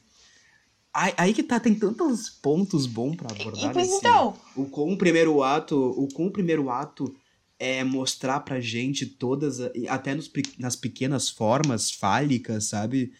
Aí, 0.94 1.14
aí 1.16 1.32
que 1.34 1.42
tá, 1.42 1.58
tem 1.58 1.74
tantos 1.74 2.28
pontos 2.28 2.86
bons 2.86 3.16
pra 3.16 3.30
abordar 3.30 3.70
E, 3.70 3.72
pois 3.72 3.86
nesse- 3.88 3.98
então, 3.98 4.36
O 4.54 4.66
com 4.66 4.92
o 4.92 4.98
primeiro 4.98 5.42
ato, 5.42 5.74
o 5.76 6.06
com 6.12 6.26
o 6.26 6.30
primeiro 6.30 6.68
ato 6.68 7.14
é 7.58 7.82
mostrar 7.82 8.40
pra 8.40 8.60
gente 8.60 9.06
todas, 9.06 9.58
até 9.88 10.14
nos, 10.14 10.30
nas 10.58 10.76
pequenas 10.76 11.30
formas 11.30 11.90
fálicas, 11.90 12.64
sabe? 12.66 13.12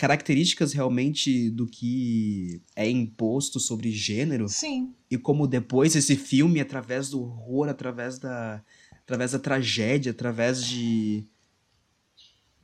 Características 0.00 0.72
realmente 0.72 1.50
do 1.50 1.66
que 1.66 2.62
é 2.74 2.88
imposto 2.88 3.60
sobre 3.60 3.90
gênero 3.90 4.48
sim. 4.48 4.94
e 5.10 5.18
como 5.18 5.46
depois 5.46 5.94
esse 5.94 6.16
filme, 6.16 6.58
através 6.58 7.10
do 7.10 7.20
horror, 7.20 7.68
através 7.68 8.18
da, 8.18 8.64
através 9.02 9.32
da 9.32 9.38
tragédia, 9.38 10.10
através 10.12 10.64
de 10.64 11.24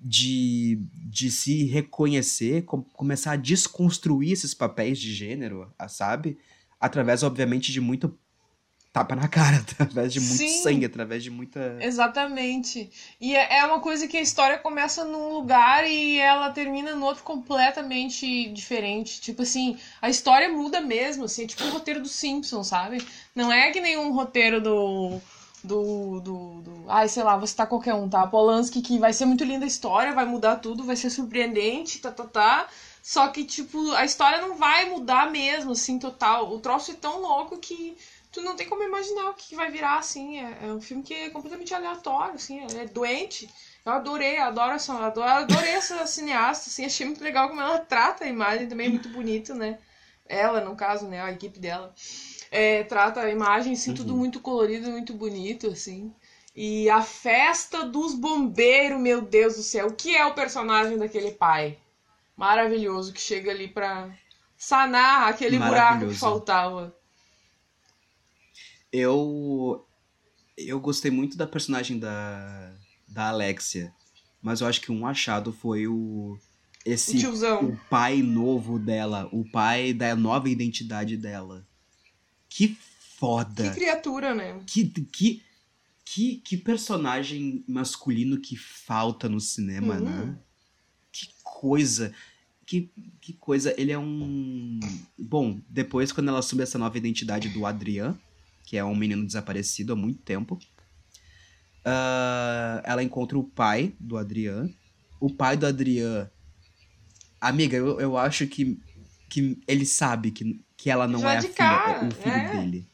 de, 0.00 0.78
de 1.08 1.30
se 1.30 1.64
reconhecer, 1.64 2.62
com- 2.64 2.82
começar 2.82 3.32
a 3.32 3.36
desconstruir 3.36 4.32
esses 4.32 4.54
papéis 4.54 4.98
de 4.98 5.12
gênero, 5.12 5.70
sabe? 5.88 6.38
Através, 6.80 7.22
obviamente, 7.22 7.72
de 7.72 7.80
muito 7.80 8.18
tapa 8.96 9.14
na 9.14 9.28
cara, 9.28 9.56
através 9.78 10.10
de 10.10 10.20
muito 10.20 10.38
Sim. 10.38 10.62
sangue, 10.62 10.86
através 10.86 11.22
de 11.22 11.30
muita. 11.30 11.76
Exatamente. 11.80 12.90
E 13.20 13.36
é 13.36 13.58
é 13.58 13.64
uma 13.66 13.80
coisa 13.80 14.08
que 14.08 14.16
a 14.16 14.22
história 14.22 14.58
começa 14.58 15.04
num 15.04 15.34
lugar 15.34 15.86
e 15.86 16.18
ela 16.18 16.50
termina 16.50 16.94
no 16.94 17.04
outro 17.04 17.22
completamente 17.22 18.48
diferente. 18.50 19.20
Tipo 19.20 19.42
assim, 19.42 19.76
a 20.00 20.08
história 20.08 20.48
muda 20.48 20.80
mesmo, 20.80 21.24
assim, 21.24 21.44
é 21.44 21.46
tipo 21.46 21.64
o 21.64 21.70
roteiro 21.70 22.00
do 22.00 22.08
Simpsons, 22.08 22.68
sabe? 22.68 23.04
Não 23.34 23.52
é 23.52 23.70
que 23.70 23.80
nem 23.80 23.98
um 23.98 24.12
roteiro 24.12 24.60
do. 24.60 25.20
Do, 25.64 26.20
do, 26.20 26.60
do. 26.62 26.84
Ai, 26.86 27.08
sei 27.08 27.24
lá, 27.24 27.36
vou 27.36 27.46
citar 27.46 27.66
qualquer 27.66 27.92
um, 27.92 28.08
tá? 28.08 28.24
Polanski, 28.24 28.80
que 28.80 29.00
vai 29.00 29.12
ser 29.12 29.24
muito 29.26 29.42
linda 29.42 29.64
a 29.64 29.68
história, 29.68 30.12
vai 30.12 30.24
mudar 30.24 30.56
tudo, 30.56 30.84
vai 30.84 30.94
ser 30.94 31.10
surpreendente, 31.10 31.98
tá, 31.98 32.12
tá, 32.12 32.24
tá. 32.24 32.68
Só 33.02 33.28
que, 33.28 33.44
tipo, 33.44 33.92
a 33.92 34.04
história 34.04 34.40
não 34.40 34.56
vai 34.56 34.90
mudar 34.90 35.30
mesmo, 35.30 35.72
assim, 35.72 35.98
total. 35.98 36.52
O 36.52 36.58
troço 36.60 36.90
é 36.90 36.94
tão 36.94 37.20
louco 37.20 37.56
que 37.58 37.96
tu 38.36 38.42
não 38.42 38.54
tem 38.54 38.68
como 38.68 38.82
imaginar 38.82 39.30
o 39.30 39.34
que 39.34 39.56
vai 39.56 39.70
virar, 39.70 39.98
assim. 39.98 40.38
É, 40.38 40.66
é 40.66 40.72
um 40.72 40.80
filme 40.80 41.02
que 41.02 41.14
é 41.14 41.30
completamente 41.30 41.72
aleatório, 41.74 42.34
assim, 42.34 42.60
é 42.60 42.86
doente. 42.86 43.48
Eu 43.84 43.92
adorei, 43.92 44.36
adoro 44.38 44.74
essa, 44.74 44.92
adoro- 44.94 45.28
adorei 45.28 45.70
essa 45.72 46.04
cineasta, 46.06 46.68
assim, 46.68 46.84
achei 46.84 47.06
muito 47.06 47.24
legal 47.24 47.48
como 47.48 47.60
ela 47.62 47.78
trata 47.78 48.24
a 48.24 48.28
imagem, 48.28 48.68
também 48.68 48.86
é 48.86 48.90
muito 48.90 49.08
bonito, 49.08 49.54
né? 49.54 49.78
Ela, 50.28 50.60
no 50.60 50.76
caso, 50.76 51.06
né, 51.08 51.22
a 51.22 51.30
equipe 51.32 51.58
dela. 51.58 51.94
É, 52.50 52.84
trata 52.84 53.20
a 53.22 53.30
imagem, 53.30 53.72
assim, 53.74 53.94
tudo 53.94 54.12
Uhum. 54.12 54.16
muito 54.16 54.40
colorido, 54.40 54.90
muito 54.90 55.14
bonito, 55.14 55.68
assim. 55.68 56.12
E 56.54 56.88
a 56.90 57.02
festa 57.02 57.84
dos 57.84 58.14
bombeiros, 58.14 59.00
meu 59.00 59.22
Deus 59.22 59.56
do 59.56 59.62
céu. 59.62 59.88
O 59.88 59.94
que 59.94 60.14
é 60.16 60.24
o 60.26 60.34
personagem 60.34 60.98
daquele 60.98 61.30
pai? 61.32 61.78
Maravilhoso, 62.36 63.12
que 63.12 63.20
chega 63.20 63.50
ali 63.50 63.68
pra 63.68 64.10
sanar 64.56 65.28
aquele 65.28 65.58
buraco 65.58 66.08
que 66.08 66.14
faltava. 66.14 66.95
Eu. 68.92 69.86
Eu 70.56 70.80
gostei 70.80 71.10
muito 71.10 71.36
da 71.36 71.46
personagem 71.46 71.98
da, 71.98 72.74
da 73.06 73.28
Alexia. 73.28 73.92
Mas 74.42 74.60
eu 74.60 74.66
acho 74.66 74.80
que 74.80 74.92
um 74.92 75.06
achado 75.06 75.52
foi 75.52 75.86
o. 75.86 76.38
Esse. 76.84 77.26
O, 77.26 77.66
o 77.66 77.76
pai 77.90 78.22
novo 78.22 78.78
dela. 78.78 79.28
O 79.32 79.44
pai 79.50 79.92
da 79.92 80.14
nova 80.14 80.48
identidade 80.48 81.16
dela. 81.16 81.66
Que 82.48 82.78
foda. 83.18 83.70
Que 83.70 83.74
criatura, 83.74 84.34
né? 84.34 84.60
Que, 84.66 84.84
que, 84.88 85.42
que, 86.04 86.36
que 86.36 86.56
personagem 86.56 87.64
masculino 87.66 88.40
que 88.40 88.56
falta 88.56 89.28
no 89.28 89.40
cinema, 89.40 89.96
uhum. 89.96 90.04
né? 90.04 90.38
Que 91.10 91.28
coisa. 91.42 92.14
Que, 92.64 92.90
que 93.20 93.32
coisa. 93.32 93.74
Ele 93.76 93.92
é 93.92 93.98
um. 93.98 94.78
Bom, 95.18 95.60
depois, 95.68 96.12
quando 96.12 96.28
ela 96.28 96.38
assume 96.38 96.62
essa 96.62 96.78
nova 96.78 96.96
identidade 96.96 97.48
do 97.48 97.66
Adrian, 97.66 98.18
que 98.66 98.76
é 98.76 98.84
um 98.84 98.96
menino 98.96 99.24
desaparecido 99.24 99.92
há 99.92 99.96
muito 99.96 100.20
tempo, 100.22 100.58
uh, 101.86 102.82
ela 102.82 103.02
encontra 103.02 103.38
o 103.38 103.44
pai 103.44 103.94
do 103.98 104.18
Adrian. 104.18 104.68
O 105.20 105.32
pai 105.32 105.56
do 105.56 105.64
Adrian. 105.64 106.28
Amiga, 107.40 107.76
eu, 107.76 108.00
eu 108.00 108.18
acho 108.18 108.46
que, 108.48 108.78
que 109.30 109.58
ele 109.68 109.86
sabe 109.86 110.32
que, 110.32 110.60
que 110.76 110.90
ela 110.90 111.06
não 111.06 111.20
Já 111.20 111.34
é 111.34 111.36
a 111.38 111.42
filha, 111.42 111.54
é 111.64 112.08
o 112.08 112.10
filho 112.10 112.34
é. 112.34 112.56
dele. 112.56 112.88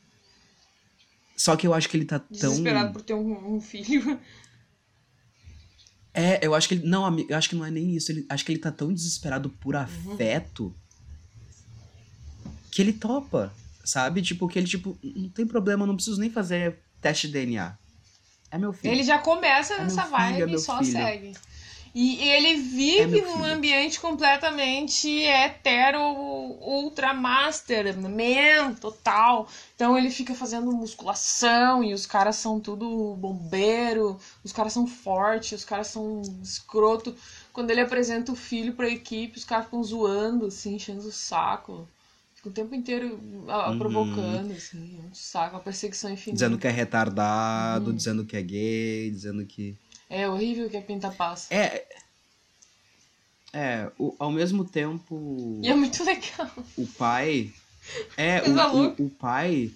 Só 1.34 1.56
que 1.56 1.66
eu 1.66 1.72
acho 1.72 1.88
que 1.88 1.96
ele 1.96 2.04
tá 2.04 2.18
tão. 2.18 2.50
Desesperado 2.50 2.92
por 2.92 3.00
ter 3.02 3.14
um, 3.14 3.54
um 3.56 3.60
filho. 3.60 4.20
É, 6.14 6.46
eu 6.46 6.54
acho 6.54 6.68
que 6.68 6.74
ele. 6.74 6.86
Não, 6.86 7.18
eu 7.20 7.36
acho 7.36 7.48
que 7.48 7.56
não 7.56 7.64
é 7.64 7.70
nem 7.70 7.96
isso. 7.96 8.12
Ele, 8.12 8.26
acho 8.28 8.44
que 8.44 8.52
ele 8.52 8.58
tá 8.58 8.70
tão 8.70 8.92
desesperado 8.92 9.48
por 9.48 9.74
uhum. 9.74 9.80
afeto 9.80 10.64
uhum. 12.44 12.52
que 12.70 12.82
ele 12.82 12.92
topa. 12.92 13.50
Sabe? 13.84 14.22
Tipo, 14.22 14.48
que 14.48 14.58
ele, 14.58 14.66
tipo, 14.66 14.96
não 15.02 15.28
tem 15.28 15.46
problema, 15.46 15.86
não 15.86 15.96
preciso 15.96 16.20
nem 16.20 16.30
fazer 16.30 16.78
teste 17.00 17.26
de 17.26 17.32
DNA. 17.32 17.76
É 18.50 18.58
meu 18.58 18.72
filho. 18.72 18.92
Ele 18.92 19.02
já 19.02 19.18
começa 19.18 19.74
é 19.74 19.82
nessa 19.82 20.02
filho, 20.02 20.16
vibe 20.16 20.52
é 20.52 20.54
e 20.54 20.58
só 20.58 20.78
filho. 20.78 20.92
segue. 20.92 21.34
E 21.94 22.26
ele 22.26 22.56
vive 22.56 23.18
é 23.18 23.22
num 23.22 23.44
ambiente 23.44 24.00
completamente 24.00 25.08
hetero, 25.08 26.00
ultra 26.00 27.12
master, 27.12 27.94
man, 27.98 28.72
total. 28.80 29.46
Então 29.74 29.98
ele 29.98 30.10
fica 30.10 30.34
fazendo 30.34 30.72
musculação 30.72 31.84
e 31.84 31.92
os 31.92 32.06
caras 32.06 32.36
são 32.36 32.58
tudo 32.58 33.14
bombeiro, 33.16 34.18
os 34.42 34.52
caras 34.52 34.72
são 34.72 34.86
fortes, 34.86 35.60
os 35.60 35.64
caras 35.66 35.88
são 35.88 36.22
escroto. 36.42 37.14
Quando 37.52 37.70
ele 37.70 37.82
apresenta 37.82 38.32
o 38.32 38.36
filho 38.36 38.72
pra 38.72 38.88
equipe, 38.88 39.36
os 39.36 39.44
caras 39.44 39.66
ficam 39.66 39.84
zoando, 39.84 40.46
assim, 40.46 40.76
enchendo 40.76 41.06
o 41.06 41.12
saco. 41.12 41.86
Fica 42.42 42.48
o 42.48 42.52
tempo 42.52 42.74
inteiro 42.74 43.20
uhum. 43.22 43.78
provocando, 43.78 44.50
assim, 44.50 44.98
um 44.98 45.14
saco, 45.14 45.54
uma 45.54 45.62
perseguição 45.62 46.10
infinita. 46.10 46.32
Dizendo 46.32 46.58
que 46.58 46.66
é 46.66 46.70
retardado, 46.70 47.90
uhum. 47.90 47.96
dizendo 47.96 48.24
que 48.24 48.36
é 48.36 48.42
gay, 48.42 49.10
dizendo 49.12 49.46
que 49.46 49.78
é 50.10 50.28
horrível 50.28 50.68
que 50.68 50.76
a 50.76 50.82
pinta 50.82 51.10
passa. 51.10 51.54
É. 51.54 51.86
É, 53.50 53.90
o, 53.96 54.14
ao 54.18 54.30
mesmo 54.30 54.62
tempo. 54.62 55.60
E 55.62 55.68
é 55.68 55.74
muito 55.74 56.04
legal. 56.04 56.50
O 56.76 56.86
pai. 56.86 57.50
É, 58.16 58.42
o, 58.50 58.76
o, 58.76 59.06
o 59.06 59.10
pai. 59.10 59.72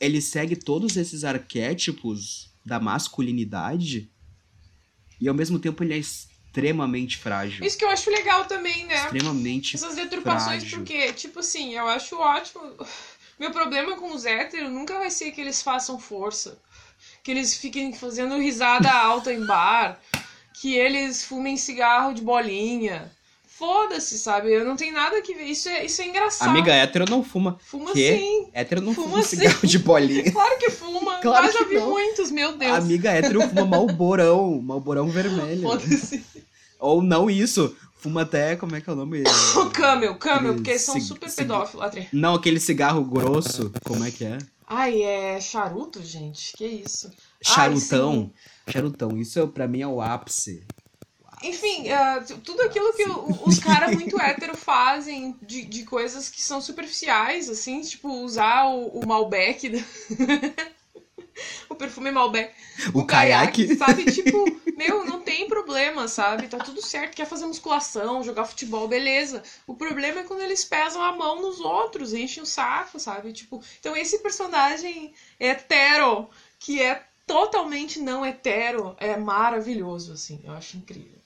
Ele 0.00 0.20
segue 0.20 0.56
todos 0.56 0.96
esses 0.96 1.22
arquétipos 1.22 2.50
da 2.64 2.80
masculinidade. 2.80 4.10
E 5.20 5.28
ao 5.28 5.34
mesmo 5.34 5.60
tempo 5.60 5.84
ele 5.84 5.94
é 5.94 5.98
extremamente 6.54 7.18
frágil. 7.18 7.64
Isso 7.64 7.76
que 7.76 7.84
eu 7.84 7.90
acho 7.90 8.10
legal 8.10 8.44
também, 8.44 8.84
né? 8.86 9.04
Extremamente. 9.04 9.76
Essas 9.76 9.96
deturpações, 9.96 10.62
frágil. 10.62 10.78
porque, 10.78 11.12
tipo 11.12 11.40
assim, 11.40 11.74
eu 11.74 11.88
acho 11.88 12.16
ótimo. 12.16 12.62
Meu 13.38 13.50
problema 13.50 13.96
com 13.96 14.12
os 14.12 14.24
héteros 14.24 14.70
nunca 14.70 14.96
vai 14.96 15.10
ser 15.10 15.32
que 15.32 15.40
eles 15.40 15.60
façam 15.60 15.98
força 15.98 16.56
que 17.24 17.30
eles 17.30 17.56
fiquem 17.56 17.92
fazendo 17.92 18.36
risada 18.36 18.92
alta 18.92 19.32
em 19.32 19.44
bar, 19.46 19.98
que 20.52 20.74
eles 20.74 21.24
fumem 21.24 21.56
cigarro 21.56 22.12
de 22.12 22.20
bolinha. 22.20 23.10
Foda-se, 23.56 24.18
sabe? 24.18 24.52
Eu 24.52 24.64
não 24.64 24.74
tenho 24.74 24.92
nada 24.92 25.22
que 25.22 25.32
ver. 25.32 25.44
Isso 25.44 25.68
é, 25.68 25.84
isso 25.84 26.02
é 26.02 26.06
engraçado. 26.08 26.48
Amiga, 26.48 26.72
hétero 26.72 27.04
não 27.08 27.22
fuma. 27.22 27.56
Fuma 27.60 27.92
que? 27.92 28.18
sim. 28.18 28.48
Hétero 28.52 28.80
não 28.80 28.92
fuma, 28.92 29.08
fuma 29.10 29.22
cigarro 29.22 29.64
de 29.64 29.78
bolinha. 29.78 30.24
Claro 30.32 30.58
que 30.58 30.70
fuma. 30.70 31.18
Claro 31.22 31.44
Mas 31.44 31.54
já 31.54 31.62
vi 31.64 31.76
não. 31.76 31.90
muitos, 31.90 32.32
meu 32.32 32.56
Deus. 32.56 32.78
Amiga, 32.78 33.10
hétero 33.12 33.40
fuma 33.48 33.64
malborão. 33.66 34.60
Malborão 34.60 35.08
vermelho. 35.08 35.62
Foda-se. 35.62 36.24
Ou 36.80 37.00
não 37.00 37.30
isso. 37.30 37.76
Fuma 37.96 38.22
até, 38.22 38.56
como 38.56 38.74
é 38.74 38.80
que 38.80 38.90
é 38.90 38.92
o 38.92 38.96
nome? 38.96 39.22
O 39.56 39.70
camel, 39.70 40.16
camel, 40.16 40.54
porque 40.56 40.76
são 40.76 41.00
super 41.00 41.32
pedófilos. 41.32 42.06
Não, 42.12 42.34
aquele 42.34 42.58
cigarro 42.58 43.04
grosso, 43.04 43.72
como 43.84 44.04
é 44.04 44.10
que 44.10 44.24
é? 44.24 44.36
Ai, 44.66 45.00
é 45.02 45.40
charuto, 45.40 46.02
gente? 46.02 46.52
Que 46.56 46.66
isso? 46.66 47.08
Charutão. 47.40 48.32
Ai, 48.66 48.72
Charutão, 48.72 49.16
isso 49.16 49.38
é, 49.38 49.46
pra 49.46 49.68
mim 49.68 49.80
é 49.80 49.86
o 49.86 50.00
ápice. 50.00 50.66
Enfim, 51.44 51.88
uh, 51.90 52.38
tudo 52.40 52.62
aquilo 52.62 52.90
que 52.94 53.04
os 53.46 53.58
caras 53.58 53.94
muito 53.94 54.18
hétero 54.18 54.56
fazem 54.56 55.36
de, 55.42 55.62
de 55.62 55.84
coisas 55.84 56.30
que 56.30 56.40
são 56.40 56.58
superficiais, 56.58 57.50
assim, 57.50 57.82
tipo, 57.82 58.08
usar 58.08 58.66
o, 58.66 59.00
o 59.00 59.06
Malbec. 59.06 59.84
o 61.68 61.74
perfume 61.74 62.10
Malbec. 62.10 62.50
O, 62.94 63.00
o 63.00 63.06
caiaque. 63.06 63.76
Sabe? 63.76 64.04
Tipo, 64.10 64.42
meu, 64.74 65.04
não 65.04 65.20
tem 65.20 65.46
problema, 65.46 66.08
sabe? 66.08 66.48
Tá 66.48 66.56
tudo 66.56 66.80
certo. 66.80 67.14
Quer 67.14 67.26
fazer 67.26 67.44
musculação, 67.44 68.24
jogar 68.24 68.46
futebol, 68.46 68.88
beleza. 68.88 69.42
O 69.66 69.74
problema 69.74 70.20
é 70.20 70.24
quando 70.24 70.40
eles 70.40 70.64
pesam 70.64 71.02
a 71.02 71.14
mão 71.14 71.42
nos 71.42 71.60
outros, 71.60 72.14
enchem 72.14 72.42
o 72.42 72.46
saco, 72.46 72.98
sabe? 72.98 73.34
Tipo, 73.34 73.62
então 73.78 73.94
esse 73.94 74.20
personagem 74.20 75.12
hetero, 75.38 76.30
que 76.58 76.80
é 76.80 77.04
totalmente 77.26 78.00
não 78.00 78.24
hetero, 78.24 78.96
é 78.98 79.14
maravilhoso, 79.14 80.14
assim. 80.14 80.40
Eu 80.42 80.54
acho 80.54 80.78
incrível. 80.78 81.23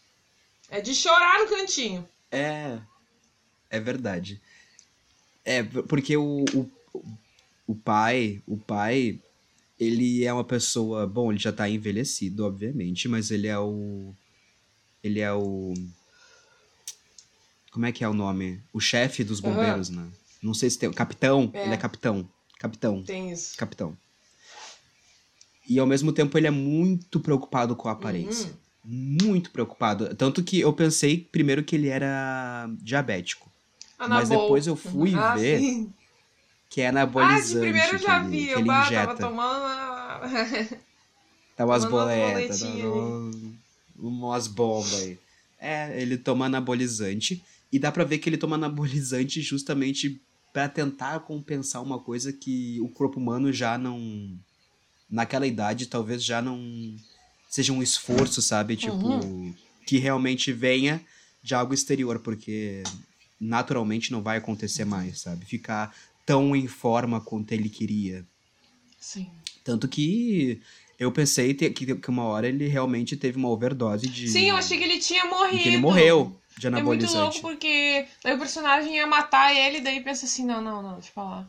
É 0.71 0.81
de 0.81 0.95
chorar 0.95 1.41
no 1.41 1.49
cantinho. 1.49 2.07
É. 2.31 2.79
É 3.71 3.81
verdade. 3.81 4.41
É, 5.45 5.63
porque 5.63 6.17
o, 6.17 6.45
o, 6.55 6.71
o 7.67 7.75
pai, 7.75 8.43
o 8.47 8.57
pai, 8.57 9.19
ele 9.79 10.25
é 10.25 10.33
uma 10.33 10.45
pessoa. 10.45 11.07
Bom, 11.07 11.33
ele 11.33 11.39
já 11.39 11.53
tá 11.53 11.69
envelhecido, 11.69 12.45
obviamente, 12.45 13.09
mas 13.09 13.31
ele 13.31 13.47
é 13.47 13.59
o. 13.59 14.13
Ele 15.03 15.21
é 15.21 15.33
o. 15.33 15.75
Como 17.71 17.87
é 17.87 17.93
que 17.93 18.03
é 18.03 18.09
o 18.09 18.15
nome? 18.15 18.61
O 18.73 18.81
chefe 18.81 19.23
dos 19.23 19.41
bombeiros, 19.41 19.89
uhum. 19.89 19.97
né? 19.97 20.09
Não 20.43 20.55
sei 20.55 20.69
se 20.69 20.79
tem. 20.79 20.93
Capitão? 20.93 21.51
É. 21.55 21.65
Ele 21.65 21.75
é 21.75 21.77
capitão. 21.77 22.29
Capitão. 22.59 23.03
Tem 23.03 23.31
isso. 23.31 23.57
Capitão. 23.57 23.97
E 25.69 25.79
ao 25.79 25.87
mesmo 25.87 26.13
tempo 26.13 26.37
ele 26.37 26.47
é 26.47 26.51
muito 26.51 27.21
preocupado 27.21 27.77
com 27.77 27.89
a 27.89 27.93
aparência. 27.93 28.51
Uhum. 28.51 28.57
Muito 28.91 29.51
preocupado. 29.51 30.15
Tanto 30.15 30.43
que 30.43 30.61
eu 30.61 30.73
pensei 30.73 31.29
primeiro 31.31 31.63
que 31.63 31.77
ele 31.77 31.89
era 31.89 32.69
diabético. 32.81 33.51
Anabol. 33.99 34.19
Mas 34.19 34.29
depois 34.29 34.67
eu 34.67 34.77
fui 34.77 35.15
ah, 35.15 35.35
ver. 35.35 35.61
Sim 35.61 35.93
que 36.69 36.81
é 36.83 36.89
anabolizante. 36.89 37.43
Ah, 37.43 37.47
de 37.47 37.59
primeiro 37.59 37.95
eu 37.95 37.99
já 37.99 38.23
vi, 38.23 38.49
eu 38.49 38.65
tava 38.65 39.17
tomando. 39.17 39.63
Tava 41.57 41.73
umas 41.73 41.85
boletas, 41.87 42.63
umas 43.99 44.47
bombas 44.47 44.95
aí. 44.95 45.19
É, 45.59 46.01
ele 46.01 46.17
toma 46.17 46.47
anabolizante. 46.47 47.43
E 47.71 47.79
dá 47.79 47.91
pra 47.91 48.05
ver 48.05 48.19
que 48.19 48.29
ele 48.29 48.39
toma 48.39 48.57
anabolizante 48.57 49.41
justamente 49.43 50.21
para 50.53 50.69
tentar 50.69 51.21
compensar 51.21 51.83
uma 51.83 51.99
coisa 51.99 52.33
que 52.33 52.81
o 52.81 52.89
corpo 52.89 53.19
humano 53.19 53.53
já 53.53 53.77
não. 53.77 54.39
Naquela 55.11 55.47
idade, 55.47 55.87
talvez 55.87 56.23
já 56.23 56.43
não. 56.43 56.59
Seja 57.49 57.73
um 57.73 57.83
esforço, 57.83 58.43
sabe? 58.43 58.77
Tipo. 58.77 58.95
Uhum. 58.95 59.55
Que 59.87 59.99
realmente 59.99 60.53
venha 60.53 61.01
de 61.43 61.55
algo 61.55 61.73
exterior, 61.73 62.19
porque 62.19 62.83
naturalmente 63.41 64.13
não 64.13 64.23
vai 64.23 64.37
acontecer 64.37 64.85
mais, 64.85 65.21
sabe? 65.21 65.47
Ficar 65.47 65.95
tão 66.27 66.55
em 66.55 66.67
forma 66.67 67.21
quanto 67.23 67.53
ele 67.53 67.71
queria. 67.71 68.27
Sim. 69.01 69.31
Tanto 69.65 69.89
que 69.89 70.61
eu 70.99 71.11
pensei 71.13 71.55
que, 71.55 72.11
uma 72.11 72.25
hora 72.25 72.49
ele 72.49 72.67
realmente 72.67 73.17
teve 73.17 73.39
uma 73.39 73.49
overdose 73.49 74.09
de. 74.09 74.29
Sim, 74.29 74.51
eu 74.51 74.57
achei 74.57 74.77
que 74.77 74.85
ele 74.85 74.99
tinha 74.99 75.25
morrido. 75.25 75.63
Que 75.63 75.69
ele 75.69 75.79
morreu 75.79 76.39
de 76.59 76.67
anabolizante. 76.67 77.15
É 77.15 77.21
muito 77.21 77.35
louco 77.35 77.41
porque 77.41 78.07
daí 78.23 78.35
o 78.35 78.39
personagem 78.39 78.97
ia 78.97 79.07
matar 79.07 79.55
ele, 79.55 79.81
daí 79.81 80.03
pensa 80.03 80.27
assim: 80.27 80.45
não, 80.45 80.61
não, 80.61 80.83
não, 80.83 80.95
deixa 80.95 81.09
eu 81.09 81.15
falar. 81.15 81.49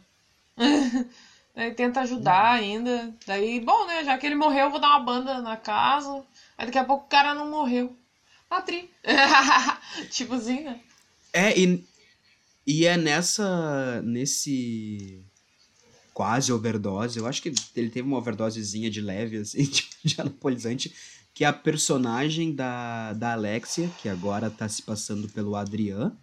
daí 1.60 1.74
tenta 1.74 2.01
ajudar 2.01 2.57
uhum. 2.57 2.66
ainda. 2.66 3.14
Daí, 3.28 3.60
bom, 3.60 3.86
né? 3.86 4.03
Já 4.03 4.18
que 4.18 4.26
ele 4.26 4.36
morreu, 4.36 4.66
eu 4.66 4.72
vou 4.72 4.80
dar 4.80 4.89
uma 4.89 5.05
banda 5.05 5.41
na 5.41 5.57
casa. 5.57 6.24
Aí 6.57 6.66
daqui 6.66 6.78
a 6.78 6.86
pouco 6.86 7.05
o 7.05 7.10
cara 7.10 7.36
não 7.36 7.49
morreu. 7.49 7.95
Patri. 8.47 8.89
tipo 10.10 10.36
assim, 10.36 10.62
né? 10.62 10.80
É, 11.34 11.60
e, 11.60 11.86
e 12.66 12.86
é 12.86 12.95
nessa. 12.95 14.01
nesse 14.03 15.24
quase 16.14 16.51
overdose. 16.51 17.20
Eu 17.20 17.28
acho 17.28 17.41
que 17.41 17.53
ele 17.76 17.89
teve 17.89 18.07
uma 18.07 18.18
overdosezinha 18.18 18.89
de 18.89 19.01
leve, 19.01 19.38
assim, 19.38 19.64
de, 19.70 19.88
de 20.03 20.22
anabolizante. 20.22 20.93
Que 21.34 21.43
a 21.43 21.53
personagem 21.53 22.55
da, 22.55 23.14
da 23.14 23.34
Alexia, 23.34 23.89
que 24.01 24.10
agora 24.10 24.49
tá 24.49 24.68
se 24.68 24.82
passando 24.82 25.28
pelo 25.30 25.55
Adrian. 25.55 26.18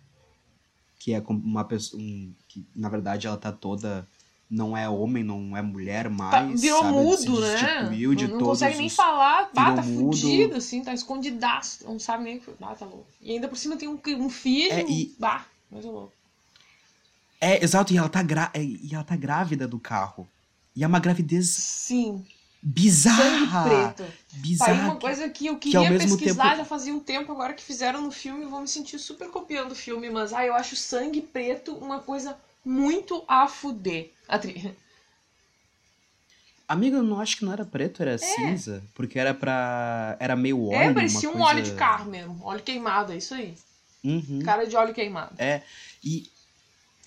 Que 0.98 1.12
é 1.12 1.22
uma 1.28 1.64
pessoa. 1.64 2.02
Um, 2.02 2.34
que, 2.48 2.66
na 2.74 2.88
verdade, 2.88 3.26
ela 3.26 3.36
tá 3.36 3.52
toda 3.52 4.06
não 4.48 4.76
é 4.76 4.88
homem, 4.88 5.24
não 5.24 5.56
é 5.56 5.62
mulher 5.62 6.08
mais. 6.08 6.30
Tá, 6.30 6.42
virou 6.60 6.82
sabe, 6.82 6.92
mudo, 6.92 7.40
né? 7.40 7.88
De 7.90 8.28
não, 8.28 8.38
não 8.38 8.46
consegue 8.46 8.78
nem 8.78 8.88
falar, 8.88 9.50
ah, 9.56 9.72
tá 9.72 9.82
fudido, 9.82 10.56
assim, 10.56 10.82
tá 10.82 10.94
escondidaço, 10.94 11.84
não 11.84 11.98
sabe 11.98 12.24
nem. 12.24 12.42
Ah, 12.62 12.74
tá 12.74 12.86
louco. 12.86 13.06
E 13.20 13.32
ainda 13.32 13.48
por 13.48 13.56
cima 13.56 13.76
tem 13.76 13.88
um, 13.88 13.98
um 14.18 14.30
filho, 14.30 14.72
é, 14.72 14.84
e... 14.88 15.14
bah, 15.18 15.46
mas 15.70 15.84
é 15.84 15.88
louco. 15.88 16.12
É, 17.40 17.62
exato, 17.62 17.92
e 17.92 17.98
ela, 17.98 18.08
tá 18.08 18.22
gra... 18.22 18.50
É, 18.54 18.62
e 18.62 18.88
ela 18.92 19.04
tá 19.04 19.14
grávida 19.14 19.68
do 19.68 19.78
carro. 19.78 20.26
E 20.74 20.82
é 20.82 20.86
uma 20.86 20.98
gravidez. 20.98 21.48
Sim. 21.48 22.24
Bizarra! 22.62 23.68
Sangue 23.68 23.94
preto. 23.94 24.12
Bizarra. 24.32 24.72
Aí 24.72 24.80
uma 24.80 24.96
coisa 24.96 25.28
que 25.28 25.46
eu 25.46 25.56
queria 25.56 25.88
que 25.88 25.98
pesquisar 25.98 26.44
tempo... 26.44 26.56
já 26.56 26.64
fazia 26.64 26.94
um 26.94 27.00
tempo, 27.00 27.30
agora 27.30 27.52
que 27.52 27.62
fizeram 27.62 28.00
no 28.00 28.10
filme, 28.10 28.46
vou 28.46 28.60
me 28.60 28.68
sentir 28.68 28.98
super 28.98 29.28
copiando 29.28 29.72
o 29.72 29.76
filme, 29.76 30.08
mas 30.10 30.32
ah, 30.32 30.44
eu 30.44 30.54
acho 30.54 30.74
sangue 30.74 31.20
preto 31.20 31.74
uma 31.74 32.00
coisa 32.00 32.36
muito 32.66 33.24
a 33.28 33.46
fuder. 33.46 34.12
Atri... 34.28 34.74
Amiga, 36.68 36.96
eu 36.96 37.02
não 37.02 37.20
acho 37.20 37.36
que 37.36 37.44
não 37.44 37.52
era 37.52 37.64
preto, 37.64 38.02
era 38.02 38.14
é. 38.14 38.18
cinza. 38.18 38.82
Porque 38.92 39.18
era 39.18 39.32
pra. 39.32 40.16
Era 40.18 40.34
meio 40.34 40.66
óleo. 40.66 40.90
É, 40.90 40.92
parecia 40.92 41.28
um 41.28 41.34
coisa... 41.34 41.46
óleo 41.46 41.62
de 41.62 41.72
carro 41.74 42.10
mesmo. 42.10 42.40
Óleo 42.42 42.62
queimado, 42.62 43.12
é 43.12 43.16
isso 43.16 43.34
aí. 43.34 43.54
Uhum. 44.02 44.40
Cara 44.44 44.66
de 44.66 44.74
óleo 44.74 44.92
queimado. 44.92 45.34
É. 45.38 45.62
E. 46.02 46.28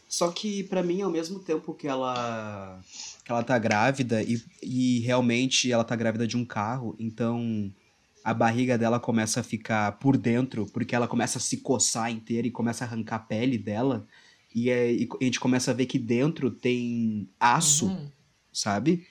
Só 0.08 0.32
que 0.32 0.64
para 0.64 0.82
mim, 0.82 1.02
ao 1.02 1.12
mesmo 1.12 1.40
tempo 1.40 1.74
que 1.74 1.88
ela. 1.88 2.80
que 3.26 3.32
ela 3.32 3.44
tá 3.44 3.60
grávida 3.60 4.24
e, 4.24 4.42
e 4.64 5.00
realmente 5.02 5.70
ela 5.72 5.84
tá 5.84 5.96
grávida 5.96 6.26
de 6.26 6.38
um 6.38 6.46
carro, 6.46 6.96
então 6.98 7.72
a 8.24 8.34
barriga 8.34 8.78
dela 8.78 9.00
começa 9.00 9.42
a 9.42 9.44
ficar 9.44 9.94
por 9.94 10.18
dentro, 10.18 10.66
porque 10.68 10.96
ela 10.96 11.08
começa 11.08 11.38
a 11.38 11.42
se 11.42 11.58
coçar 11.58 12.12
inteira 12.12 12.48
e 12.48 12.52
começa 12.52 12.84
a 12.84 12.88
arrancar 12.88 13.18
a 13.18 13.20
pele 13.20 13.58
dela. 13.58 14.08
E, 14.54 14.70
é, 14.70 14.92
e 14.92 15.08
a 15.22 15.24
gente 15.24 15.40
começa 15.40 15.72
a 15.72 15.74
ver 15.74 15.86
que 15.86 16.00
dentro 16.00 16.50
tem 16.50 17.30
aço, 17.40 17.88
uhum. 17.88 18.08
sabe? 18.52 19.06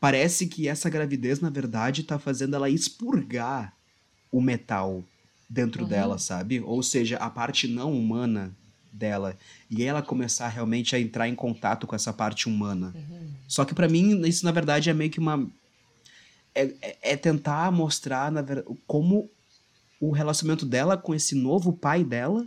Parece 0.00 0.46
que 0.46 0.66
essa 0.66 0.90
gravidez, 0.90 1.40
na 1.40 1.50
verdade, 1.50 2.02
tá 2.02 2.18
fazendo 2.18 2.56
ela 2.56 2.68
expurgar 2.68 3.76
o 4.30 4.40
metal 4.40 5.04
dentro 5.48 5.82
uhum. 5.82 5.88
dela, 5.88 6.18
sabe? 6.18 6.60
Ou 6.60 6.82
seja, 6.82 7.16
a 7.18 7.30
parte 7.30 7.68
não 7.68 7.96
humana 7.96 8.56
dela. 8.92 9.36
E 9.70 9.82
ela 9.84 10.02
começar 10.02 10.48
realmente 10.48 10.96
a 10.96 11.00
entrar 11.00 11.28
em 11.28 11.34
contato 11.34 11.86
com 11.86 11.94
essa 11.94 12.12
parte 12.12 12.48
humana. 12.48 12.92
Uhum. 12.94 13.30
Só 13.46 13.64
que 13.64 13.74
para 13.74 13.88
mim, 13.88 14.20
isso 14.26 14.44
na 14.44 14.50
verdade 14.50 14.90
é 14.90 14.94
meio 14.94 15.10
que 15.10 15.20
uma. 15.20 15.48
É, 16.54 16.64
é, 16.82 17.12
é 17.12 17.16
tentar 17.16 17.70
mostrar 17.70 18.30
na 18.30 18.42
ver... 18.42 18.64
como 18.86 19.30
o 20.00 20.10
relacionamento 20.10 20.66
dela 20.66 20.96
com 20.96 21.14
esse 21.14 21.34
novo 21.34 21.72
pai 21.72 22.02
dela 22.02 22.46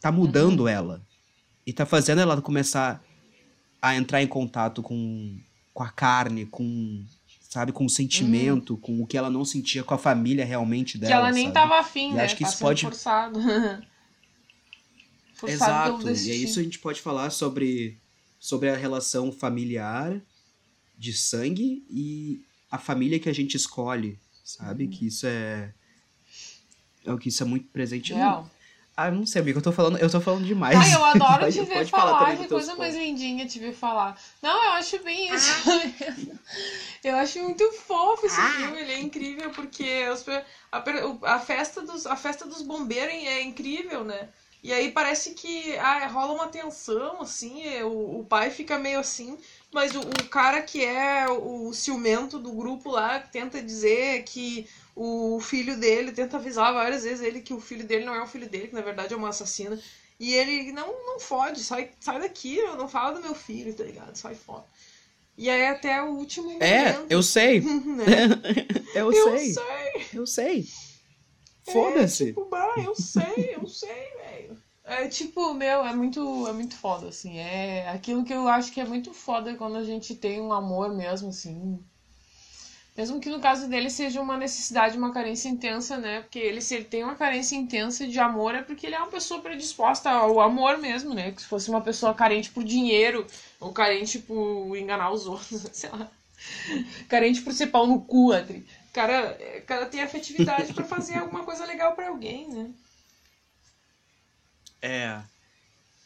tá 0.00 0.12
mudando 0.12 0.60
uhum. 0.60 0.68
ela. 0.68 1.02
E 1.66 1.72
tá 1.72 1.84
fazendo 1.86 2.20
ela 2.20 2.40
começar 2.40 3.02
a 3.80 3.94
entrar 3.94 4.22
em 4.22 4.26
contato 4.26 4.82
com, 4.82 5.38
com 5.72 5.82
a 5.82 5.88
carne, 5.88 6.46
com 6.46 7.04
sabe, 7.50 7.72
com 7.72 7.84
o 7.84 7.90
sentimento, 7.90 8.74
uhum. 8.74 8.80
com 8.80 9.02
o 9.02 9.06
que 9.06 9.16
ela 9.16 9.28
não 9.28 9.44
sentia 9.44 9.82
com 9.82 9.92
a 9.92 9.98
família 9.98 10.44
realmente 10.44 10.96
dela. 10.96 11.10
Que 11.10 11.18
ela 11.18 11.32
nem 11.32 11.46
sabe? 11.46 11.54
tava 11.54 11.80
afim, 11.80 12.12
e 12.12 12.14
né? 12.14 12.24
Acho 12.24 12.36
que 12.36 12.44
tá 12.44 12.50
isso 12.50 12.58
pode 12.58 12.82
forçado. 12.82 13.40
forçado 15.34 16.08
Exato. 16.08 16.28
E 16.28 16.30
é 16.30 16.34
isso 16.36 16.60
a 16.60 16.62
gente 16.62 16.78
pode 16.78 17.00
falar 17.00 17.30
sobre 17.30 17.98
sobre 18.38 18.70
a 18.70 18.76
relação 18.76 19.32
familiar 19.32 20.18
de 20.96 21.12
sangue 21.12 21.84
e 21.90 22.40
a 22.70 22.78
família 22.78 23.18
que 23.18 23.28
a 23.28 23.34
gente 23.34 23.56
escolhe, 23.56 24.18
sabe? 24.44 24.84
Uhum. 24.84 24.90
Que 24.90 25.06
isso 25.08 25.26
é 25.26 25.74
é 27.04 27.12
o 27.12 27.18
que 27.18 27.30
isso 27.30 27.42
é 27.42 27.46
muito 27.46 27.66
presente. 27.68 28.12
Real. 28.12 28.48
Ah, 29.02 29.10
não 29.10 29.24
sei, 29.24 29.40
amigo, 29.40 29.60
eu 29.60 29.62
tô 29.62 29.72
falando, 29.72 29.96
eu 29.96 30.10
tô 30.10 30.20
falando 30.20 30.44
demais. 30.44 30.76
Ai, 30.76 30.94
eu 30.94 31.02
adoro 31.02 31.48
te 31.50 31.62
ver 31.62 31.86
falar, 31.86 32.36
que 32.36 32.46
coisa 32.46 32.74
mais 32.74 32.94
lindinha 32.94 33.46
te 33.46 33.58
ver 33.58 33.72
falar. 33.72 34.20
Não, 34.42 34.62
eu 34.62 34.72
acho 34.72 35.02
bem 35.02 35.34
isso 35.34 35.50
ah. 35.70 36.36
Eu 37.02 37.16
acho 37.16 37.42
muito 37.42 37.72
fofo 37.72 38.26
esse 38.26 38.38
ah. 38.38 38.50
filme, 38.50 38.78
ele 38.78 38.92
é 38.92 39.00
incrível, 39.00 39.48
porque 39.52 40.06
os, 40.10 40.22
a, 40.70 40.84
a, 41.34 41.38
festa 41.38 41.80
dos, 41.80 42.04
a 42.04 42.14
festa 42.14 42.44
dos 42.44 42.60
bombeiros 42.60 43.14
é 43.14 43.40
incrível, 43.40 44.04
né? 44.04 44.28
E 44.62 44.70
aí 44.70 44.92
parece 44.92 45.30
que 45.30 45.74
ah, 45.78 46.06
rola 46.06 46.34
uma 46.34 46.48
tensão, 46.48 47.22
assim, 47.22 47.64
o, 47.82 48.20
o 48.20 48.26
pai 48.28 48.50
fica 48.50 48.78
meio 48.78 49.00
assim, 49.00 49.38
mas 49.72 49.94
o, 49.94 50.00
o 50.00 50.28
cara 50.28 50.60
que 50.60 50.84
é 50.84 51.26
o 51.26 51.72
ciumento 51.72 52.38
do 52.38 52.52
grupo 52.52 52.90
lá 52.90 53.18
tenta 53.18 53.62
dizer 53.62 54.24
que 54.24 54.68
o 55.02 55.40
filho 55.40 55.80
dele 55.80 56.12
tenta 56.12 56.36
avisar 56.36 56.74
várias 56.74 57.04
vezes 57.04 57.24
ele 57.24 57.40
que 57.40 57.54
o 57.54 57.60
filho 57.60 57.86
dele 57.86 58.04
não 58.04 58.14
é 58.14 58.22
o 58.22 58.26
filho 58.26 58.46
dele, 58.46 58.68
que 58.68 58.74
na 58.74 58.82
verdade 58.82 59.14
é 59.14 59.16
uma 59.16 59.30
assassina. 59.30 59.80
E 60.18 60.34
ele 60.34 60.72
não, 60.72 60.88
não 61.06 61.18
fode, 61.18 61.64
sai, 61.64 61.90
sai 61.98 62.20
daqui, 62.20 62.58
eu 62.58 62.76
não 62.76 62.86
falo 62.86 63.16
do 63.16 63.22
meu 63.22 63.34
filho, 63.34 63.72
tá 63.72 63.82
ligado? 63.82 64.14
Sai 64.14 64.34
fora. 64.34 64.66
E 65.38 65.48
aí 65.48 65.68
até 65.68 66.02
o 66.02 66.10
último 66.10 66.50
é, 66.60 66.92
momento. 66.92 67.10
É, 67.10 67.14
eu 67.14 67.22
sei. 67.22 67.62
né? 67.64 68.04
eu, 68.94 69.10
eu 69.10 69.30
sei. 69.30 69.54
sei. 69.54 70.06
Eu 70.12 70.26
sei. 70.26 70.68
Foda-se. 71.72 72.24
É, 72.24 72.26
tipo, 72.26 72.44
bah, 72.44 72.74
eu 72.76 72.94
sei, 72.94 73.54
eu 73.56 73.66
sei, 73.66 73.88
velho. 73.88 74.58
É 74.84 75.08
tipo, 75.08 75.54
meu, 75.54 75.82
é 75.82 75.94
muito, 75.94 76.46
é 76.46 76.52
muito 76.52 76.76
foda, 76.76 77.08
assim. 77.08 77.38
É 77.38 77.88
aquilo 77.88 78.22
que 78.22 78.34
eu 78.34 78.46
acho 78.48 78.70
que 78.70 78.82
é 78.82 78.84
muito 78.84 79.14
foda 79.14 79.54
quando 79.54 79.76
a 79.76 79.84
gente 79.84 80.14
tem 80.14 80.42
um 80.42 80.52
amor 80.52 80.94
mesmo, 80.94 81.30
assim, 81.30 81.82
mesmo 83.00 83.18
que 83.18 83.30
no 83.30 83.40
caso 83.40 83.66
dele 83.66 83.88
seja 83.88 84.20
uma 84.20 84.36
necessidade, 84.36 84.98
uma 84.98 85.10
carência 85.10 85.48
intensa, 85.48 85.96
né? 85.96 86.20
Porque 86.20 86.38
ele, 86.38 86.60
se 86.60 86.74
ele 86.74 86.84
tem 86.84 87.02
uma 87.02 87.14
carência 87.14 87.56
intensa 87.56 88.06
de 88.06 88.18
amor, 88.18 88.54
é 88.54 88.60
porque 88.60 88.86
ele 88.86 88.94
é 88.94 88.98
uma 88.98 89.08
pessoa 89.08 89.40
predisposta 89.40 90.10
ao 90.10 90.38
amor 90.38 90.76
mesmo, 90.76 91.14
né? 91.14 91.32
Que 91.32 91.40
se 91.40 91.48
fosse 91.48 91.70
uma 91.70 91.80
pessoa 91.80 92.12
carente 92.12 92.50
por 92.50 92.62
dinheiro, 92.62 93.26
ou 93.58 93.72
carente 93.72 94.18
por 94.18 94.76
enganar 94.76 95.10
os 95.12 95.26
outros, 95.26 95.66
sei 95.72 95.88
lá. 95.88 96.10
Carente 97.08 97.40
por 97.40 97.54
ser 97.54 97.68
pau 97.68 97.86
no 97.86 98.02
cu, 98.02 98.32
Adri. 98.32 98.66
Cara, 98.92 99.38
cara 99.66 99.86
tem 99.86 100.02
afetividade 100.02 100.74
para 100.74 100.84
fazer 100.84 101.16
alguma 101.20 101.42
coisa 101.42 101.64
legal 101.64 101.94
para 101.94 102.08
alguém, 102.08 102.48
né? 102.48 102.70
É. 104.82 105.22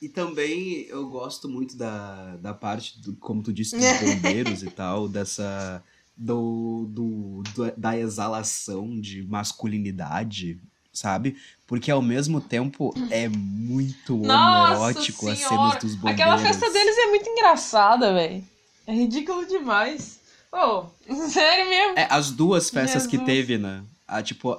E 0.01 0.09
também 0.09 0.83
eu 0.83 1.09
gosto 1.09 1.49
muito 1.49 1.77
da, 1.77 2.37
da 2.37 2.55
parte, 2.55 3.01
do, 3.01 3.17
como 3.17 3.43
tu 3.43 3.53
disse, 3.53 3.77
dos 3.77 3.99
bombeiros 3.99 4.63
e 4.63 4.71
tal, 4.71 5.09
dessa 5.09 5.83
do, 6.17 6.87
do, 6.91 7.43
do, 7.55 7.73
da 7.77 7.97
exalação 7.97 9.01
de 9.01 9.23
masculinidade, 9.27 10.61
sabe? 10.93 11.37
Porque 11.67 11.91
ao 11.91 12.03
mesmo 12.03 12.41
tempo 12.41 12.95
é 13.11 13.29
muito 13.29 14.23
homoerótico 14.23 15.29
as 15.29 15.39
cenas 15.39 15.79
dos 15.79 15.95
bombeiros. 15.95 16.21
Aquela 16.21 16.39
festa 16.39 16.71
deles 16.71 16.97
é 16.97 17.07
muito 17.07 17.29
engraçada, 17.29 18.13
velho. 18.13 18.45
É 18.87 18.93
ridículo 18.93 19.47
demais. 19.47 20.21
Oh, 20.53 20.85
sério 21.29 21.69
mesmo? 21.69 21.99
É, 21.99 22.07
as 22.11 22.31
duas 22.31 22.71
festas 22.71 23.05
Jesus. 23.05 23.11
que 23.11 23.19
teve, 23.19 23.59
né? 23.59 23.83
A, 24.07 24.23
tipo, 24.23 24.57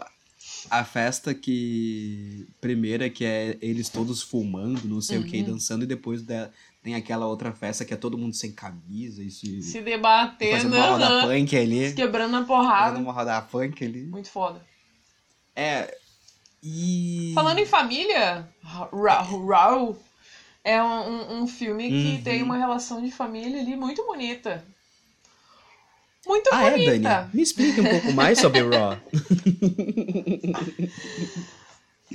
a 0.70 0.84
festa 0.84 1.34
que. 1.34 2.48
Primeira, 2.60 3.10
que 3.10 3.26
é 3.26 3.58
eles 3.62 3.90
todos 3.90 4.22
fumando, 4.22 4.88
não 4.88 5.02
sei 5.02 5.18
uhum. 5.18 5.24
o 5.24 5.28
que, 5.28 5.44
dançando, 5.44 5.84
e 5.84 5.88
depois 5.88 6.22
da, 6.22 6.50
tem 6.86 6.94
aquela 6.94 7.26
outra 7.26 7.52
festa 7.52 7.84
que 7.84 7.94
é 7.94 7.98
todo 7.98 8.18
mundo 8.18 8.36
sem 8.36 8.52
camisa 8.52 9.24
e 9.24 9.32
se, 9.32 9.62
se 9.64 9.82
debatendo. 9.82 10.52
Fazendo 10.52 10.76
uma 10.76 10.88
roda 10.88 11.28
punk 11.28 11.58
ali. 11.58 11.90
Se 11.90 11.96
quebrando 11.96 12.36
a 12.38 12.44
porrada. 12.44 12.92
Fazendo 12.92 13.04
uma 13.04 13.14
roda 13.14 13.42
punk 13.42 13.84
ali. 13.84 14.04
Muito 14.04 14.30
foda. 14.30 14.62
É. 15.56 15.98
E. 16.62 17.32
Falando 17.34 17.60
em 17.60 17.66
família, 17.66 18.48
Raul 18.64 19.98
é 20.64 20.82
um, 20.82 21.42
um 21.42 21.48
filme 21.48 21.90
que 21.90 22.16
uhum. 22.16 22.22
tem 22.22 22.44
uma 22.44 22.58
relação 22.58 23.04
de 23.04 23.12
família 23.12 23.62
ali 23.62 23.76
muito 23.76 24.06
bonita. 24.06 24.66
Muito 26.26 26.50
ah, 26.52 26.70
bonita. 26.70 26.92
é, 26.92 27.00
Dani? 27.00 27.30
Me 27.34 27.42
explique 27.42 27.82
um 27.82 27.86
pouco 27.86 28.14
mais 28.14 28.40
sobre 28.40 28.62
Raw. 28.62 28.98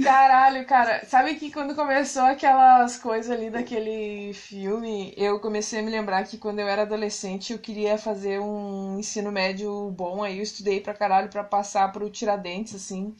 Caralho, 0.03 0.65
cara. 0.67 1.05
Sabe 1.05 1.35
que 1.35 1.51
quando 1.51 1.75
começou 1.75 2.23
aquelas 2.23 2.97
coisas 2.97 3.31
ali 3.31 3.51
daquele 3.51 4.33
filme, 4.33 5.13
eu 5.17 5.39
comecei 5.41 5.81
a 5.81 5.83
me 5.83 5.91
lembrar 5.91 6.25
que 6.25 6.39
quando 6.39 6.61
eu 6.61 6.69
era 6.69 6.83
adolescente 6.83 7.53
eu 7.53 7.59
queria 7.59 7.99
fazer 7.99 8.41
um 8.41 8.99
ensino 8.99 9.31
médio 9.31 9.91
bom, 9.91 10.23
aí 10.23 10.39
eu 10.39 10.43
estudei 10.43 10.81
pra 10.81 10.95
caralho 10.95 11.29
pra 11.29 11.45
passar 11.45 11.93
pro 11.93 12.11
Tiradentes, 12.11 12.75
assim. 12.75 13.15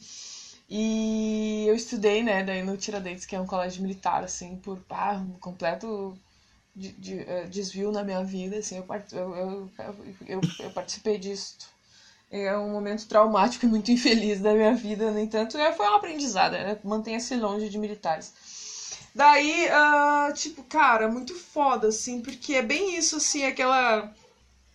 E 0.69 1.65
eu 1.67 1.75
estudei, 1.75 2.23
né, 2.23 2.43
daí 2.43 2.63
no 2.63 2.77
Tiradentes, 2.77 3.25
que 3.25 3.35
é 3.35 3.41
um 3.41 3.45
colégio 3.45 3.81
militar, 3.81 4.23
assim, 4.23 4.55
por 4.55 4.79
ah, 4.89 5.15
um 5.15 5.37
completo 5.39 6.17
de, 6.75 6.91
de, 6.93 7.15
uh, 7.21 7.47
desvio 7.49 7.91
na 7.91 8.03
minha 8.03 8.23
vida, 8.23 8.57
assim, 8.57 8.77
eu, 8.77 8.85
eu, 9.11 9.35
eu, 9.35 9.71
eu, 10.27 10.41
eu 10.59 10.71
participei 10.71 11.17
disso 11.17 11.57
é 12.31 12.57
um 12.57 12.71
momento 12.71 13.05
traumático 13.07 13.65
e 13.65 13.69
muito 13.69 13.91
infeliz 13.91 14.39
da 14.39 14.53
minha 14.53 14.73
vida, 14.73 15.11
no 15.11 15.19
entanto, 15.19 15.57
é, 15.57 15.73
foi 15.73 15.85
um 15.85 15.95
aprendizado, 15.95 16.53
né? 16.53 16.79
mantenha-se 16.83 17.35
longe 17.35 17.69
de 17.69 17.77
militares. 17.77 18.33
Daí, 19.13 19.67
uh, 19.67 20.33
tipo, 20.33 20.63
cara, 20.63 21.09
muito 21.09 21.35
foda, 21.35 21.89
assim, 21.89 22.21
porque 22.21 22.53
é 22.53 22.61
bem 22.61 22.95
isso, 22.95 23.17
assim, 23.17 23.43
aquela 23.43 24.09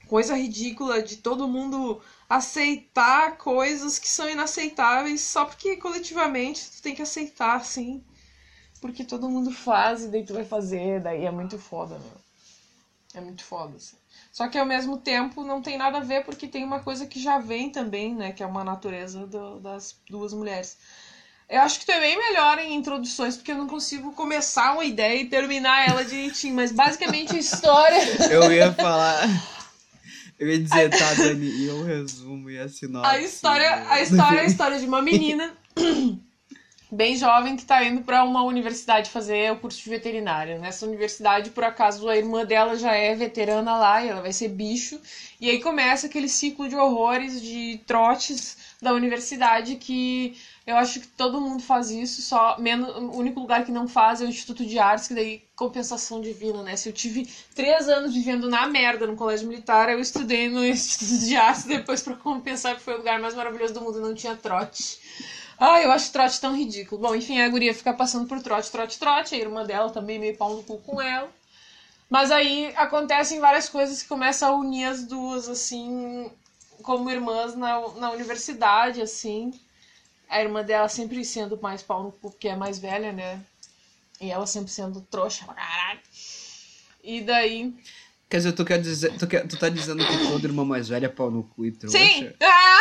coisa 0.06 0.36
ridícula 0.36 1.02
de 1.02 1.16
todo 1.16 1.48
mundo 1.48 2.02
aceitar 2.28 3.38
coisas 3.38 3.98
que 3.98 4.08
são 4.08 4.28
inaceitáveis 4.28 5.22
só 5.22 5.46
porque 5.46 5.76
coletivamente 5.76 6.70
tu 6.70 6.82
tem 6.82 6.94
que 6.94 7.00
aceitar, 7.00 7.56
assim. 7.56 8.04
Porque 8.86 9.02
todo 9.02 9.28
mundo 9.28 9.50
faz 9.50 10.04
e 10.04 10.08
daí 10.08 10.24
tu 10.24 10.32
vai 10.32 10.44
fazer, 10.44 11.00
daí 11.00 11.24
é 11.24 11.30
muito 11.30 11.58
foda, 11.58 11.98
né? 11.98 12.10
É 13.14 13.20
muito 13.20 13.42
foda, 13.42 13.76
assim. 13.76 13.96
Só 14.30 14.46
que 14.46 14.56
ao 14.56 14.64
mesmo 14.64 14.96
tempo 14.96 15.42
não 15.42 15.60
tem 15.60 15.76
nada 15.76 15.98
a 15.98 16.02
ver 16.02 16.24
porque 16.24 16.46
tem 16.46 16.62
uma 16.62 16.80
coisa 16.80 17.04
que 17.04 17.20
já 17.20 17.38
vem 17.38 17.68
também, 17.68 18.14
né? 18.14 18.30
Que 18.30 18.44
é 18.44 18.46
uma 18.46 18.62
natureza 18.62 19.26
do, 19.26 19.58
das 19.58 19.96
duas 20.08 20.32
mulheres. 20.32 20.78
Eu 21.48 21.62
acho 21.62 21.80
que 21.80 21.86
tu 21.86 21.90
é 21.92 21.98
bem 21.98 22.16
melhor 22.16 22.58
em 22.58 22.74
introduções, 22.74 23.36
porque 23.36 23.50
eu 23.50 23.56
não 23.56 23.66
consigo 23.66 24.12
começar 24.12 24.72
uma 24.72 24.84
ideia 24.84 25.20
e 25.20 25.28
terminar 25.28 25.88
ela 25.88 26.04
direitinho. 26.04 26.54
Mas 26.54 26.70
basicamente 26.70 27.34
a 27.34 27.38
história. 27.38 27.98
Eu 28.30 28.52
ia 28.52 28.72
falar. 28.72 29.28
Eu 30.38 30.48
ia 30.48 30.62
dizer, 30.62 30.90
tá, 30.90 31.14
Dani, 31.14 31.46
e 31.46 31.66
eu 31.66 31.82
resumo 31.82 32.50
e 32.50 32.58
a 32.58 32.68
sinopse. 32.68 33.10
A 33.10 33.18
história, 33.18 33.90
a 33.90 34.02
história 34.02 34.38
é 34.38 34.42
a 34.42 34.44
história 34.44 34.78
de 34.78 34.84
uma 34.84 35.00
menina 35.00 35.56
bem 36.90 37.16
jovem 37.16 37.56
que 37.56 37.64
tá 37.64 37.82
indo 37.84 38.02
para 38.02 38.22
uma 38.24 38.42
universidade 38.42 39.10
fazer 39.10 39.52
o 39.52 39.58
curso 39.58 39.82
de 39.82 39.90
veterinária. 39.90 40.58
Nessa 40.58 40.86
universidade, 40.86 41.50
por 41.50 41.64
acaso, 41.64 42.08
a 42.08 42.16
irmã 42.16 42.44
dela 42.44 42.76
já 42.76 42.92
é 42.92 43.14
veterana 43.14 43.76
lá 43.76 44.04
e 44.04 44.08
ela 44.08 44.22
vai 44.22 44.32
ser 44.32 44.48
bicho. 44.48 45.00
E 45.40 45.50
aí 45.50 45.60
começa 45.60 46.06
aquele 46.06 46.28
ciclo 46.28 46.68
de 46.68 46.76
horrores, 46.76 47.40
de 47.42 47.80
trotes 47.86 48.56
da 48.80 48.92
universidade 48.92 49.76
que 49.76 50.36
eu 50.66 50.76
acho 50.76 51.00
que 51.00 51.06
todo 51.06 51.40
mundo 51.40 51.62
faz 51.62 51.90
isso, 51.90 52.20
só 52.22 52.58
menos, 52.58 52.88
o 52.96 53.16
único 53.16 53.38
lugar 53.38 53.64
que 53.64 53.70
não 53.70 53.86
faz 53.86 54.20
é 54.20 54.24
o 54.24 54.28
Instituto 54.28 54.66
de 54.66 54.80
Artes, 54.80 55.06
que 55.06 55.14
daí 55.14 55.44
compensação 55.54 56.20
divina, 56.20 56.60
né? 56.62 56.74
Se 56.74 56.88
eu 56.88 56.92
tive 56.92 57.28
três 57.54 57.88
anos 57.88 58.12
vivendo 58.12 58.48
na 58.50 58.66
merda 58.66 59.06
no 59.06 59.14
colégio 59.14 59.46
militar, 59.46 59.88
eu 59.88 60.00
estudei 60.00 60.48
no 60.48 60.64
Instituto 60.66 61.20
de 61.20 61.36
Artes 61.36 61.64
depois 61.64 62.02
para 62.02 62.16
compensar 62.16 62.74
que 62.74 62.82
foi 62.82 62.94
o 62.94 62.98
lugar 62.98 63.20
mais 63.20 63.34
maravilhoso 63.34 63.74
do 63.74 63.80
mundo, 63.80 64.00
não 64.00 64.12
tinha 64.12 64.34
trote. 64.34 64.98
Ah, 65.58 65.80
eu 65.82 65.90
acho 65.90 66.12
trote 66.12 66.40
tão 66.40 66.56
ridículo. 66.56 67.00
Bom, 67.00 67.14
enfim, 67.14 67.40
a 67.40 67.48
guria 67.48 67.74
fica 67.74 67.92
passando 67.92 68.26
por 68.26 68.40
trote, 68.42 68.70
trote, 68.70 68.98
trote, 68.98 69.34
a 69.34 69.38
irmã 69.38 69.64
dela 69.64 69.90
também 69.90 70.18
meio 70.18 70.36
pau 70.36 70.54
no 70.54 70.62
cu 70.62 70.78
com 70.78 71.00
ela. 71.00 71.30
Mas 72.10 72.30
aí 72.30 72.72
acontecem 72.76 73.40
várias 73.40 73.68
coisas 73.68 74.02
que 74.02 74.08
começam 74.08 74.48
a 74.48 74.56
unir 74.56 74.84
as 74.84 75.04
duas, 75.04 75.48
assim, 75.48 76.30
como 76.82 77.10
irmãs 77.10 77.56
na, 77.56 77.80
na 77.96 78.10
universidade, 78.10 79.00
assim 79.00 79.52
a 80.28 80.40
irmã 80.40 80.62
dela 80.62 80.88
sempre 80.88 81.24
sendo 81.24 81.58
mais 81.60 81.82
pau 81.82 82.02
no 82.02 82.12
cu, 82.12 82.30
porque 82.30 82.48
é 82.48 82.56
mais 82.56 82.78
velha, 82.78 83.12
né? 83.12 83.40
E 84.20 84.30
ela 84.30 84.46
sempre 84.46 84.70
sendo 84.70 85.00
trouxa 85.00 85.44
pra 85.44 85.54
caralho. 85.54 86.00
E 87.02 87.20
daí. 87.20 87.74
Quer 88.28 88.38
dizer, 88.38 88.52
tu, 88.52 88.64
quer 88.64 88.80
dizer, 88.80 89.16
tu, 89.16 89.26
quer, 89.26 89.46
tu 89.46 89.56
tá 89.56 89.68
dizendo 89.68 90.04
que 90.04 90.28
toda 90.28 90.46
irmã 90.46 90.64
mais 90.64 90.88
velha 90.88 91.06
é 91.06 91.08
pau 91.08 91.30
no 91.30 91.44
cu 91.44 91.64
e 91.64 91.72
trouxa? 91.72 91.98
Sim! 91.98 92.32
Ah! 92.42 92.80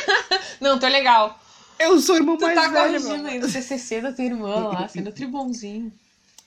Não, 0.60 0.78
tô 0.78 0.88
legal. 0.88 1.38
Eu 1.80 1.98
sou 1.98 2.16
irmão 2.16 2.36
tu 2.36 2.42
mais 2.42 2.54
tá 2.54 2.68
velha. 2.68 3.00
corrigindo 3.00 3.26
aí 3.26 3.38
no 3.38 3.48
CCC 3.48 4.02
da 4.02 4.12
tua 4.12 4.24
irmã 4.24 4.68
lá, 4.68 4.86
sendo 4.88 5.10
tribunzinho. 5.10 5.90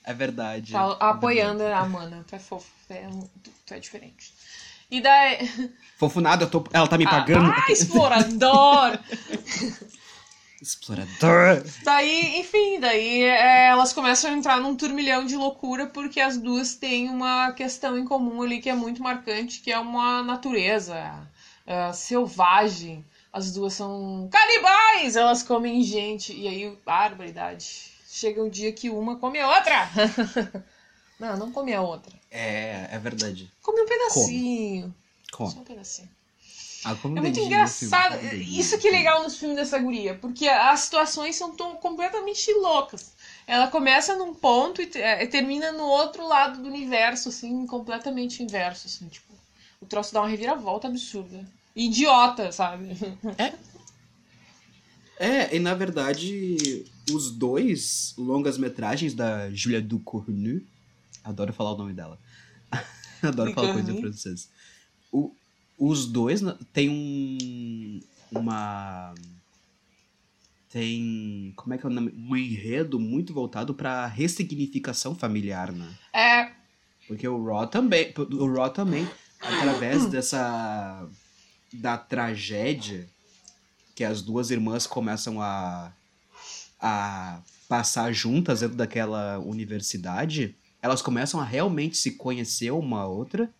É 0.04 0.14
verdade. 0.14 0.72
Tá 0.72 0.92
apoiando 1.00 1.64
a 1.64 1.84
mana. 1.86 2.24
Tu 2.26 2.36
é 2.36 2.38
fofo. 2.38 2.70
Tu 2.86 2.92
é, 2.92 3.08
tu 3.66 3.74
é 3.74 3.80
diferente. 3.80 4.32
E 4.90 5.00
daí. 5.00 5.72
Fofo 5.98 6.20
nada, 6.20 6.46
tô, 6.46 6.64
ela 6.72 6.86
tá 6.86 6.96
me 6.96 7.04
pagando. 7.04 7.50
Ah, 7.50 7.64
ah 7.66 7.72
explorador! 7.72 8.98
Explorador. 10.64 11.62
Daí, 11.82 12.40
enfim, 12.40 12.80
daí 12.80 13.22
é, 13.22 13.66
elas 13.66 13.92
começam 13.92 14.30
a 14.30 14.34
entrar 14.34 14.58
num 14.62 14.74
turmilhão 14.74 15.26
de 15.26 15.36
loucura 15.36 15.86
porque 15.86 16.18
as 16.18 16.38
duas 16.38 16.74
têm 16.74 17.10
uma 17.10 17.52
questão 17.52 17.98
em 17.98 18.04
comum 18.06 18.40
ali 18.40 18.62
que 18.62 18.70
é 18.70 18.74
muito 18.74 19.02
marcante, 19.02 19.60
que 19.60 19.70
é 19.70 19.78
uma 19.78 20.22
natureza 20.22 21.28
é, 21.66 21.92
selvagem. 21.92 23.04
As 23.34 23.50
duas 23.50 23.72
são 23.72 24.28
canibais, 24.30 25.16
elas 25.16 25.42
comem 25.42 25.82
gente. 25.82 26.32
E 26.32 26.46
aí, 26.46 26.78
barbaridade. 26.86 27.90
Chega 28.06 28.40
um 28.40 28.48
dia 28.48 28.72
que 28.72 28.88
uma 28.88 29.16
come 29.16 29.40
a 29.40 29.48
outra. 29.48 29.90
não, 31.18 31.36
não 31.36 31.50
come 31.50 31.74
a 31.74 31.82
outra. 31.82 32.14
É, 32.30 32.86
é 32.92 32.98
verdade. 33.00 33.52
Come 33.60 33.80
um 33.80 33.86
pedacinho. 33.86 34.94
Come. 35.32 35.50
Só 35.50 35.58
um 35.58 35.64
pedacinho. 35.64 36.08
Ah, 36.84 36.96
é 37.02 37.08
muito 37.08 37.40
engraçado. 37.40 38.24
Isso 38.34 38.78
que 38.78 38.86
é 38.86 38.92
legal 38.92 39.24
nos 39.24 39.36
filmes 39.36 39.56
dessa 39.56 39.80
guria, 39.80 40.14
porque 40.14 40.46
as 40.46 40.78
situações 40.80 41.34
são 41.34 41.56
tão 41.56 41.74
completamente 41.74 42.52
loucas. 42.52 43.14
Ela 43.48 43.66
começa 43.66 44.14
num 44.14 44.32
ponto 44.32 44.80
e 44.80 44.88
é, 44.94 45.26
termina 45.26 45.72
no 45.72 45.82
outro 45.82 46.24
lado 46.24 46.62
do 46.62 46.68
universo, 46.68 47.30
assim, 47.30 47.66
completamente 47.66 48.44
inverso, 48.44 48.86
assim, 48.86 49.08
tipo. 49.08 49.34
O 49.80 49.86
troço 49.86 50.14
dá 50.14 50.20
uma 50.20 50.28
reviravolta 50.28 50.86
absurda. 50.86 51.44
Idiota, 51.74 52.52
sabe? 52.52 52.90
É. 53.38 53.54
É, 55.16 55.56
e 55.56 55.58
na 55.60 55.74
verdade, 55.74 56.84
os 57.12 57.30
dois 57.30 58.14
longas-metragens 58.18 59.14
da 59.14 59.50
Julia 59.50 59.80
Ducournau, 59.80 60.60
adoro 61.22 61.52
falar 61.52 61.72
o 61.72 61.78
nome 61.78 61.92
dela. 61.92 62.18
adoro 63.22 63.52
falar 63.52 63.72
coisa 63.72 63.92
em 63.92 64.00
francês. 64.00 64.50
O, 65.12 65.32
os 65.78 66.06
dois 66.06 66.40
tem 66.72 66.88
um 66.88 68.00
uma 68.30 69.14
tem 70.68 71.52
como 71.54 71.74
é 71.74 71.78
que 71.78 71.86
é 71.86 71.88
o 71.88 71.92
nome 71.92 72.12
um 72.16 72.36
enredo 72.36 72.98
muito 72.98 73.32
voltado 73.32 73.74
para 73.74 74.06
ressignificação 74.06 75.14
familiar 75.14 75.70
né 75.70 75.88
é 76.12 76.50
porque 77.06 77.28
o 77.28 77.44
Raw 77.44 77.66
também 77.68 78.12
o 78.16 78.52
Raw 78.52 78.70
também 78.70 79.08
através 79.40 80.06
dessa 80.06 81.08
da 81.74 81.98
tragédia 81.98 83.08
que 83.94 84.04
as 84.04 84.22
duas 84.22 84.50
irmãs 84.50 84.86
começam 84.86 85.40
a 85.40 85.92
a 86.80 87.40
passar 87.68 88.12
juntas 88.12 88.60
dentro 88.60 88.76
daquela 88.76 89.38
universidade 89.38 90.54
elas 90.84 91.00
começam 91.00 91.40
a 91.40 91.44
realmente 91.44 91.96
se 91.96 92.10
conhecer 92.10 92.70
uma 92.70 93.06
outra 93.06 93.50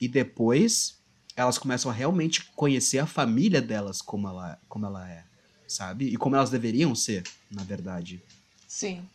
e 0.00 0.08
depois 0.08 0.98
elas 1.36 1.56
começam 1.56 1.88
a 1.88 1.94
realmente 1.94 2.50
conhecer 2.56 2.98
a 2.98 3.06
família 3.06 3.62
delas 3.62 4.02
como 4.02 4.26
ela, 4.26 4.58
como 4.68 4.86
ela 4.86 5.08
é, 5.08 5.22
sabe? 5.68 6.06
E 6.06 6.16
como 6.16 6.34
elas 6.34 6.50
deveriam 6.50 6.92
ser, 6.92 7.22
na 7.48 7.62
verdade. 7.62 8.20
Sim. 8.66 9.08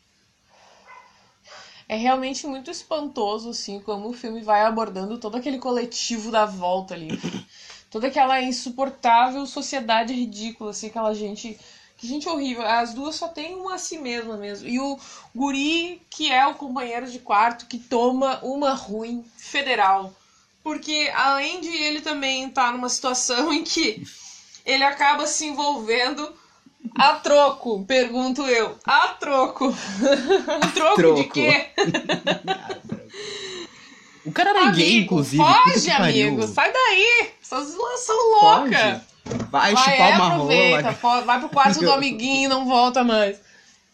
É 1.90 1.98
realmente 1.98 2.48
muito 2.48 2.72
espantoso, 2.72 3.50
assim, 3.50 3.82
como 3.82 4.08
o 4.08 4.14
filme 4.14 4.42
vai 4.42 4.62
abordando 4.62 5.18
todo 5.18 5.36
aquele 5.36 5.60
coletivo 5.60 6.32
da 6.32 6.46
volta 6.46 6.94
ali. 6.94 7.10
Toda 7.90 8.08
aquela 8.08 8.42
insuportável 8.42 9.46
sociedade 9.46 10.14
ridícula, 10.14 10.72
assim, 10.72 10.88
aquela 10.88 11.14
gente. 11.14 11.58
Que 11.98 12.08
gente 12.08 12.30
horrível. 12.30 12.64
As 12.64 12.94
duas 12.94 13.16
só 13.16 13.28
tem 13.28 13.56
uma 13.56 13.76
a 13.76 13.78
si 13.80 13.98
mesma 13.98 14.38
mesmo. 14.38 14.68
E 14.68 14.80
o 14.80 15.00
guri, 15.34 16.02
que 16.10 16.32
é 16.32 16.46
o 16.46 16.54
companheiro 16.54 17.10
de 17.10 17.18
quarto, 17.18 17.66
que 17.66 17.80
toma 17.80 18.40
uma 18.44 18.74
ruim 18.74 19.26
federal 19.36 20.14
porque 20.68 21.10
além 21.16 21.62
de 21.62 21.70
ele 21.70 22.02
também 22.02 22.50
estar 22.50 22.66
tá 22.66 22.72
numa 22.74 22.90
situação 22.90 23.54
em 23.56 23.64
que 23.64 24.06
ele 24.66 24.84
acaba 24.84 25.26
se 25.26 25.46
envolvendo 25.46 26.30
a 26.94 27.14
troco, 27.14 27.86
pergunto 27.86 28.42
eu. 28.42 28.78
A 28.84 29.08
troco. 29.14 29.68
a 30.62 30.68
troco, 30.72 30.96
troco. 30.96 31.22
de 31.22 31.30
quê? 31.30 31.70
o 34.28 34.32
cara 34.32 34.50
era 34.50 34.62
amigo, 34.62 34.76
gay, 34.76 34.98
inclusive. 34.98 35.44
Foge, 35.44 35.90
amigo. 35.90 36.48
Sai 36.48 36.72
daí. 36.72 37.32
Essas 37.42 37.76
são 38.00 38.32
loucas. 38.32 39.02
Vai, 39.50 39.74
vai 39.74 39.76
chupar 39.76 40.16
uma 40.16 40.30
rola. 40.30 41.22
Vai 41.24 41.40
pro 41.40 41.50
quarto 41.50 41.80
do 41.80 41.92
amiguinho 41.94 42.46
e 42.46 42.48
não 42.48 42.66
volta 42.66 43.04
mais. 43.04 43.40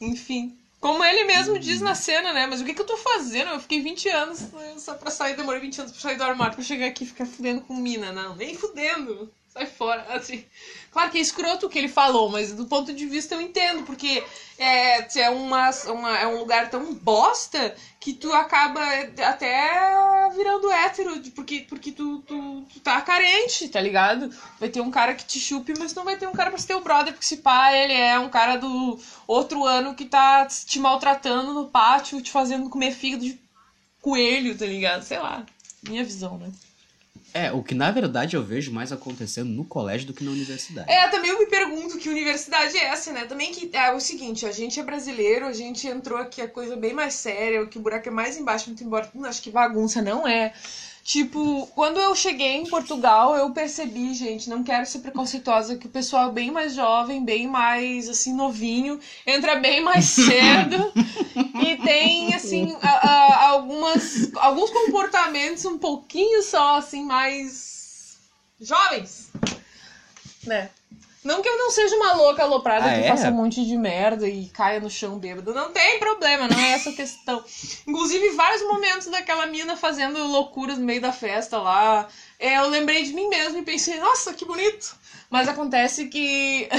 Enfim. 0.02 0.56
Como 0.80 1.04
ele 1.04 1.24
mesmo 1.24 1.58
diz 1.58 1.80
na 1.80 1.96
cena, 1.96 2.34
né? 2.34 2.46
Mas 2.46 2.60
o 2.60 2.66
que, 2.66 2.74
que 2.74 2.82
eu 2.82 2.86
tô 2.86 2.98
fazendo? 2.98 3.52
Eu 3.52 3.60
fiquei 3.60 3.82
20 3.82 4.10
anos 4.10 4.42
né, 4.52 4.74
só 4.78 4.94
pra 4.96 5.10
sair, 5.10 5.36
demorei 5.38 5.62
20 5.62 5.80
anos 5.80 5.92
pra 5.94 6.02
sair 6.02 6.18
do 6.18 6.24
armário 6.24 6.56
pra 6.56 6.64
chegar 6.64 6.88
aqui 6.88 7.06
e 7.06 7.08
ficar 7.08 7.26
fudendo 7.26 7.62
com 7.62 7.74
mina. 7.76 8.12
Não, 8.12 8.36
nem 8.36 8.58
fudendo. 8.58 9.32
Sai 9.54 9.66
fora. 9.66 10.06
Assim. 10.14 10.44
Claro 10.94 11.10
que 11.10 11.18
é 11.18 11.22
escroto 11.22 11.66
o 11.66 11.70
que 11.70 11.80
ele 11.80 11.88
falou, 11.88 12.30
mas 12.30 12.54
do 12.54 12.66
ponto 12.66 12.94
de 12.94 13.08
vista 13.08 13.34
eu 13.34 13.42
entendo, 13.42 13.82
porque 13.82 14.24
é, 14.60 15.20
é, 15.22 15.30
uma, 15.32 15.72
uma, 15.88 16.18
é 16.20 16.28
um 16.28 16.38
lugar 16.38 16.70
tão 16.70 16.94
bosta 16.94 17.76
que 18.00 18.14
tu 18.14 18.32
acaba 18.32 18.80
até 19.28 20.30
virando 20.36 20.72
hétero, 20.72 21.20
porque, 21.36 21.66
porque 21.68 21.92
tu, 21.92 22.20
tu, 22.20 22.62
tu 22.72 22.80
tá 22.80 23.02
carente, 23.02 23.68
tá 23.70 23.82
ligado? 23.82 24.30
Vai 24.60 24.70
ter 24.70 24.82
um 24.82 24.92
cara 24.92 25.16
que 25.16 25.26
te 25.26 25.40
chupe, 25.40 25.74
mas 25.80 25.96
não 25.96 26.04
vai 26.04 26.16
ter 26.16 26.28
um 26.28 26.34
cara 26.34 26.52
pra 26.52 26.60
ser 26.60 26.68
teu 26.68 26.82
brother, 26.82 27.12
porque 27.12 27.26
se 27.26 27.38
pá, 27.38 27.74
ele 27.74 27.94
é 27.94 28.20
um 28.20 28.30
cara 28.30 28.58
do 28.58 29.00
outro 29.26 29.66
ano 29.66 29.96
que 29.96 30.06
tá 30.06 30.46
te 30.46 30.78
maltratando 30.78 31.56
no 31.56 31.70
pátio, 31.70 32.22
te 32.22 32.30
fazendo 32.30 32.70
comer 32.70 32.92
fígado 32.94 33.24
de 33.24 33.42
coelho, 34.00 34.56
tá 34.56 34.68
ligado? 34.68 35.02
Sei 35.02 35.18
lá. 35.18 35.44
Minha 35.82 36.04
visão, 36.04 36.38
né? 36.38 36.52
É, 37.34 37.52
o 37.52 37.64
que 37.64 37.74
na 37.74 37.90
verdade 37.90 38.36
eu 38.36 38.44
vejo 38.44 38.72
mais 38.72 38.92
acontecendo 38.92 39.50
no 39.50 39.66
colégio 39.66 40.06
do 40.06 40.14
que 40.14 40.24
na 40.24 40.32
universidade. 40.32 40.92
É, 40.92 41.08
também 41.08 41.32
eu 41.32 41.40
me 41.40 41.48
pergunto 41.48 41.98
que 41.98 42.08
universidade 42.08 42.78
é 42.78 42.86
essa, 42.86 43.12
né? 43.12 43.26
Também 43.26 43.52
que 43.52 43.76
é 43.76 43.92
o 43.92 44.00
seguinte, 44.00 44.46
a 44.46 44.52
gente 44.52 44.80
é 44.80 44.84
brasileiro, 44.84 45.48
a 45.48 45.54
gente 45.54 45.88
entrou 45.88 46.20
aqui 46.20 46.42
a 46.42 46.48
coisa 46.48 46.76
bem 46.76 46.94
mais 46.94 47.16
séria, 47.16 47.64
o 47.64 47.68
que 47.68 47.80
o 47.80 47.82
buraco 47.82 48.08
é 48.08 48.12
mais 48.12 48.38
embaixo, 48.38 48.68
muito 48.68 48.84
embora 48.84 49.10
acho 49.26 49.42
que 49.42 49.50
bagunça 49.50 50.02
não 50.02 50.28
é. 50.28 50.54
Tipo, 51.04 51.68
quando 51.76 52.00
eu 52.00 52.16
cheguei 52.16 52.56
em 52.56 52.70
Portugal, 52.70 53.36
eu 53.36 53.50
percebi, 53.52 54.14
gente, 54.14 54.50
não 54.50 54.64
quero 54.64 54.86
ser 54.86 55.00
preconceituosa, 55.00 55.76
que 55.76 55.86
o 55.86 55.90
pessoal 55.90 56.30
é 56.30 56.32
bem 56.32 56.50
mais 56.50 56.74
jovem, 56.74 57.26
bem 57.26 57.46
mais, 57.46 58.08
assim, 58.08 58.34
novinho, 58.34 58.98
entra 59.28 59.58
bem 59.58 59.82
mais 59.82 60.06
cedo 60.16 60.94
e 61.62 61.76
tem, 61.84 62.34
assim, 62.34 62.74
a, 62.82 62.90
a, 62.90 63.50
algumas, 63.50 64.32
alguns 64.38 64.70
comportamentos 64.70 65.66
um 65.66 65.78
pouquinho 65.78 66.42
só, 66.42 66.78
assim, 66.78 67.04
mais 67.04 68.18
jovens, 68.62 69.30
né? 70.46 70.70
Não 71.24 71.42
que 71.42 71.48
eu 71.48 71.58
não 71.58 71.72
seja 71.72 71.96
uma 71.96 72.14
louca 72.14 72.44
aloprada 72.44 72.86
Ah, 72.86 72.94
que 72.96 73.06
é? 73.06 73.08
faça 73.08 73.30
um 73.30 73.34
monte 73.34 73.66
de 73.66 73.78
merda 73.78 74.28
e 74.28 74.48
caia 74.50 74.80
no 74.80 74.90
chão 74.90 75.18
bêbado. 75.18 75.54
Não 75.54 75.72
tem 75.72 75.98
problema, 76.00 76.48
não 76.48 76.60
é 76.60 76.72
essa 76.74 76.90
a 76.90 76.94
questão. 76.94 77.44
Inclusive, 77.88 78.32
vários 78.32 78.62
momentos 78.64 79.08
daquela 79.08 79.46
mina 79.48 79.78
fazendo 79.78 80.18
loucuras 80.28 80.78
no 80.78 80.86
meio 80.86 81.00
da 81.02 81.14
festa 81.14 81.58
lá. 81.60 82.08
é, 82.40 82.58
Eu 82.58 82.68
lembrei 82.70 83.04
de 83.04 83.14
mim 83.14 83.30
mesmo 83.30 83.58
e 83.60 83.64
pensei, 83.64 84.00
nossa, 84.00 84.34
que 84.34 84.44
bonito. 84.46 84.96
Mas 85.30 85.48
acontece 85.48 86.08
que. 86.08 86.68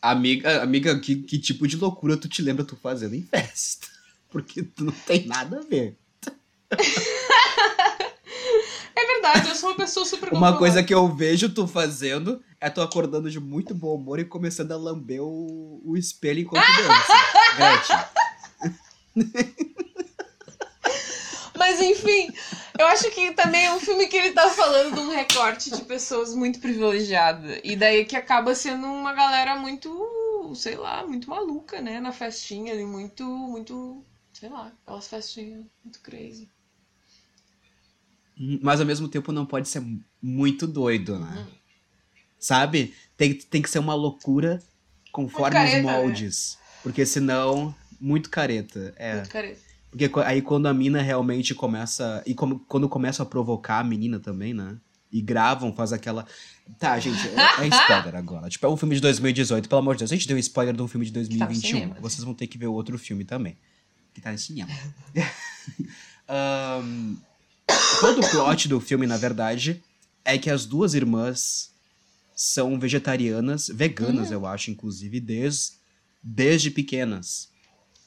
Amiga, 0.00 0.62
amiga 0.62 0.98
que, 0.98 1.14
que 1.14 1.38
tipo 1.38 1.64
de 1.68 1.76
loucura 1.76 2.16
tu 2.16 2.28
te 2.28 2.42
lembra 2.42 2.64
tu 2.64 2.74
fazendo 2.74 3.14
em 3.14 3.22
festa? 3.22 3.86
Porque 4.30 4.62
tu 4.62 4.84
não 4.84 4.92
tem 4.92 5.26
nada 5.26 5.58
a 5.58 5.62
ver. 5.62 5.96
É 8.94 9.06
verdade, 9.06 9.48
eu 9.48 9.54
sou 9.54 9.70
uma 9.70 9.76
pessoa 9.76 10.04
super 10.04 10.32
Uma 10.32 10.56
coisa 10.58 10.82
que 10.82 10.92
eu 10.92 11.06
vejo 11.14 11.48
tu 11.50 11.66
fazendo 11.68 12.42
é 12.62 12.70
tu 12.70 12.80
acordando 12.80 13.28
de 13.28 13.40
muito 13.40 13.74
bom 13.74 13.96
humor 13.96 14.20
e 14.20 14.24
começando 14.24 14.70
a 14.70 14.76
lamber 14.76 15.20
o, 15.20 15.82
o 15.84 15.96
espelho 15.96 16.42
enquanto 16.42 16.64
dança. 16.64 17.12
Gretchen. 17.58 17.96
Mas 21.58 21.80
enfim, 21.80 22.32
eu 22.78 22.86
acho 22.86 23.10
que 23.10 23.32
também 23.32 23.64
é 23.64 23.74
um 23.74 23.80
filme 23.80 24.06
que 24.06 24.16
ele 24.16 24.30
tá 24.30 24.48
falando 24.48 24.94
de 24.94 25.00
um 25.00 25.10
recorte 25.10 25.72
de 25.72 25.82
pessoas 25.82 26.36
muito 26.36 26.60
privilegiadas. 26.60 27.58
E 27.64 27.74
daí 27.74 28.04
que 28.04 28.14
acaba 28.14 28.54
sendo 28.54 28.86
uma 28.86 29.12
galera 29.12 29.56
muito, 29.56 30.52
sei 30.54 30.76
lá, 30.76 31.04
muito 31.04 31.28
maluca, 31.28 31.80
né? 31.80 31.98
Na 31.98 32.12
festinha 32.12 32.72
ali, 32.72 32.84
muito, 32.84 33.24
muito, 33.24 34.04
sei 34.32 34.48
lá, 34.48 34.72
aquelas 34.84 35.08
festinhas 35.08 35.64
muito 35.82 36.00
crazy. 36.00 36.48
Mas 38.62 38.78
ao 38.78 38.86
mesmo 38.86 39.08
tempo 39.08 39.32
não 39.32 39.44
pode 39.44 39.68
ser 39.68 39.82
muito 40.22 40.64
doido, 40.64 41.18
né? 41.18 41.48
Sabe? 42.42 42.92
Tem, 43.16 43.32
tem 43.34 43.62
que 43.62 43.70
ser 43.70 43.78
uma 43.78 43.94
loucura 43.94 44.60
conforme 45.12 45.52
careta, 45.54 45.76
os 45.78 45.84
né? 45.84 45.92
moldes. 45.92 46.58
Porque 46.82 47.06
senão, 47.06 47.72
muito 48.00 48.28
careta. 48.28 48.92
É. 48.96 49.14
Muito 49.14 49.28
careta. 49.30 49.60
Porque 49.88 50.10
aí 50.24 50.42
quando 50.42 50.66
a 50.66 50.74
mina 50.74 51.00
realmente 51.00 51.54
começa. 51.54 52.20
E 52.26 52.34
como- 52.34 52.58
quando 52.66 52.88
começa 52.88 53.22
a 53.22 53.26
provocar 53.26 53.78
a 53.78 53.84
menina 53.84 54.18
também, 54.18 54.52
né? 54.52 54.76
E 55.12 55.20
gravam, 55.20 55.72
faz 55.72 55.92
aquela. 55.92 56.26
Tá, 56.80 56.98
gente, 56.98 57.20
é, 57.28 57.64
é 57.64 57.68
spoiler 57.68 58.16
agora. 58.16 58.48
Tipo, 58.48 58.66
é 58.66 58.70
um 58.70 58.76
filme 58.76 58.96
de 58.96 59.00
2018, 59.02 59.68
pelo 59.68 59.78
amor 59.78 59.94
de 59.94 60.00
Deus. 60.00 60.10
A 60.10 60.14
gente 60.16 60.26
deu 60.26 60.36
spoiler 60.38 60.74
de 60.74 60.82
um 60.82 60.88
filme 60.88 61.06
de 61.06 61.12
Tá 61.12 61.20
no 61.20 61.26
2021. 61.28 61.60
cinema. 61.78 61.96
Vocês 62.00 62.24
vão 62.24 62.34
ter 62.34 62.48
que 62.48 62.58
ver 62.58 62.66
o 62.66 62.72
outro 62.72 62.98
filme 62.98 63.24
também. 63.24 63.56
Que 64.12 64.20
tá 64.20 64.36
cinema. 64.36 64.70
Ahn, 66.28 67.16
todo 68.00 68.20
o 68.20 68.30
plot 68.30 68.68
do 68.68 68.80
filme, 68.80 69.06
na 69.06 69.16
verdade, 69.16 69.82
é 70.24 70.38
que 70.38 70.50
as 70.50 70.64
duas 70.64 70.94
irmãs 70.94 71.71
são 72.42 72.78
vegetarianas, 72.78 73.68
veganas, 73.68 74.30
Hum. 74.30 74.34
eu 74.34 74.46
acho, 74.46 74.70
inclusive, 74.70 75.20
desde, 75.20 75.74
desde 76.22 76.70
pequenas. 76.70 77.50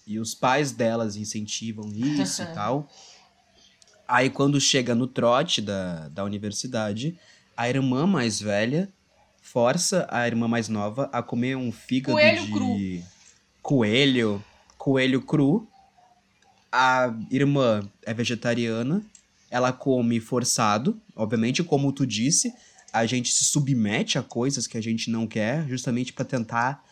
E 0.06 0.20
os 0.20 0.36
pais 0.36 0.72
delas 0.72 1.16
incentivam 1.16 1.90
isso 1.94 2.42
e 2.44 2.46
tal. 2.54 2.90
Aí, 4.08 4.30
quando 4.30 4.60
chega 4.60 4.94
no 4.94 5.08
trote 5.08 5.62
da, 5.62 6.10
da 6.10 6.24
universidade, 6.24 7.18
a 7.56 7.70
irmã 7.70 8.06
mais 8.06 8.40
velha 8.40 8.92
força 9.42 10.08
a 10.10 10.26
irmã 10.28 10.48
mais 10.48 10.68
nova 10.68 11.08
a 11.14 11.22
comer 11.22 11.56
um 11.56 11.72
fígado 11.72 12.18
Coelho 12.18 12.46
de... 12.46 12.52
cru. 12.52 13.04
Coelho. 13.62 14.44
Coelho 14.78 15.22
cru. 15.22 15.68
A 16.72 17.14
irmã 17.32 17.88
é 18.04 18.14
vegetariana. 18.14 19.02
Ela 19.50 19.72
come 19.72 20.20
forçado. 20.20 21.00
Obviamente, 21.16 21.64
como 21.64 21.94
tu 21.94 22.06
disse, 22.06 22.52
a 22.96 23.06
gente 23.06 23.32
se 23.34 23.44
submete 23.46 24.18
a 24.18 24.24
coisas 24.24 24.66
que 24.68 24.78
a 24.78 24.82
gente 24.82 25.10
não 25.10 25.28
quer, 25.28 25.68
justamente 25.68 26.14
pra 26.14 26.26
tentar 26.26 26.84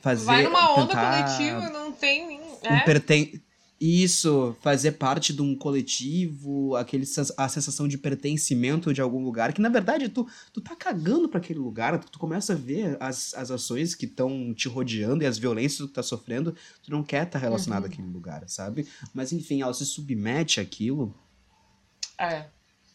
fazer... 0.00 0.24
Vai 0.24 0.42
numa 0.44 0.74
onda 0.74 0.94
coletiva, 0.94 1.70
não 1.70 1.92
tem. 1.92 2.40
É? 2.62 2.80
perten... 2.80 3.40
Isso, 3.84 4.56
fazer 4.60 4.92
parte 4.92 5.32
de 5.32 5.42
um 5.42 5.56
coletivo, 5.56 6.76
aquele, 6.76 7.04
a 7.36 7.48
sensação 7.48 7.88
de 7.88 7.98
pertencimento 7.98 8.94
de 8.94 9.00
algum 9.00 9.24
lugar, 9.24 9.52
que 9.52 9.60
na 9.60 9.68
verdade 9.68 10.08
tu, 10.08 10.24
tu 10.52 10.60
tá 10.60 10.76
cagando 10.76 11.28
pra 11.28 11.40
aquele 11.40 11.58
lugar, 11.58 11.98
tu, 11.98 12.16
começa 12.16 12.52
a 12.52 12.56
ver 12.56 12.96
as, 13.00 13.34
as 13.34 13.50
ações 13.50 13.96
que 13.96 14.04
estão 14.06 14.54
te 14.54 14.68
rodeando 14.68 15.24
e 15.24 15.26
as 15.26 15.36
violências 15.36 15.80
que 15.80 15.88
tu 15.88 15.94
tá 15.94 16.02
sofrendo, 16.04 16.54
tu 16.80 16.92
não 16.92 17.02
quer 17.02 17.26
estar 17.26 17.40
relacionado 17.40 17.82
Uhum. 17.86 17.90
àquele 17.90 18.06
lugar, 18.08 18.44
sabe? 18.46 18.86
Mas 19.12 19.32
enfim, 19.32 19.62
ela 19.62 19.74
se 19.74 19.84
submete 19.84 20.60
àquilo 20.60 21.12
É. 22.16 22.46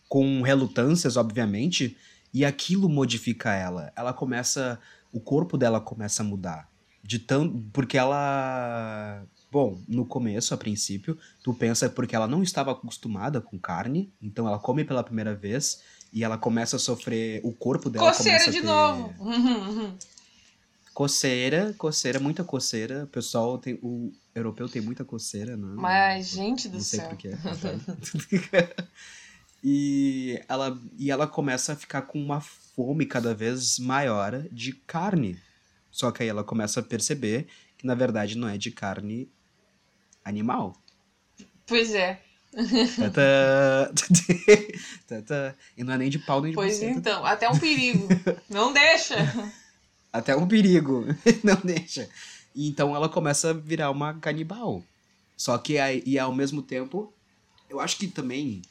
com 0.07 0.41
relutâncias, 0.41 1.17
obviamente, 1.17 1.97
e 2.33 2.45
aquilo 2.45 2.89
modifica 2.89 3.53
ela. 3.53 3.91
Ela 3.95 4.13
começa. 4.13 4.79
O 5.11 5.19
corpo 5.19 5.57
dela 5.57 5.79
começa 5.79 6.21
a 6.21 6.25
mudar. 6.25 6.69
De 7.03 7.19
tão, 7.19 7.63
porque 7.71 7.97
ela. 7.97 9.23
Bom, 9.49 9.81
no 9.87 10.05
começo, 10.05 10.53
a 10.53 10.57
princípio, 10.57 11.17
tu 11.41 11.53
pensa 11.53 11.89
porque 11.89 12.15
ela 12.15 12.27
não 12.27 12.43
estava 12.43 12.71
acostumada 12.71 13.39
com 13.39 13.57
carne, 13.57 14.11
então 14.21 14.45
ela 14.45 14.59
come 14.59 14.83
pela 14.83 15.01
primeira 15.01 15.33
vez 15.33 15.81
e 16.11 16.23
ela 16.23 16.37
começa 16.37 16.75
a 16.75 16.79
sofrer. 16.79 17.39
O 17.43 17.53
corpo 17.53 17.89
dela 17.89 18.07
Coceira 18.07 18.39
começa 18.39 18.49
a 18.49 18.53
de 18.53 18.59
ter 18.59 18.65
novo. 18.67 19.13
Uhum, 19.19 19.69
uhum. 19.69 19.97
Coceira, 20.93 21.73
coceira, 21.77 22.19
muita 22.19 22.43
coceira. 22.43 23.05
O 23.05 23.07
pessoal 23.07 23.57
tem. 23.57 23.79
O 23.81 24.11
europeu 24.35 24.67
tem 24.67 24.81
muita 24.81 25.05
coceira, 25.05 25.55
né? 25.55 25.73
Mas, 25.75 26.27
gente 26.29 26.67
do 26.67 26.75
Não 26.75 26.83
sei 26.83 26.99
céu. 26.99 27.09
porquê. 27.09 27.31
e, 29.63 30.41
ela, 30.47 30.79
e 30.97 31.11
ela 31.11 31.27
começa 31.27 31.73
a 31.73 31.75
ficar 31.75 32.03
com 32.03 32.21
uma 32.21 32.41
fome 32.41 33.05
cada 33.05 33.33
vez 33.33 33.79
maior 33.79 34.43
de 34.51 34.73
carne. 34.73 35.39
Só 35.91 36.11
que 36.11 36.23
aí 36.23 36.29
ela 36.29 36.43
começa 36.43 36.79
a 36.79 36.83
perceber 36.83 37.47
que 37.77 37.85
na 37.85 37.95
verdade 37.95 38.37
não 38.37 38.47
é 38.47 38.57
de 38.57 38.71
carne 38.71 39.29
animal. 40.23 40.75
Pois 41.65 41.93
é. 41.93 42.21
Tata, 42.95 43.93
tata, 45.07 45.57
e 45.77 45.83
não 45.83 45.93
é 45.93 45.97
nem 45.97 46.09
de 46.09 46.17
pau 46.17 46.41
nem 46.41 46.51
de 46.51 46.55
Pois 46.55 46.75
buceta. 46.75 46.97
então, 46.97 47.25
até 47.25 47.49
um 47.49 47.59
perigo. 47.59 48.07
Não 48.49 48.73
deixa. 48.73 49.15
Até 50.11 50.35
um 50.35 50.47
perigo. 50.47 51.05
não 51.43 51.59
deixa. 51.63 52.09
E 52.55 52.67
então 52.67 52.95
ela 52.95 53.07
começa 53.09 53.51
a 53.51 53.53
virar 53.53 53.91
uma 53.91 54.15
canibal. 54.15 54.83
Só 55.35 55.57
que 55.57 55.77
aí, 55.77 56.01
e 56.05 56.17
ao 56.17 56.33
mesmo 56.33 56.63
tempo, 56.63 57.13
eu 57.69 57.79
acho 57.79 57.97
que 57.97 58.07
também 58.07 58.63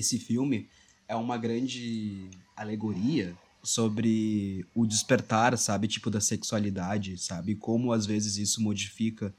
esse 0.00 0.18
filme 0.18 0.68
é 1.06 1.14
uma 1.14 1.36
grande 1.36 2.28
alegoria 2.56 3.34
sobre 3.62 4.64
o 4.74 4.86
despertar, 4.86 5.56
sabe, 5.58 5.88
tipo 5.88 6.10
da 6.10 6.20
sexualidade, 6.20 7.18
sabe, 7.18 7.54
como 7.54 7.92
às 7.92 8.06
vezes 8.06 8.36
isso 8.36 8.62
modifica 8.62 9.34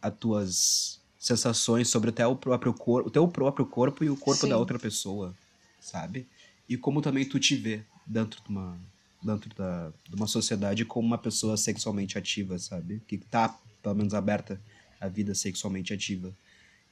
as 0.00 0.14
tuas 0.14 1.00
sensações 1.18 1.88
sobre 1.88 2.10
até 2.10 2.26
o 2.26 2.36
próprio 2.36 2.72
corpo, 2.72 3.08
o 3.08 3.12
teu 3.12 3.26
próprio 3.26 3.66
corpo 3.66 4.04
e 4.04 4.10
o 4.10 4.16
corpo 4.16 4.42
Sim. 4.42 4.50
da 4.50 4.58
outra 4.58 4.78
pessoa, 4.78 5.34
sabe? 5.80 6.26
E 6.68 6.76
como 6.76 7.02
também 7.02 7.24
tu 7.24 7.38
te 7.38 7.56
vê 7.56 7.82
dentro 8.06 8.42
de 8.42 8.48
uma 8.48 8.78
dentro 9.22 9.50
da, 9.54 9.92
de 10.08 10.14
uma 10.14 10.26
sociedade 10.26 10.84
como 10.84 11.06
uma 11.06 11.18
pessoa 11.18 11.56
sexualmente 11.56 12.16
ativa, 12.16 12.58
sabe? 12.58 13.02
Que 13.06 13.18
tá, 13.18 13.58
pelo 13.82 13.94
menos, 13.94 14.14
aberta 14.14 14.60
à 15.00 15.08
vida 15.08 15.34
sexualmente 15.34 15.92
ativa. 15.92 16.32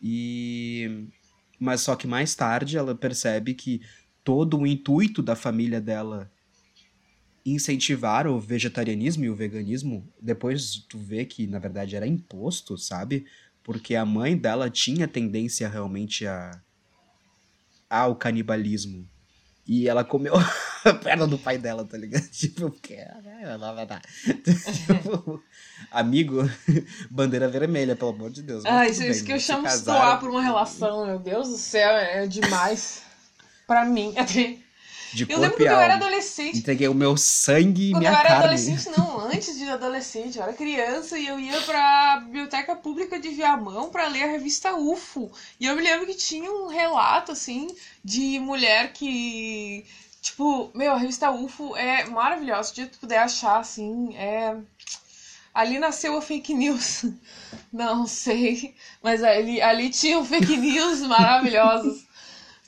E... 0.02 1.06
Mas 1.58 1.80
só 1.80 1.96
que 1.96 2.06
mais 2.06 2.34
tarde 2.34 2.76
ela 2.76 2.94
percebe 2.94 3.54
que 3.54 3.80
todo 4.22 4.58
o 4.58 4.66
intuito 4.66 5.22
da 5.22 5.36
família 5.36 5.80
dela 5.80 6.30
incentivar 7.44 8.26
o 8.26 8.40
vegetarianismo 8.40 9.24
e 9.24 9.30
o 9.30 9.36
veganismo, 9.36 10.12
depois 10.20 10.84
tu 10.88 10.98
vê 10.98 11.24
que, 11.24 11.46
na 11.46 11.60
verdade, 11.60 11.94
era 11.94 12.06
imposto, 12.06 12.76
sabe? 12.76 13.24
Porque 13.62 13.94
a 13.94 14.04
mãe 14.04 14.36
dela 14.36 14.68
tinha 14.68 15.06
tendência 15.06 15.68
realmente 15.68 16.26
a... 16.26 16.60
ao 17.88 18.16
canibalismo. 18.16 19.08
E 19.64 19.88
ela 19.88 20.04
comeu 20.04 20.34
a 20.90 20.94
perna 20.94 21.26
do 21.26 21.38
pai 21.38 21.58
dela, 21.58 21.84
tá 21.84 21.96
ligado? 21.96 22.26
Tipo, 22.30 22.70
porque 22.70 22.94
ela 22.94 23.72
vai 23.72 23.86
dar. 23.86 24.02
Tipo, 24.24 25.42
amigo, 25.90 26.48
bandeira 27.10 27.48
vermelha, 27.48 27.96
pelo 27.96 28.10
amor 28.10 28.30
de 28.30 28.42
Deus. 28.42 28.64
tudo 28.64 28.82
isso, 28.84 29.00
bem, 29.00 29.10
isso 29.10 29.24
que 29.24 29.32
eu 29.32 29.40
chamo 29.40 29.62
de 29.62 29.68
casaram. 29.68 29.98
estoar 29.98 30.20
por 30.20 30.30
uma 30.30 30.42
relação, 30.42 31.06
meu 31.06 31.18
Deus 31.18 31.48
do 31.48 31.58
céu, 31.58 31.90
é 31.90 32.26
demais. 32.26 33.02
Pra 33.66 33.84
mim. 33.84 34.14
De 35.12 35.26
Eu 35.28 35.40
lembro 35.40 35.56
quando 35.56 35.66
eu 35.68 35.80
era 35.80 35.94
adolescente. 35.94 36.58
Entreguei 36.58 36.88
o 36.88 36.94
meu 36.94 37.16
sangue 37.16 37.88
e 37.88 37.92
Quando 37.92 38.00
minha 38.00 38.12
eu 38.12 38.14
era 38.16 38.28
carne. 38.28 38.44
adolescente, 38.44 38.90
não, 38.96 39.20
antes 39.20 39.56
de 39.56 39.64
adolescente, 39.68 40.36
eu 40.36 40.42
era 40.42 40.52
criança 40.52 41.18
e 41.18 41.26
eu 41.26 41.40
ia 41.40 41.60
pra 41.62 42.20
biblioteca 42.26 42.76
pública 42.76 43.18
de 43.18 43.30
Viamão 43.30 43.88
pra 43.88 44.08
ler 44.08 44.24
a 44.24 44.26
revista 44.26 44.76
UFO. 44.76 45.32
E 45.58 45.66
eu 45.66 45.74
me 45.74 45.82
lembro 45.82 46.06
que 46.06 46.14
tinha 46.14 46.50
um 46.50 46.66
relato, 46.68 47.32
assim, 47.32 47.66
de 48.04 48.38
mulher 48.38 48.92
que. 48.92 49.84
Tipo, 50.26 50.72
meu, 50.74 50.92
a 50.92 50.96
revista 50.96 51.30
UFO 51.30 51.76
é 51.76 52.04
maravilhosa. 52.06 52.74
Se 52.74 52.86
tu 52.86 52.98
puder 52.98 53.18
achar, 53.18 53.60
assim, 53.60 54.12
é. 54.16 54.56
Ali 55.54 55.78
nasceu 55.78 56.18
a 56.18 56.20
fake 56.20 56.52
news. 56.52 57.04
Não 57.72 58.08
sei. 58.08 58.74
Mas 59.00 59.22
ali, 59.22 59.62
ali 59.62 59.88
tinham 59.88 60.24
fake 60.24 60.56
news 60.58 61.00
maravilhosos. 61.02 62.04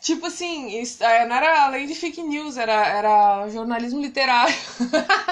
Tipo 0.00 0.26
assim, 0.26 0.80
eh, 1.00 1.26
não 1.26 1.34
era 1.36 1.64
além 1.64 1.84
de 1.88 1.94
fake 1.96 2.22
news, 2.22 2.56
era, 2.56 2.86
era 2.86 3.48
jornalismo 3.48 4.00
literário. 4.00 4.54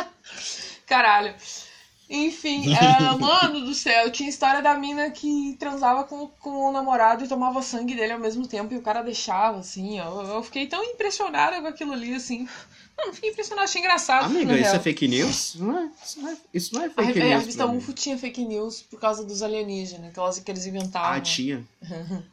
Caralho. 0.85 1.33
Enfim, 2.09 2.73
ah, 2.75 3.17
mano 3.19 3.61
do 3.63 3.75
céu, 3.75 4.11
tinha 4.13 4.29
história 4.29 4.63
da 4.63 4.75
mina 4.77 5.11
que 5.11 5.57
transava 5.59 6.05
com, 6.05 6.29
com 6.41 6.69
o 6.69 6.73
namorado 6.73 7.25
e 7.25 7.29
tomava 7.29 7.61
sangue 7.63 7.95
dele 7.97 8.13
ao 8.13 8.21
mesmo 8.21 8.47
tempo 8.47 8.73
e 8.73 8.77
o 8.77 8.83
cara 8.83 9.03
deixava, 9.03 9.59
assim. 9.59 9.99
Eu, 9.99 10.21
eu 10.23 10.43
fiquei 10.43 10.67
tão 10.69 10.83
impressionada 10.85 11.61
com 11.61 11.67
aquilo 11.67 11.93
ali, 11.93 12.15
assim. 12.15 12.49
Não, 12.97 13.13
fiquei 13.13 13.31
impressionada, 13.31 13.65
achei 13.69 13.81
engraçado. 13.81 14.25
Amiga, 14.27 14.53
isso 14.55 14.63
real. 14.63 14.77
é 14.77 14.79
fake 14.79 15.09
news? 15.09 15.57
Não 15.57 15.79
é, 15.79 15.91
isso, 16.05 16.21
não 16.23 16.29
é, 16.31 16.37
isso 16.55 16.75
não 16.75 16.83
é 16.83 16.87
A, 16.87 16.91
fake 16.91 17.03
a 17.03 17.25
news. 17.25 17.39
revista 17.41 17.65
pra 17.65 17.73
mim. 17.73 17.79
UFO 17.79 17.93
tinha 17.93 18.17
fake 18.17 18.45
news 18.45 18.83
por 18.83 19.01
causa 19.01 19.25
dos 19.25 19.43
alienígenas, 19.43 20.09
aquelas 20.11 20.39
que 20.39 20.51
eles 20.51 20.65
inventavam. 20.65 21.11
Ah, 21.13 21.21
tinha. 21.21 21.65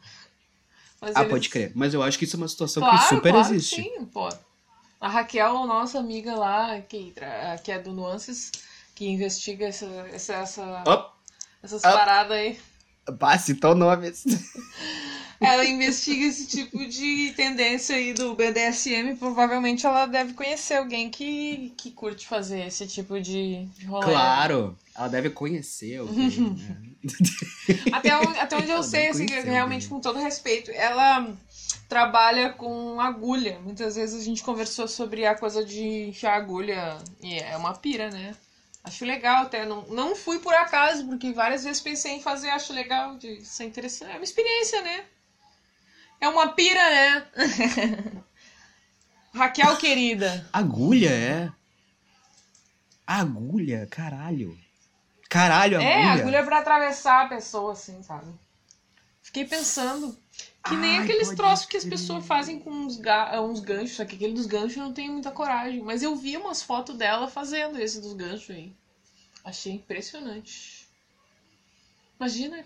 Mas 1.00 1.16
Ah, 1.16 1.20
eles- 1.20 1.30
pode 1.32 1.48
crer. 1.48 1.72
Mas 1.74 1.92
eu 1.92 2.02
acho 2.02 2.18
que 2.18 2.24
isso 2.24 2.36
é 2.36 2.38
uma 2.38 2.48
situação 2.48 2.82
Claro, 2.82 2.98
que 2.98 3.08
super 3.08 3.32
claro 3.32 3.48
que 3.48 3.54
existe. 3.56 3.82
sim, 3.82 4.04
pô. 4.06 4.28
A 5.00 5.08
Raquel, 5.08 5.66
nossa 5.66 5.98
amiga 5.98 6.34
lá, 6.34 6.80
que, 6.80 7.12
que 7.62 7.70
é 7.72 7.78
do 7.78 7.92
Nuances, 7.92 8.50
que 8.94 9.06
investiga 9.08 9.66
essa, 9.66 9.86
essa, 10.12 10.34
essa- 10.34 10.82
Op, 10.86 11.12
essas 11.62 11.82
paradas 11.82 12.36
aí. 12.36 12.58
bah, 13.18 13.38
citou 13.38 13.74
nomes. 13.74 14.24
Ela 15.40 15.66
investiga 15.66 16.24
esse 16.24 16.46
tipo 16.46 16.86
de 16.86 17.32
tendência 17.36 17.96
aí 17.96 18.14
do 18.14 18.34
BDSM. 18.34 19.16
Provavelmente 19.18 19.84
ela 19.84 20.06
deve 20.06 20.32
conhecer 20.32 20.74
alguém 20.76 21.10
que, 21.10 21.74
que 21.76 21.90
curte 21.90 22.26
fazer 22.26 22.66
esse 22.66 22.86
tipo 22.86 23.20
de, 23.20 23.66
de 23.66 23.84
rolê. 23.84 24.06
Claro, 24.06 24.78
ela 24.96 25.08
deve 25.08 25.28
conhecer 25.30 25.98
alguém, 25.98 26.30
né? 26.56 26.76
Até 27.92 28.16
onde, 28.16 28.38
até 28.38 28.56
onde 28.56 28.68
eu 28.68 28.74
Ela 28.74 28.82
sei, 28.82 29.08
assim, 29.08 29.26
realmente 29.26 29.86
com 29.88 30.00
todo 30.00 30.18
respeito, 30.18 30.70
ela 30.70 31.28
trabalha 31.88 32.50
com 32.50 32.98
agulha. 33.00 33.58
Muitas 33.60 33.96
vezes 33.96 34.22
a 34.22 34.24
gente 34.24 34.42
conversou 34.42 34.88
sobre 34.88 35.26
a 35.26 35.34
coisa 35.34 35.62
de 35.64 36.08
enfiar 36.08 36.36
agulha 36.36 36.96
e 37.20 37.38
é 37.38 37.54
uma 37.56 37.74
pira, 37.74 38.08
né? 38.08 38.34
Acho 38.84 39.06
legal 39.06 39.44
até. 39.44 39.64
Não, 39.64 39.82
não 39.86 40.14
fui 40.14 40.38
por 40.38 40.54
acaso, 40.54 41.06
porque 41.06 41.32
várias 41.32 41.64
vezes 41.64 41.80
pensei 41.80 42.12
em 42.12 42.22
fazer, 42.22 42.50
acho 42.50 42.72
legal, 42.72 43.16
de 43.16 43.42
ser 43.44 43.64
interessante. 43.64 44.12
É 44.12 44.16
uma 44.16 44.24
experiência, 44.24 44.82
né? 44.82 45.06
É 46.20 46.28
uma 46.28 46.48
pira, 46.48 46.90
né? 46.90 47.26
Raquel, 49.34 49.76
querida. 49.78 50.48
Agulha, 50.52 51.10
é? 51.10 51.52
Agulha, 53.06 53.86
caralho. 53.90 54.56
Caralho, 55.30 55.78
agulha. 55.78 55.90
É, 55.90 56.10
agulha 56.10 56.44
pra 56.44 56.58
atravessar 56.58 57.24
a 57.24 57.28
pessoa, 57.28 57.72
assim, 57.72 58.02
sabe? 58.02 58.32
Fiquei 59.22 59.44
pensando. 59.46 60.16
Que 60.66 60.74
nem 60.76 60.96
Ai, 60.98 61.04
aqueles 61.04 61.28
troços 61.34 61.66
que 61.66 61.76
as 61.76 61.84
pessoas 61.84 62.26
fazem 62.26 62.58
com 62.58 62.70
uns, 62.70 62.96
ga 62.96 63.38
uns 63.42 63.60
ganchos, 63.60 63.96
só 63.96 64.04
que 64.04 64.16
aquele 64.16 64.32
dos 64.32 64.46
ganchos 64.46 64.76
eu 64.78 64.84
não 64.84 64.94
tenho 64.94 65.12
muita 65.12 65.30
coragem. 65.30 65.82
Mas 65.82 66.02
eu 66.02 66.16
vi 66.16 66.36
umas 66.38 66.62
fotos 66.62 66.96
dela 66.96 67.28
fazendo 67.28 67.78
esse 67.78 68.00
dos 68.00 68.14
ganchos 68.14 68.48
aí. 68.50 68.72
Achei 69.44 69.72
impressionante. 69.74 70.88
Imagina. 72.18 72.64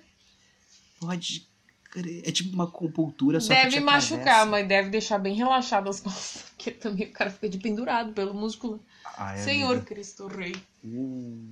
Pode 1.01 1.49
crer. 1.91 2.23
É 2.25 2.31
tipo 2.31 2.55
uma 2.55 2.71
compultura, 2.71 3.41
só 3.41 3.49
deve 3.49 3.81
machucar, 3.81 4.47
mas 4.47 4.69
deve 4.69 4.91
deixar 4.91 5.19
bem 5.19 5.35
relaxado 5.35 5.89
as 5.91 5.99
costas. 6.01 6.43
Porque 6.51 6.71
também 6.71 7.09
o 7.09 7.13
cara 7.13 7.31
fica 7.31 7.49
de 7.49 7.59
pendurado 7.59 8.13
pelo 8.13 8.33
músculo. 8.33 8.81
Ai, 9.17 9.39
Senhor 9.39 9.73
amiga. 9.73 9.87
Cristo 9.87 10.29
Rei. 10.29 10.55
Uh, 10.85 11.49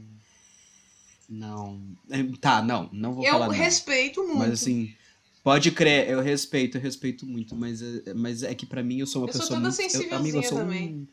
não. 1.29 1.81
É, 2.09 2.23
Tá, 2.41 2.62
não, 2.62 2.89
não 2.93 3.14
vou 3.14 3.25
Eu 3.25 3.33
falar 3.33 3.47
não. 3.49 3.55
respeito 3.55 4.23
muito. 4.23 4.39
Mas 4.39 4.53
assim, 4.53 4.95
pode 5.47 5.70
crer, 5.70 6.11
eu 6.11 6.20
respeito, 6.20 6.76
eu 6.76 6.80
respeito 6.80 7.24
muito, 7.24 7.55
mas, 7.55 7.80
é- 7.80 8.12
mas 8.14 8.42
é 8.42 8.53
que 8.53 8.66
pra 8.66 8.82
mim 8.82 8.99
eu 8.99 9.07
sou 9.07 9.22
uma 9.22 9.28
Eu 9.28 9.32
sou 9.32 9.42
pessoa 9.42 9.61
toda 9.61 9.70
muito... 9.70 9.97
eu, 10.12 10.18
amiga, 10.18 10.38
eu 10.38 10.42
sou 10.42 10.59
também. 10.59 10.88
um... 10.88 11.07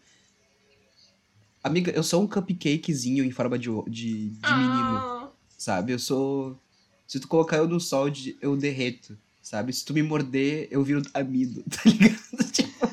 Amiga, 1.63 1.91
eu 1.91 2.01
sou 2.01 2.23
um 2.23 2.27
cupcakezinho 2.27 3.23
em 3.23 3.29
forma 3.29 3.59
de, 3.59 3.69
o- 3.69 3.85
de, 3.87 4.29
de 4.31 4.53
menino, 4.55 4.95
Ah, 4.97 5.29
sabe? 5.55 5.93
Eu 5.93 5.99
sou... 5.99 6.59
Se 7.07 7.19
tu 7.19 7.27
colocar 7.27 7.57
eu 7.57 7.67
no 7.67 7.79
sol, 7.79 8.09
de- 8.09 8.35
eu 8.41 8.57
derreto, 8.57 9.15
sabe? 9.39 9.71
Se 9.71 9.85
tu 9.85 9.93
me 9.93 10.01
morder, 10.01 10.67
eu 10.71 10.83
viro 10.83 11.03
amido, 11.13 11.63
tá 11.69 11.81
ligado? 11.85 12.23
Tipo, 12.51 12.89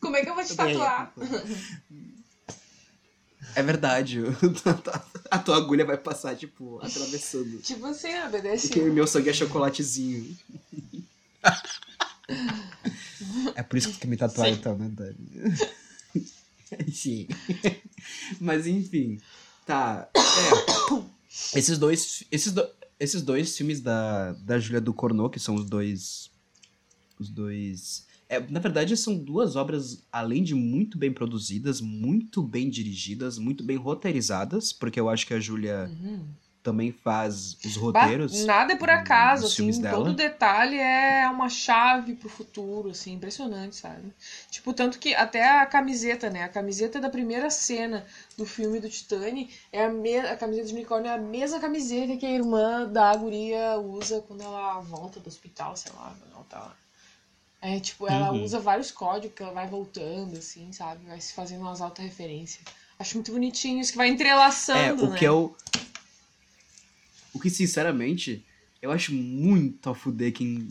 como 0.00 0.16
é 0.16 0.24
que 0.24 0.30
eu 0.30 0.34
vou 0.34 0.44
te 0.44 0.50
eu 0.50 0.56
tatuar? 0.56 1.14
É 3.54 3.62
verdade, 3.62 4.18
a 5.30 5.38
tua 5.38 5.58
agulha 5.58 5.84
vai 5.84 5.96
passar, 5.96 6.34
tipo, 6.34 6.78
atravessando. 6.82 7.58
Tipo 7.58 7.86
assim, 7.86 8.12
a 8.14 8.28
BDSM. 8.28 8.60
Porque 8.68 8.80
meu 8.80 9.06
sangue 9.06 9.28
é 9.28 9.32
chocolatezinho. 9.32 10.36
é 13.54 13.62
por 13.62 13.76
isso 13.76 13.88
que 13.88 13.94
tu 13.94 14.00
quer 14.00 14.08
me 14.08 14.16
tatuar 14.16 14.48
Sim. 14.48 14.54
então, 14.54 14.76
né, 14.78 14.88
Dani? 14.88 15.28
Sim. 16.92 17.28
Mas 18.40 18.66
enfim. 18.66 19.20
Tá. 19.66 20.08
É. 20.16 21.58
Esses 21.58 21.78
dois. 21.78 22.24
Esses, 22.30 22.52
do- 22.52 22.68
esses 22.98 23.22
dois 23.22 23.56
filmes 23.56 23.80
da, 23.80 24.32
da 24.32 24.58
Julia 24.58 24.80
do 24.80 24.94
Cornô, 24.94 25.28
que 25.28 25.38
são 25.38 25.54
os 25.54 25.68
dois. 25.68 26.30
Os 27.18 27.28
dois. 27.28 28.06
É, 28.28 28.40
na 28.40 28.60
verdade, 28.60 28.96
são 28.96 29.18
duas 29.18 29.56
obras, 29.56 30.02
além 30.10 30.42
de 30.42 30.54
muito 30.54 30.96
bem 30.96 31.12
produzidas, 31.12 31.82
muito 31.82 32.42
bem 32.42 32.70
dirigidas, 32.70 33.36
muito 33.36 33.62
bem 33.62 33.76
roteirizadas, 33.76 34.72
porque 34.72 34.98
eu 34.98 35.10
acho 35.10 35.26
que 35.26 35.34
a 35.34 35.40
Julia 35.40 35.90
Uhum. 36.02 36.26
Também 36.62 36.92
faz 36.92 37.56
os 37.64 37.76
roteiros. 37.76 38.44
Nada 38.44 38.72
é 38.72 38.76
por 38.76 38.88
acaso, 38.88 39.46
assim, 39.46 39.82
todo 39.82 40.12
detalhe 40.14 40.78
é 40.78 41.28
uma 41.28 41.48
chave 41.48 42.14
pro 42.14 42.28
futuro, 42.28 42.90
assim, 42.90 43.12
impressionante, 43.14 43.76
sabe? 43.76 44.12
Tipo, 44.50 44.72
tanto 44.72 44.98
que 44.98 45.14
até 45.14 45.58
a 45.60 45.66
camiseta, 45.66 46.30
né? 46.30 46.44
A 46.44 46.48
camiseta 46.48 47.00
da 47.00 47.10
primeira 47.10 47.50
cena 47.50 48.06
do 48.36 48.46
filme 48.46 48.78
do 48.80 48.88
Titane 48.88 49.50
é 49.72 49.84
a, 49.84 49.88
me... 49.88 50.16
a 50.18 50.36
camiseta 50.36 50.68
de 50.68 50.74
unicórnio 50.74 51.10
é 51.10 51.14
a 51.14 51.18
mesma 51.18 51.58
camiseta 51.60 52.16
que 52.16 52.26
a 52.26 52.30
irmã 52.30 52.86
da 52.86 53.14
guria 53.16 53.76
usa 53.78 54.20
quando 54.26 54.42
ela 54.42 54.80
volta 54.80 55.18
do 55.20 55.28
hospital, 55.28 55.76
sei 55.76 55.92
lá, 55.92 56.14
quando 56.20 56.32
ela 56.32 56.44
tá 56.48 56.58
lá. 56.58 56.76
É, 57.60 57.78
tipo, 57.78 58.06
ela 58.08 58.32
Uhum. 58.32 58.42
usa 58.44 58.58
vários 58.58 58.90
códigos 58.90 59.36
que 59.36 59.42
ela 59.42 59.52
vai 59.52 59.66
voltando, 59.68 60.36
assim, 60.36 60.72
sabe? 60.72 61.04
Vai 61.06 61.20
se 61.20 61.32
fazendo 61.32 61.60
umas 61.62 61.80
alta 61.80 62.02
referências. 62.02 62.64
Acho 62.98 63.14
muito 63.16 63.32
bonitinho 63.32 63.80
isso 63.80 63.92
que 63.92 63.98
vai 63.98 64.08
É, 64.08 64.12
entrelaçando, 64.12 65.06
o 65.06 65.10
né? 65.10 65.18
que 65.18 65.24
eu. 65.24 65.56
O 67.34 67.40
que, 67.40 67.48
sinceramente, 67.50 68.44
eu 68.80 68.90
acho 68.90 69.12
muito 69.14 69.88
a 69.90 69.94
fuder 69.94 70.32
quem. 70.32 70.68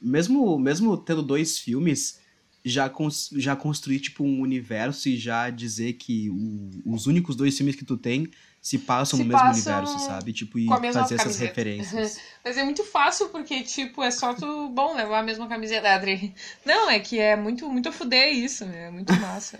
Mesmo, 0.00 0.58
mesmo 0.58 0.96
tendo 0.96 1.22
dois 1.22 1.58
filmes, 1.58 2.20
já, 2.64 2.88
cons- 2.88 3.30
já 3.36 3.56
construir, 3.56 4.00
tipo, 4.00 4.22
um 4.24 4.40
universo 4.40 5.08
e 5.08 5.16
já 5.16 5.50
dizer 5.50 5.94
que 5.94 6.28
o- 6.30 6.70
os 6.94 7.06
únicos 7.06 7.34
dois 7.34 7.56
filmes 7.56 7.74
que 7.74 7.84
tu 7.84 7.96
tem 7.96 8.28
se 8.60 8.78
passam 8.78 9.16
Se 9.16 9.22
no 9.22 9.28
mesmo 9.28 9.46
passam 9.46 9.52
universo, 9.72 9.98
sabe? 10.00 10.32
Tipo, 10.32 10.58
e 10.58 10.66
fazer 10.68 11.14
essas 11.14 11.18
camiseta. 11.36 11.44
referências. 11.46 12.20
Mas 12.44 12.56
é 12.58 12.64
muito 12.64 12.84
fácil, 12.84 13.28
porque, 13.30 13.62
tipo, 13.62 14.02
é 14.02 14.10
só 14.10 14.34
tu, 14.34 14.68
bom, 14.70 14.94
levar 14.94 15.20
a 15.20 15.22
mesma 15.22 15.48
camiseta, 15.48 15.88
Adri. 15.88 16.34
Não, 16.66 16.90
é 16.90 16.98
que 17.00 17.18
é 17.18 17.34
muito, 17.36 17.68
muito 17.70 17.88
a 17.88 17.92
fuder 17.92 18.32
isso, 18.34 18.66
né? 18.66 18.88
É 18.88 18.90
muito 18.90 19.12
massa. 19.14 19.58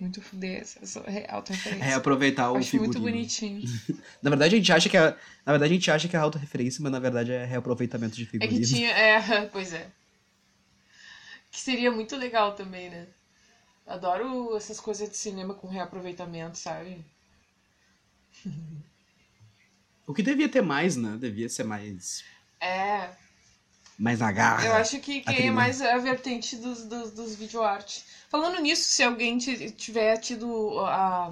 Muito 0.00 0.22
fuder 0.22 0.62
essa, 0.62 0.78
essa 0.82 1.00
re- 1.02 1.26
auto-referência. 1.28 1.84
Reaproveitar 1.84 2.50
o 2.50 2.56
Acho 2.56 2.76
muito 2.78 2.94
figurino. 2.94 3.16
bonitinho. 3.16 3.62
Na 4.22 4.30
verdade, 4.30 4.54
a 4.54 4.58
gente 4.58 4.72
acha 4.72 4.88
que 4.88 4.96
é. 4.96 5.02
Na 5.44 5.52
verdade, 5.52 5.72
a 5.72 5.76
gente 5.76 5.90
acha 5.90 6.08
que 6.08 6.16
é 6.16 6.18
autorreferência, 6.18 6.82
mas 6.82 6.90
na 6.90 6.98
verdade 6.98 7.30
é 7.32 7.44
reaproveitamento 7.44 8.16
de 8.16 8.22
É 8.22 8.26
figurino. 8.26 8.60
que 8.60 8.66
tinha. 8.66 8.90
É, 8.90 9.46
pois 9.52 9.72
é. 9.74 9.86
Que 11.52 11.60
seria 11.60 11.90
muito 11.90 12.16
legal 12.16 12.54
também, 12.54 12.88
né? 12.88 13.06
Adoro 13.86 14.56
essas 14.56 14.80
coisas 14.80 15.10
de 15.10 15.16
cinema 15.16 15.52
com 15.52 15.68
reaproveitamento, 15.68 16.56
sabe? 16.56 17.04
O 20.06 20.14
que 20.14 20.22
devia 20.24 20.48
ter 20.48 20.60
mais, 20.62 20.96
né? 20.96 21.16
Devia 21.20 21.48
ser 21.48 21.62
mais. 21.62 22.24
É, 22.60 23.10
Mais 23.96 24.18
na 24.18 24.32
garra. 24.32 24.66
Eu 24.66 24.72
acho 24.74 24.98
que, 24.98 25.20
que 25.20 25.30
é 25.42 25.50
mais 25.52 25.80
a 25.80 25.96
vertente 25.98 26.56
dos, 26.56 26.84
dos, 26.84 27.12
dos 27.12 27.36
videoarte. 27.36 28.04
Falando 28.30 28.60
nisso, 28.60 28.84
se 28.88 29.02
alguém 29.02 29.36
ti- 29.38 29.70
tiver 29.72 30.16
tido 30.18 30.78
a. 30.80 31.30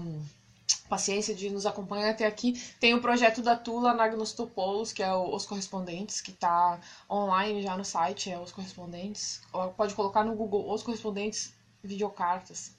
paciência 0.89 1.35
de 1.35 1.49
nos 1.51 1.65
acompanhar 1.67 2.11
até 2.11 2.27
aqui. 2.27 2.61
Tem 2.81 2.93
o 2.95 3.01
projeto 3.01 3.41
da 3.43 3.55
Tula 3.57 3.95
Nagnostopoulos, 3.95 4.93
que 4.93 5.03
é 5.03 5.13
o 5.13 5.35
Os 5.35 5.47
Correspondentes, 5.47 6.21
que 6.21 6.31
está 6.31 6.81
online 7.11 7.63
já 7.63 7.77
no 7.77 7.85
site, 7.85 8.31
é 8.31 8.39
Os 8.41 8.51
Correspondentes. 8.53 9.41
Pode 9.77 9.95
colocar 9.95 10.25
no 10.25 10.35
Google 10.35 10.71
Os 10.73 10.83
Correspondentes 10.83 11.53
Videocartas. 11.85 12.73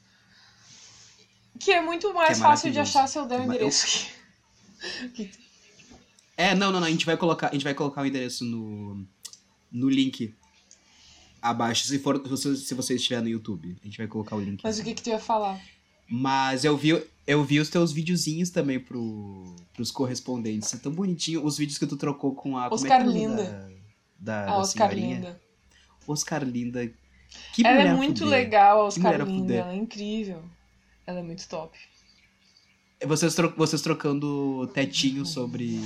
Que 1.60 1.72
é 1.72 1.82
muito 1.82 2.14
mais 2.14 2.38
é 2.38 2.42
fácil 2.42 2.72
de 2.72 2.80
achar 2.80 3.08
se 3.08 3.18
eu 3.18 3.26
der 3.26 3.40
o 3.42 3.44
endereço 3.44 4.08
aqui. 5.06 5.32
É, 6.38 6.56
não, 6.56 6.72
não, 6.72 6.80
não. 6.80 6.88
A 6.88 6.92
gente 6.92 7.06
vai 7.06 7.18
colocar, 7.18 7.50
a 7.50 7.54
gente 7.54 7.64
vai 7.64 7.74
colocar 7.74 8.02
o 8.02 8.06
endereço 8.06 8.44
no, 8.46 9.06
no 9.72 9.90
link 9.90 10.36
abaixo, 11.42 11.86
se 11.86 12.00
for 12.00 12.22
se 12.22 12.30
você, 12.30 12.56
se 12.56 12.74
você 12.74 12.96
estiver 12.96 13.22
no 13.22 13.30
YouTube. 13.30 13.76
A 13.82 13.86
gente 13.86 13.98
vai 13.98 14.08
colocar 14.08 14.36
o 14.36 14.42
link. 14.42 14.62
Mas 14.64 14.80
o 14.80 14.84
que, 14.84 14.94
que 14.94 15.02
tu 15.02 15.10
ia 15.10 15.20
falar? 15.20 15.60
Mas 16.08 16.66
eu 16.66 16.76
vi, 16.76 17.02
eu 17.26 17.44
vi 17.44 17.60
os 17.60 17.70
teus 17.70 17.92
videozinhos 17.92 18.50
também 18.50 18.80
pro, 18.80 19.56
pros 19.74 19.92
correspondentes. 19.92 20.74
É 20.74 20.78
tão 20.78 20.92
bonitinho. 20.92 21.46
Os 21.46 21.58
vídeos 21.58 21.78
que 21.78 21.86
tu 21.86 21.96
trocou 21.96 22.34
com 22.34 22.58
a. 22.58 22.68
Oscar 22.68 23.04
como 23.04 23.12
é, 23.12 23.14
é 23.14 23.18
Linda. 23.18 23.44
Da, 23.44 23.70
da, 24.20 24.44
a 24.44 24.46
da 24.46 24.58
Oscar 24.58 24.94
Linda. 24.94 25.42
Oscar 26.08 26.44
Linda. 26.44 26.92
Que 27.54 27.66
ela 27.66 27.82
é 27.82 27.94
muito 27.94 28.24
fuder. 28.24 28.40
legal, 28.40 28.82
a 28.82 28.84
Oscar 28.86 29.22
Linda. 29.24 29.54
Ela 29.54 29.74
é 29.74 29.76
incrível. 29.76 30.44
Ela 31.06 31.20
é 31.20 31.24
muito 31.24 31.48
top. 31.48 31.78
Vocês, 33.06 33.34
tro 33.34 33.54
vocês 33.56 33.82
trocando 33.82 34.68
tetinho 34.74 35.26
sobre 35.26 35.80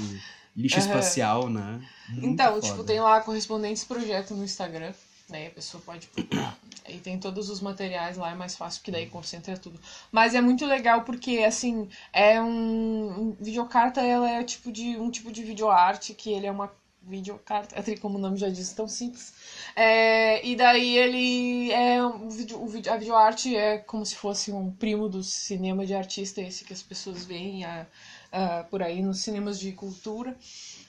lixo 0.55 0.79
uhum. 0.79 0.85
espacial, 0.85 1.49
né? 1.49 1.85
Muito 2.09 2.25
então, 2.25 2.55
foda. 2.55 2.67
tipo, 2.67 2.83
tem 2.83 2.99
lá 2.99 3.21
correspondentes 3.21 3.83
projeto 3.83 4.33
no 4.35 4.43
Instagram 4.43 4.93
né? 5.29 5.47
A 5.47 5.51
pessoa 5.51 5.81
pode 5.85 6.07
procurar. 6.07 6.57
Aí 6.85 6.99
tem 6.99 7.17
todos 7.17 7.49
os 7.49 7.61
materiais 7.61 8.17
lá, 8.17 8.31
é 8.31 8.35
mais 8.35 8.55
fácil, 8.55 8.81
porque 8.81 8.91
daí 8.91 9.07
concentra 9.07 9.57
tudo. 9.57 9.79
Mas 10.11 10.35
é 10.35 10.41
muito 10.41 10.65
legal 10.65 11.03
porque, 11.03 11.39
assim, 11.39 11.87
é 12.11 12.41
um... 12.41 13.35
videocarta, 13.39 14.01
ela 14.01 14.29
é 14.29 14.43
tipo 14.43 14.69
de 14.71 14.97
um 14.97 15.09
tipo 15.09 15.31
de 15.31 15.43
videoarte, 15.43 16.13
que 16.13 16.31
ele 16.31 16.45
é 16.45 16.51
uma 16.51 16.69
videocarta, 17.05 17.75
como 18.01 18.17
o 18.17 18.21
nome 18.21 18.37
já 18.37 18.49
diz, 18.49 18.73
tão 18.73 18.87
simples. 18.87 19.33
É, 19.75 20.45
e 20.45 20.55
daí 20.55 20.97
ele 20.97 21.71
é 21.71 22.05
um 22.05 22.29
vídeo, 22.29 22.59
a 22.89 22.97
videoarte 22.97 23.55
é 23.55 23.77
como 23.77 24.05
se 24.05 24.15
fosse 24.15 24.51
um 24.51 24.71
primo 24.71 25.09
do 25.09 25.23
cinema 25.23 25.85
de 25.85 25.93
artista, 25.93 26.41
esse 26.41 26.63
que 26.63 26.73
as 26.73 26.83
pessoas 26.83 27.25
veem 27.25 27.65
a, 27.65 27.87
a, 28.31 28.63
por 28.63 28.81
aí 28.81 29.01
nos 29.01 29.21
cinemas 29.21 29.59
de 29.59 29.71
cultura. 29.71 30.35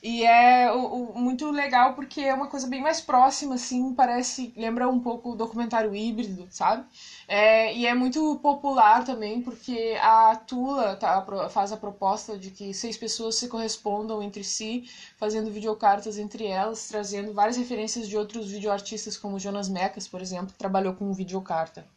E 0.06 0.22
é 0.22 0.70
o, 0.70 1.12
o, 1.14 1.18
muito 1.18 1.50
legal 1.50 1.94
porque 1.94 2.20
é 2.20 2.34
uma 2.34 2.46
coisa 2.46 2.66
bem 2.66 2.82
mais 2.82 3.00
próxima, 3.00 3.54
assim, 3.54 3.94
parece, 3.94 4.52
lembra 4.54 4.86
um 4.86 5.00
pouco 5.00 5.32
o 5.32 5.34
documentário 5.34 5.96
híbrido, 5.96 6.46
sabe? 6.50 6.86
É, 7.26 7.74
e 7.74 7.86
é 7.86 7.94
muito 7.94 8.38
popular 8.40 9.02
também 9.02 9.40
porque 9.40 9.96
a 10.02 10.36
Tula 10.36 10.96
tá, 10.96 11.24
faz 11.48 11.72
a 11.72 11.78
proposta 11.78 12.36
de 12.36 12.50
que 12.50 12.74
seis 12.74 12.98
pessoas 12.98 13.36
se 13.36 13.48
correspondam 13.48 14.22
entre 14.22 14.44
si, 14.44 14.84
fazendo 15.16 15.50
videocartas 15.50 16.18
entre 16.18 16.46
elas, 16.48 16.86
trazendo 16.86 17.32
várias 17.32 17.56
referências 17.56 18.06
de 18.06 18.14
outros 18.14 18.50
videoartistas, 18.50 19.16
como 19.16 19.38
Jonas 19.38 19.70
Mecas, 19.70 20.06
por 20.06 20.20
exemplo, 20.20 20.52
que 20.52 20.58
trabalhou 20.58 20.92
com 20.94 21.10
videocarta. 21.14 21.93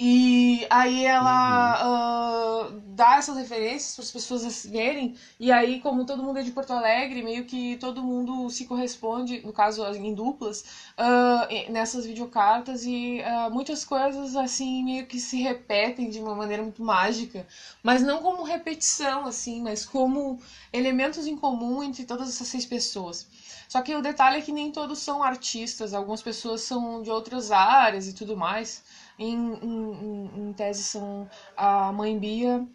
E 0.00 0.64
aí 0.70 1.04
ela 1.04 2.68
uhum. 2.70 2.76
uh, 2.76 2.80
dá 2.94 3.16
essas 3.16 3.36
referências 3.36 3.96
para 3.96 4.04
as 4.04 4.10
pessoas 4.12 4.64
verem. 4.64 5.16
E 5.40 5.50
aí, 5.50 5.80
como 5.80 6.06
todo 6.06 6.22
mundo 6.22 6.38
é 6.38 6.42
de 6.44 6.52
Porto 6.52 6.72
Alegre, 6.72 7.20
meio 7.20 7.44
que 7.46 7.76
todo 7.78 8.00
mundo 8.00 8.48
se 8.48 8.66
corresponde, 8.66 9.44
no 9.44 9.52
caso 9.52 9.84
em 9.84 10.14
duplas, 10.14 10.64
uh, 10.96 11.72
nessas 11.72 12.06
videocartas. 12.06 12.84
E 12.84 13.20
uh, 13.22 13.50
muitas 13.52 13.84
coisas 13.84 14.36
assim 14.36 14.84
meio 14.84 15.04
que 15.04 15.18
se 15.18 15.42
repetem 15.42 16.10
de 16.10 16.20
uma 16.20 16.34
maneira 16.36 16.62
muito 16.62 16.80
mágica. 16.80 17.44
Mas 17.82 18.00
não 18.00 18.22
como 18.22 18.44
repetição, 18.44 19.26
assim, 19.26 19.60
mas 19.60 19.84
como 19.84 20.38
elementos 20.72 21.26
em 21.26 21.36
comum 21.36 21.82
entre 21.82 22.04
todas 22.04 22.28
essas 22.28 22.46
seis 22.46 22.64
pessoas. 22.64 23.26
Só 23.68 23.82
que 23.82 23.94
o 23.96 24.00
detalhe 24.00 24.38
é 24.38 24.42
que 24.42 24.52
nem 24.52 24.70
todos 24.70 25.00
são 25.00 25.22
artistas, 25.24 25.92
algumas 25.92 26.22
pessoas 26.22 26.62
são 26.62 27.02
de 27.02 27.10
outras 27.10 27.50
áreas 27.50 28.06
e 28.06 28.14
tudo 28.14 28.36
mais. 28.36 28.82
Em, 29.18 29.34
em, 29.34 30.30
em 30.36 30.52
tese 30.52 30.84
são 30.84 31.28
a 31.56 31.92
mãe 31.92 32.18
Bia, 32.18 32.66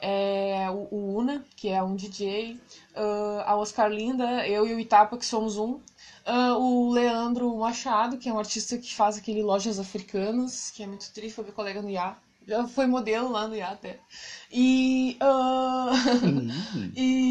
é, 0.00 0.68
o, 0.70 0.88
o, 0.90 1.18
Una, 1.18 1.44
que 1.56 1.68
é 1.68 1.82
um 1.82 1.96
DJ, 1.96 2.60
uh, 2.94 3.40
a 3.46 3.56
Oscar 3.56 3.90
Linda, 3.90 4.46
eu 4.46 4.66
e 4.66 4.74
o 4.74 4.80
Itapa, 4.80 5.16
que 5.16 5.24
somos 5.24 5.56
um, 5.56 5.80
uh, 6.26 6.58
o 6.58 6.92
Leandro 6.92 7.56
Machado, 7.56 8.18
que 8.18 8.28
é 8.28 8.32
um 8.32 8.38
artista 8.38 8.76
que 8.76 8.94
faz 8.94 9.16
aquele 9.16 9.42
Lojas 9.42 9.78
Africanas, 9.78 10.70
que 10.70 10.82
é 10.82 10.86
muito 10.86 11.10
triste, 11.12 11.34
foi 11.34 11.44
meu 11.44 11.54
colega 11.54 11.80
no 11.80 11.88
IA. 11.88 12.16
Já 12.46 12.68
foi 12.68 12.86
modelo 12.86 13.32
lá 13.32 13.48
no 13.48 13.56
IA 13.56 13.68
até. 13.68 13.98
E, 14.52 15.16
uh, 15.24 16.92
e 16.94 17.23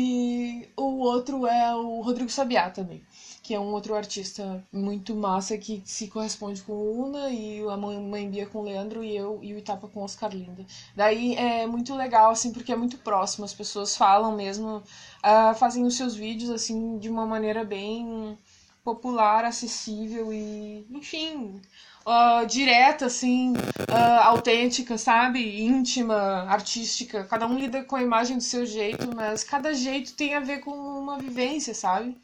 outro 1.04 1.46
é 1.46 1.76
o 1.76 2.02
Rodrigo 2.02 2.30
Sabiá 2.30 2.70
também 2.70 3.04
que 3.44 3.54
é 3.54 3.60
um 3.60 3.74
outro 3.74 3.94
artista 3.94 4.66
muito 4.72 5.14
massa 5.14 5.58
que 5.58 5.84
se 5.86 6.08
corresponde 6.08 6.62
com 6.62 6.72
o 6.72 7.06
Una 7.06 7.30
e 7.30 7.60
a 7.70 7.76
Mãe 7.76 8.30
Bia 8.30 8.48
com 8.48 8.60
o 8.60 8.64
Leandro 8.64 9.04
e 9.04 9.14
eu 9.14 9.38
e 9.44 9.54
o 9.54 9.58
Itapa 9.58 9.86
com 9.90 10.00
o 10.00 10.04
Oscar 10.04 10.32
Linda. 10.32 10.66
Daí 10.96 11.36
é 11.36 11.68
muito 11.68 11.94
legal, 11.94 12.32
assim, 12.32 12.54
porque 12.54 12.72
é 12.72 12.76
muito 12.76 12.98
próximo, 13.00 13.44
as 13.44 13.54
pessoas 13.54 13.98
falam 13.98 14.34
mesmo, 14.34 14.78
uh, 14.78 15.54
fazem 15.56 15.84
os 15.84 15.98
seus 15.98 16.16
vídeos, 16.16 16.50
assim, 16.50 16.98
de 16.98 17.10
uma 17.10 17.26
maneira 17.26 17.66
bem 17.66 18.38
popular, 18.82 19.44
acessível 19.44 20.32
e, 20.32 20.88
enfim, 20.90 21.62
uh, 22.06 22.46
direta, 22.46 23.06
assim, 23.08 23.54
uh, 23.54 24.22
autêntica, 24.24 24.98
sabe? 24.98 25.62
Íntima, 25.62 26.46
artística. 26.50 27.24
Cada 27.26 27.48
um 27.48 27.58
lida 27.58 27.84
com 27.84 27.96
a 27.96 28.02
imagem 28.02 28.38
do 28.38 28.44
seu 28.44 28.66
jeito, 28.66 29.16
mas 29.16 29.44
cada 29.44 29.74
jeito 29.74 30.14
tem 30.14 30.36
a 30.36 30.40
ver 30.40 30.60
com 30.60 30.72
uma 30.72 31.18
vivência, 31.18 31.74
sabe? 31.74 32.18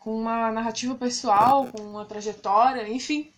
com 0.00 0.18
uma 0.18 0.50
narrativa 0.50 0.94
pessoal, 0.94 1.66
com 1.66 1.82
uma 1.82 2.06
trajetória, 2.06 2.88
enfim. 2.88 3.30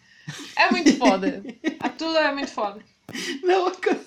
É 0.57 0.70
muito 0.70 0.97
foda. 0.97 1.43
A 1.80 1.88
Tula 1.88 2.20
é 2.20 2.32
muito 2.32 2.53
foda. 2.53 2.80
Não, 3.43 3.66
agora 3.66 4.01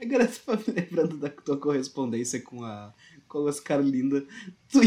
agora 0.00 0.28
você 0.28 0.40
tá 0.40 0.56
me 0.56 0.74
lembrando 0.74 1.16
da 1.16 1.30
tua 1.30 1.56
correspondência 1.56 2.40
com 2.40 2.62
a, 2.62 2.92
com 3.36 3.46
a 3.46 3.50
Oscar 3.50 3.80
Linda. 3.80 4.24
Tu 4.68 4.80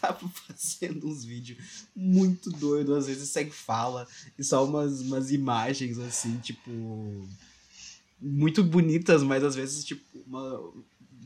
tava 0.00 0.28
fazendo 0.28 1.08
uns 1.08 1.24
vídeos 1.24 1.86
muito 1.96 2.50
doidos, 2.50 2.94
às 2.94 3.06
vezes 3.06 3.30
sem 3.30 3.50
fala, 3.50 4.06
e 4.38 4.44
só 4.44 4.64
umas, 4.64 5.00
umas 5.00 5.30
imagens 5.30 5.98
assim, 5.98 6.36
tipo. 6.38 6.70
Muito 8.20 8.62
bonitas, 8.62 9.22
mas 9.22 9.42
às 9.42 9.54
vezes, 9.54 9.84
tipo, 9.84 10.04
uma. 10.26 10.60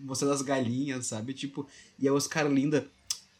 Mostrando 0.00 0.32
as 0.32 0.42
galinhas, 0.42 1.06
sabe? 1.06 1.34
Tipo, 1.34 1.66
e 1.98 2.06
a 2.06 2.14
Oscar 2.14 2.46
Linda 2.46 2.88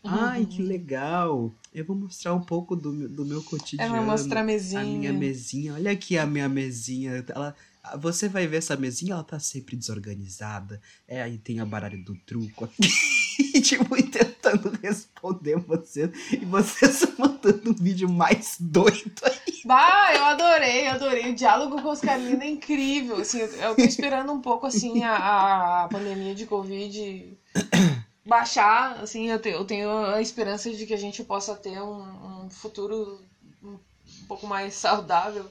Ai, 0.05 0.47
que 0.47 0.62
uhum. 0.62 0.68
legal! 0.68 1.55
Eu 1.74 1.85
vou 1.85 1.97
mostrar 1.97 2.35
um 2.35 2.41
pouco 2.41 2.76
do, 2.76 3.09
do 3.09 3.24
meu 3.24 3.43
cotidiano. 3.43 3.97
Ela 3.97 4.05
mostra 4.05 4.41
a 4.41 4.45
mesinha. 4.45 4.81
A 4.81 4.85
minha 4.85 5.12
mesinha. 5.12 5.74
Olha 5.74 5.91
aqui 5.91 6.16
a 6.16 6.26
minha 6.26 6.49
mesinha. 6.49 7.24
Ela, 7.29 7.55
você 7.97 8.28
vai 8.28 8.47
ver 8.47 8.59
essa 8.59 8.76
mesinha, 8.76 9.14
ela 9.14 9.24
tá 9.24 9.39
sempre 9.39 9.76
desorganizada. 9.76 10.80
É, 11.07 11.22
aí 11.22 11.39
tem 11.39 11.61
a 11.61 11.64
baralho 11.64 12.03
do 12.05 12.14
truco 12.14 12.64
aqui. 12.64 12.89
tipo, 13.62 13.97
tentando 14.11 14.70
responder 14.82 15.57
você. 15.57 16.11
E 16.32 16.45
você 16.45 16.93
só 16.93 17.07
mandando 17.18 17.70
um 17.70 17.74
vídeo 17.74 18.09
mais 18.09 18.57
doido 18.59 19.12
aí. 19.24 19.62
Bah, 19.64 20.14
eu 20.14 20.24
adorei, 20.24 20.86
adorei. 20.86 21.30
O 21.30 21.34
diálogo 21.34 21.80
com 21.82 21.91
os 21.91 22.01
Carolina 22.01 22.45
é 22.45 22.51
incrível. 22.51 23.16
Assim, 23.16 23.39
eu 23.41 23.74
tô 23.74 23.82
esperando 23.82 24.32
um 24.32 24.41
pouco, 24.41 24.66
assim, 24.66 25.03
a, 25.05 25.84
a 25.84 25.89
pandemia 25.89 26.34
de 26.34 26.47
Covid 26.47 27.39
baixar, 28.26 29.01
assim, 29.01 29.28
eu, 29.30 29.41
te, 29.41 29.49
eu 29.49 29.64
tenho 29.64 29.91
a 29.91 30.20
esperança 30.20 30.70
de 30.70 30.86
que 30.86 30.95
a 30.95 30.99
gente 30.99 31.24
possa 31.24 31.55
ter 31.55 31.80
um, 31.80 32.45
um 32.45 32.51
futuro 32.51 33.22
um 33.62 33.78
pouco 34.26 34.47
mais 34.47 34.74
saudável 34.74 35.51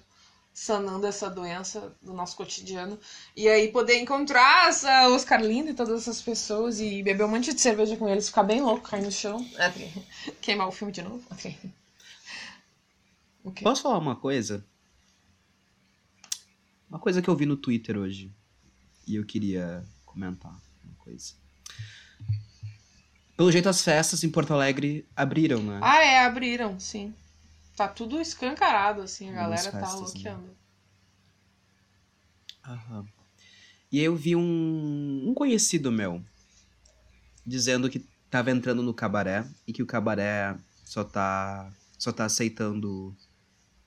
sanando 0.57 1.05
essa 1.05 1.29
doença 1.29 1.95
do 2.01 2.13
nosso 2.13 2.35
cotidiano. 2.35 2.99
E 3.35 3.47
aí 3.47 3.71
poder 3.71 3.99
encontrar 3.99 4.69
essa 4.69 5.07
Oscar 5.09 5.39
Lindo 5.39 5.69
e 5.69 5.73
todas 5.75 6.01
essas 6.01 6.19
pessoas 6.19 6.79
e 6.79 7.03
beber 7.03 7.25
um 7.25 7.27
monte 7.27 7.53
de 7.53 7.61
cerveja 7.61 7.95
com 7.95 8.09
eles, 8.09 8.27
ficar 8.27 8.41
bem 8.41 8.59
louco, 8.59 8.89
cair 8.89 9.03
no 9.03 9.11
chão. 9.11 9.47
É, 9.55 9.71
queimar 10.41 10.67
o 10.67 10.71
filme 10.71 10.91
de 10.91 11.03
novo. 11.03 11.23
Okay. 11.29 11.55
Posso 13.61 13.83
falar 13.83 13.99
uma 13.99 14.15
coisa? 14.15 14.65
Uma 16.89 16.97
coisa 16.97 17.21
que 17.21 17.29
eu 17.29 17.35
vi 17.35 17.45
no 17.45 17.55
Twitter 17.55 17.95
hoje. 17.95 18.31
E 19.05 19.15
eu 19.15 19.25
queria 19.27 19.85
comentar 20.07 20.59
uma 20.83 20.95
coisa. 20.97 21.35
Pelo 23.37 23.51
jeito, 23.51 23.69
as 23.69 23.83
festas 23.83 24.23
em 24.23 24.31
Porto 24.31 24.55
Alegre 24.55 25.07
abriram, 25.15 25.61
né? 25.61 25.79
Ah, 25.83 26.03
é, 26.03 26.25
abriram, 26.25 26.79
sim. 26.79 27.13
Tá 27.78 27.88
tudo 27.88 28.19
escancarado, 28.19 29.03
assim, 29.03 29.30
a 29.30 29.34
galera 29.34 29.71
tá 29.71 29.80
festas, 29.80 29.99
tá 29.99 30.07
loqueando. 30.07 30.47
Né? 30.47 30.53
Aham. 32.65 33.05
E 33.91 34.01
eu 34.01 34.15
vi 34.15 34.36
um, 34.36 35.30
um 35.30 35.34
conhecido 35.36 35.91
meu 35.91 36.25
dizendo 37.45 37.88
que 37.88 37.99
tava 38.32 38.49
entrando 38.49 38.82
no 38.82 38.95
cabaré 38.95 39.45
e 39.67 39.71
que 39.71 39.84
o 39.84 39.86
cabaré 39.86 40.57
só 40.84 41.03
tá, 41.03 41.71
só 41.99 42.11
tá 42.11 42.25
aceitando 42.25 43.15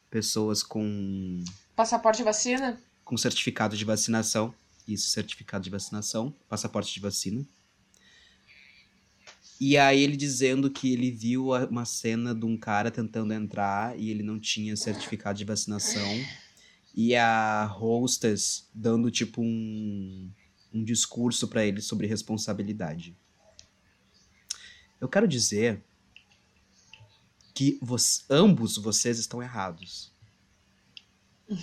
pessoas 0.09 0.63
com. 0.63 1.43
Passaporte 1.75 2.19
de 2.19 2.23
vacina? 2.23 2.81
Com 3.05 3.17
certificado 3.17 3.77
de 3.77 3.85
vacinação. 3.85 4.55
Isso, 4.87 5.09
certificado 5.11 5.65
de 5.65 5.71
vacinação, 5.71 6.33
passaporte 6.49 6.95
de 6.95 7.01
vacina. 7.01 7.45
E 9.61 9.77
aí 9.77 10.03
ele 10.03 10.17
dizendo 10.17 10.71
que 10.71 10.91
ele 10.93 11.11
viu 11.11 11.49
uma 11.71 11.85
cena 11.85 12.35
de 12.35 12.47
um 12.47 12.57
cara 12.57 12.91
tentando 12.91 13.35
entrar 13.35 13.99
e 13.99 14.09
ele 14.09 14.23
não 14.23 14.41
tinha 14.41 14.75
certificado 14.75 15.37
de 15.39 15.45
vacinação. 15.45 16.09
E 16.95 17.15
a 17.15 17.67
hostess 17.79 18.69
dando 18.75 19.11
tipo 19.11 19.43
um, 19.43 20.31
um 20.73 20.83
discurso 20.83 21.47
pra 21.47 21.65
ele 21.65 21.83
sobre 21.83 22.07
responsabilidade. 22.07 23.15
Eu 24.99 25.09
quero 25.09 25.29
dizer 25.29 25.83
que 27.55 27.79
vos- 27.83 28.25
ambos 28.31 28.79
vocês 28.79 29.19
estão 29.19 29.43
errados. 29.43 30.11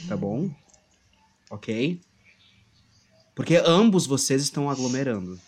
Tá 0.07 0.15
bom? 0.15 0.53
Ok? 1.49 1.99
Porque 3.33 3.55
ambos 3.55 4.05
vocês 4.05 4.43
estão 4.43 4.69
aglomerando. 4.69 5.39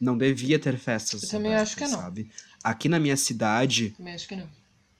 Não 0.00 0.16
devia 0.16 0.58
ter 0.58 0.78
festas. 0.78 1.22
Eu 1.24 1.28
também 1.28 1.54
acho 1.54 1.76
que 1.76 1.86
não. 1.86 1.98
Sabe? 2.00 2.30
Aqui 2.64 2.88
na 2.88 2.98
minha 2.98 3.16
cidade, 3.16 3.90
Também 3.90 4.14
acho 4.14 4.26
que 4.26 4.34
não. 4.36 4.48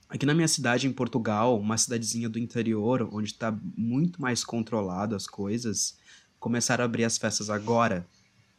aqui 0.09 0.25
na 0.25 0.33
minha 0.35 0.47
cidade 0.47 0.87
em 0.87 0.93
Portugal, 0.93 1.59
uma 1.59 1.77
cidadezinha 1.77 2.29
do 2.29 2.37
interior, 2.37 3.09
onde 3.11 3.33
tá 3.33 3.51
muito 3.75 4.21
mais 4.21 4.43
controlado 4.43 5.15
as 5.15 5.25
coisas, 5.25 5.97
começaram 6.39 6.83
a 6.83 6.85
abrir 6.85 7.03
as 7.03 7.17
festas 7.17 7.49
agora. 7.49 8.05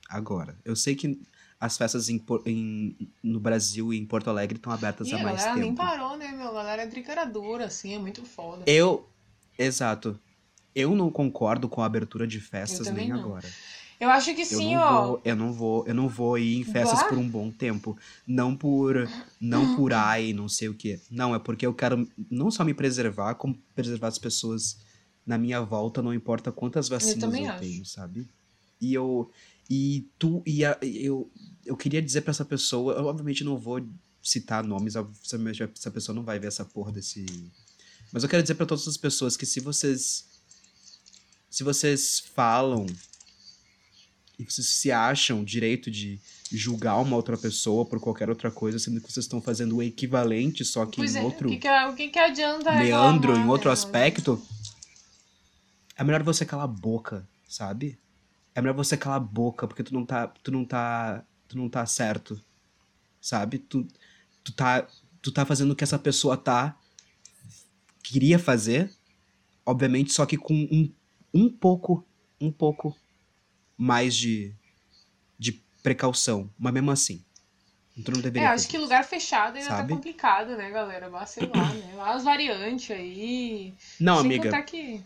Agora. 0.09 0.57
Eu 0.65 0.75
sei 0.77 0.95
que 0.97 1.21
as 1.61 1.77
festas 1.79 2.09
em, 2.09 2.23
em- 2.45 3.09
no 3.23 3.39
Brasil 3.39 3.93
e 3.93 3.99
em 3.99 4.05
Porto 4.05 4.29
Alegre 4.29 4.57
estão 4.57 4.73
abertas 4.73 5.07
E 5.09 5.15
há 5.15 5.19
a 5.19 5.23
mais 5.23 5.37
galera 5.43 5.57
nem 5.61 5.69
tempo. 5.71 5.77
parou, 5.83 6.17
né, 6.17 6.33
meu? 6.33 6.49
A 6.49 6.53
galera 6.55 6.83
é 6.83 6.87
tricaradora, 6.89 7.67
assim, 7.67 7.95
é 7.95 7.99
muito 7.99 8.25
foda. 8.25 8.65
Eu. 8.67 9.09
Exato. 9.57 10.19
Eu 10.75 10.95
não 10.97 11.11
concordo 11.11 11.69
com 11.69 11.83
a 11.83 11.87
abertura 11.87 12.27
de 12.27 12.41
festas 12.41 12.91
nem 12.91 13.09
não. 13.11 13.19
agora. 13.21 13.49
Eu 14.03 14.11
acho 14.11 14.35
que 14.35 14.43
Eu 14.43 14.59
sim, 14.59 14.75
ó. 14.77 15.07
vou, 15.07 15.23
eu 15.25 15.37
não 15.37 15.53
vou, 15.53 15.87
eu 15.87 15.95
não 15.95 16.09
vou 16.09 16.37
ir 16.37 16.57
em 16.57 16.65
festas 16.65 16.99
Vá. 16.99 17.09
por 17.09 17.19
um 17.19 17.29
bom 17.29 17.53
tempo, 17.53 17.97
não 18.27 18.57
por 18.57 19.09
não 19.41 19.73
por 19.77 19.93
ai, 19.95 20.33
não 20.33 20.49
sei 20.49 20.69
o 20.69 20.75
quê. 20.75 21.01
Não, 21.09 21.33
é 21.37 21.39
porque 21.39 21.65
eu 21.65 21.73
quero 21.73 22.09
não 22.29 22.51
só 22.51 22.65
me 22.65 22.75
preservar, 22.75 23.37
como 23.37 23.57
preservar 23.77 24.09
as 24.09 24.19
pessoas 24.19 24.77
na 25.25 25.39
minha 25.39 25.61
volta, 25.61 26.03
não 26.03 26.13
importa 26.13 26.51
quantas 26.51 26.89
vacinas 26.89 27.33
eu, 27.33 27.47
acho. 27.49 27.59
tenho, 27.61 27.87
sabe? 27.87 28.27
E 28.81 28.93
eu 28.93 29.31
e 29.71 30.05
tu 30.19 30.43
e 30.45 30.65
a- 30.65 30.77
eu 30.83 31.31
eu 31.65 31.77
queria 31.77 32.03
dizer 32.03 32.23
pra 32.23 32.33
essa 32.33 32.45
pessoa, 32.45 32.95
eu 32.95 33.05
obviamente 33.05 33.45
não 33.45 33.57
vou 33.57 33.81
citar 34.21 34.65
nomes, 34.65 34.97
obviamente 34.97 35.63
essa 35.63 35.93
pessoa 35.93 36.13
não 36.13 36.25
vai 36.25 36.41
ver 36.41 36.49
essa 36.49 36.65
porra 36.65 36.91
desse 36.91 37.25
mas 38.13 38.25
eu 38.25 38.29
quero 38.29 38.43
dizer 38.43 38.57
pra 38.57 38.67
todas 38.67 38.89
as 38.89 38.97
pessoas 38.97 39.37
que 39.37 39.47
se 39.47 39.61
vocês 39.61 40.25
se 41.49 41.63
vocês 41.63 42.19
falam 42.35 42.85
e 44.39 44.45
vocês 44.45 44.67
se 44.67 44.91
acham 44.91 45.45
direito 45.45 45.91
de 45.91 46.21
julgar 46.51 46.97
uma 47.01 47.17
outra 47.17 47.37
pessoa 47.37 47.85
por 47.85 48.01
qualquer 48.01 48.29
outra 48.29 48.51
coisa, 48.51 48.79
sendo 48.79 49.01
que 49.01 49.11
vocês 49.13 49.25
estão 49.25 49.41
fazendo 49.41 49.77
o 49.77 49.83
equivalente, 49.83 50.65
só 50.65 50.85
que 50.87 50.97
Pois 50.97 51.15
em 51.15 51.21
é, 51.21 51.23
outro 51.23 51.49
o 51.49 51.53
que, 51.53 51.59
que, 51.59 51.69
o 51.69 51.95
que, 51.95 52.09
que 52.09 52.19
adianta 52.19 52.71
reclamar, 52.71 53.39
em 53.39 53.49
outro 53.49 53.69
né? 53.69 53.73
aspecto, 53.73 54.43
é 55.97 56.05
melhor 56.05 56.23
você 56.23 56.45
calar 56.45 56.65
a 56.65 56.69
boca, 56.69 57.27
sabe? 57.49 57.99
É 58.55 58.61
melhor 58.61 58.75
você 58.75 58.97
calar 58.97 59.19
a 59.19 59.21
boca, 59.21 59.67
porque 59.67 59.83
tu 59.83 59.95
não 59.95 60.05
tá, 60.05 60.27
tu 60.27 60.51
não 60.51 60.65
tá, 60.65 61.25
tu 61.49 61.57
não 61.57 61.69
tá 61.69 61.87
certo, 61.87 62.41
sabe? 63.21 63.59
Tu, 63.59 63.87
tu 64.43 64.53
tá, 64.53 64.87
tu 65.21 65.31
tá 65.31 65.45
fazendo 65.47 65.73
o 65.73 65.77
que 65.77 65.85
essa 65.85 65.99
pessoa 65.99 66.37
tá 66.37 66.77
queria 68.03 68.39
fazer, 68.39 68.93
obviamente, 69.65 70.13
só 70.13 70.27
que 70.27 70.37
com 70.37 70.55
um, 70.55 70.93
um 71.33 71.49
pouco, 71.49 72.05
um 72.41 72.51
pouco 72.51 72.97
mais 73.83 74.15
de, 74.15 74.55
de 75.37 75.53
precaução, 75.83 76.49
mas 76.57 76.73
mesmo 76.73 76.91
assim, 76.93 77.21
tu 78.05 78.13
não 78.13 78.21
É, 78.21 78.23
deveria. 78.23 78.51
acho 78.53 78.69
que 78.69 78.79
lugar 78.79 79.03
fechado 79.05 79.57
ainda 79.57 79.69
Sabe? 79.71 79.89
tá 79.89 79.95
complicado, 79.97 80.57
né, 80.57 80.71
galera? 80.71 81.11
Mas 81.11 81.31
sei 81.31 81.49
lá, 81.49 81.75
né? 81.75 81.95
Lá 81.97 82.15
As 82.15 82.23
variantes 82.23 82.91
aí. 82.93 83.75
Não, 83.99 84.19
Sem 84.19 84.27
amiga. 84.27 84.45
contar 84.45 84.63
que. 84.63 85.01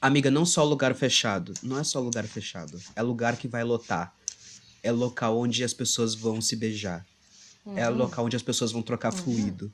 Amiga, 0.00 0.30
não 0.30 0.46
só 0.46 0.62
lugar 0.62 0.94
fechado. 0.94 1.52
Não 1.62 1.78
é 1.78 1.82
só 1.82 1.98
lugar 1.98 2.24
fechado. 2.24 2.80
É 2.94 3.02
lugar 3.02 3.36
que 3.36 3.48
vai 3.48 3.64
lotar. 3.64 4.14
É 4.82 4.92
local 4.92 5.36
onde 5.38 5.64
as 5.64 5.74
pessoas 5.74 6.14
vão 6.14 6.40
se 6.40 6.54
beijar. 6.54 7.04
É 7.74 7.88
Uhum. 7.88 7.96
local 7.96 8.26
onde 8.26 8.36
as 8.36 8.42
pessoas 8.42 8.70
vão 8.70 8.82
trocar 8.82 9.12
Uhum. 9.12 9.18
fluido. 9.18 9.72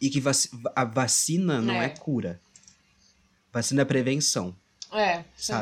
E 0.00 0.10
que 0.10 0.20
vaci- 0.20 0.50
a 0.76 0.84
vacina 0.84 1.60
não 1.60 1.74
é. 1.80 1.86
É. 1.86 1.88
cura. 1.90 2.40
Vacina 3.52 3.82
é 3.82 3.84
prevenção, 3.84 4.54
É, 4.92 5.24
sim. 5.36 5.52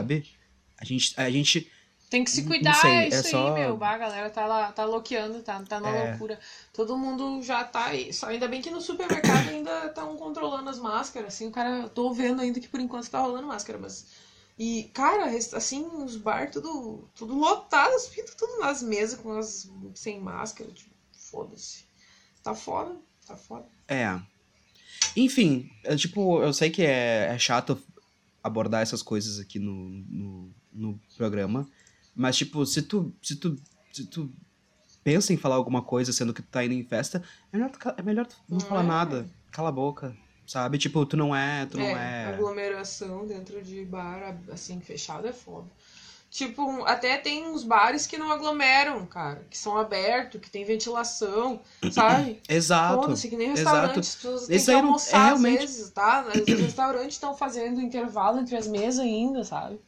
A 0.80 0.84
gente, 0.84 1.14
a 1.16 1.30
gente. 1.30 1.70
Tem 2.10 2.24
que 2.24 2.30
se 2.30 2.44
cuidar, 2.44 2.72
sei, 2.74 2.90
é 2.90 3.04
é 3.04 3.08
isso 3.08 3.30
só- 3.30 3.54
aí, 3.54 3.60
meu. 3.66 3.84
A 3.84 3.98
galera 3.98 4.30
tá 4.30 4.46
lá, 4.46 4.72
tá 4.72 4.84
loqueando, 4.86 5.42
tá, 5.42 5.62
tá 5.62 5.78
na 5.78 5.90
É. 5.90 6.08
loucura. 6.10 6.40
Todo 6.72 6.96
mundo 6.96 7.42
já 7.42 7.62
tá 7.64 7.86
aí. 7.86 8.12
Só 8.14 8.28
ainda 8.28 8.48
bem 8.48 8.62
que 8.62 8.70
no 8.70 8.80
supermercado 8.80 9.48
ainda 9.50 9.86
estão 9.86 10.16
controlando 10.16 10.70
as 10.70 10.78
máscaras. 10.78 11.34
Assim, 11.34 11.48
o 11.48 11.50
cara. 11.50 11.82
Eu 11.82 11.88
tô 11.90 12.12
vendo 12.14 12.40
ainda 12.40 12.58
que 12.60 12.68
por 12.68 12.80
enquanto 12.80 13.10
tá 13.10 13.20
rolando 13.20 13.46
máscara, 13.46 13.78
mas. 13.78 14.06
E, 14.58 14.90
cara, 14.94 15.26
assim, 15.52 15.84
os 16.02 16.16
bar 16.16 16.50
tudo, 16.50 17.08
tudo 17.14 17.38
lotado, 17.38 17.94
as 17.94 18.08
fitas 18.08 18.34
tudo 18.34 18.58
nas 18.58 18.82
mesas 18.82 19.20
com 19.20 19.32
as 19.38 19.70
sem 19.94 20.18
máscara. 20.18 20.70
Tipo, 20.70 20.90
foda-se. 21.12 21.84
Tá 22.42 22.54
foda, 22.54 22.96
tá 23.26 23.36
foda. 23.36 23.66
É. 23.86 24.18
Enfim, 25.16 25.70
é, 25.84 25.94
tipo, 25.94 26.42
eu 26.42 26.52
sei 26.52 26.70
que 26.70 26.82
é, 26.82 27.26
é 27.34 27.38
chato 27.38 27.80
abordar 28.42 28.82
essas 28.82 29.02
coisas 29.02 29.38
aqui 29.38 29.58
no, 29.58 29.90
no, 30.08 30.54
no 30.78 30.98
programa. 31.16 31.68
Mas, 32.14 32.36
tipo, 32.36 32.64
se 32.66 32.82
tu, 32.82 33.12
se 33.22 33.36
tu. 33.36 33.56
Se 33.92 34.04
tu 34.06 34.30
pensa 35.02 35.32
em 35.32 35.36
falar 35.36 35.54
alguma 35.56 35.80
coisa 35.82 36.12
sendo 36.12 36.34
que 36.34 36.42
tu 36.42 36.48
tá 36.48 36.64
indo 36.64 36.74
em 36.74 36.84
festa, 36.84 37.22
é 37.52 37.56
melhor 37.56 37.70
tu, 37.70 37.78
é 37.96 38.02
melhor 38.02 38.26
tu 38.26 38.36
não 38.48 38.58
Não 38.58 38.66
falar 38.66 38.84
é? 38.84 38.86
nada. 38.86 39.30
Cala 39.50 39.70
a 39.70 39.72
boca. 39.72 40.14
Sabe? 40.46 40.78
Tipo, 40.78 41.04
tu 41.06 41.16
não 41.16 41.34
é. 41.34 41.66
Tu 41.66 41.76
não 41.78 41.84
é. 41.84 42.26
aglomeração 42.26 43.26
dentro 43.26 43.62
de 43.62 43.84
bar, 43.84 44.36
assim, 44.52 44.80
fechado 44.80 45.26
é 45.26 45.32
foda. 45.32 45.66
Tipo, 46.30 46.84
até 46.84 47.16
tem 47.16 47.46
uns 47.46 47.64
bares 47.64 48.06
que 48.06 48.18
não 48.18 48.30
aglomeram, 48.30 49.04
cara, 49.06 49.46
que 49.48 49.56
são 49.56 49.78
abertos, 49.78 50.38
que 50.40 50.50
tem 50.50 50.62
ventilação, 50.64 51.60
sabe? 51.90 52.40
Exato. 52.48 53.00
Foda-se, 53.02 53.28
que 53.28 53.36
nem 53.36 53.52
exato. 53.52 53.70
restaurante, 53.76 53.98
as 54.00 54.14
pessoas 54.14 54.46
têm 54.46 54.56
Isso 54.56 54.66
que 54.66 54.70
é 54.72 54.74
almoçar 54.74 55.26
realmente- 55.26 55.64
às 55.64 55.70
vezes, 55.70 55.90
tá? 55.90 56.26
Os 56.28 56.60
restaurantes 56.60 57.14
estão 57.14 57.34
fazendo 57.34 57.80
intervalo 57.80 58.40
entre 58.40 58.56
as 58.56 58.66
mesas 58.66 59.00
ainda, 59.00 59.42
sabe? 59.42 59.80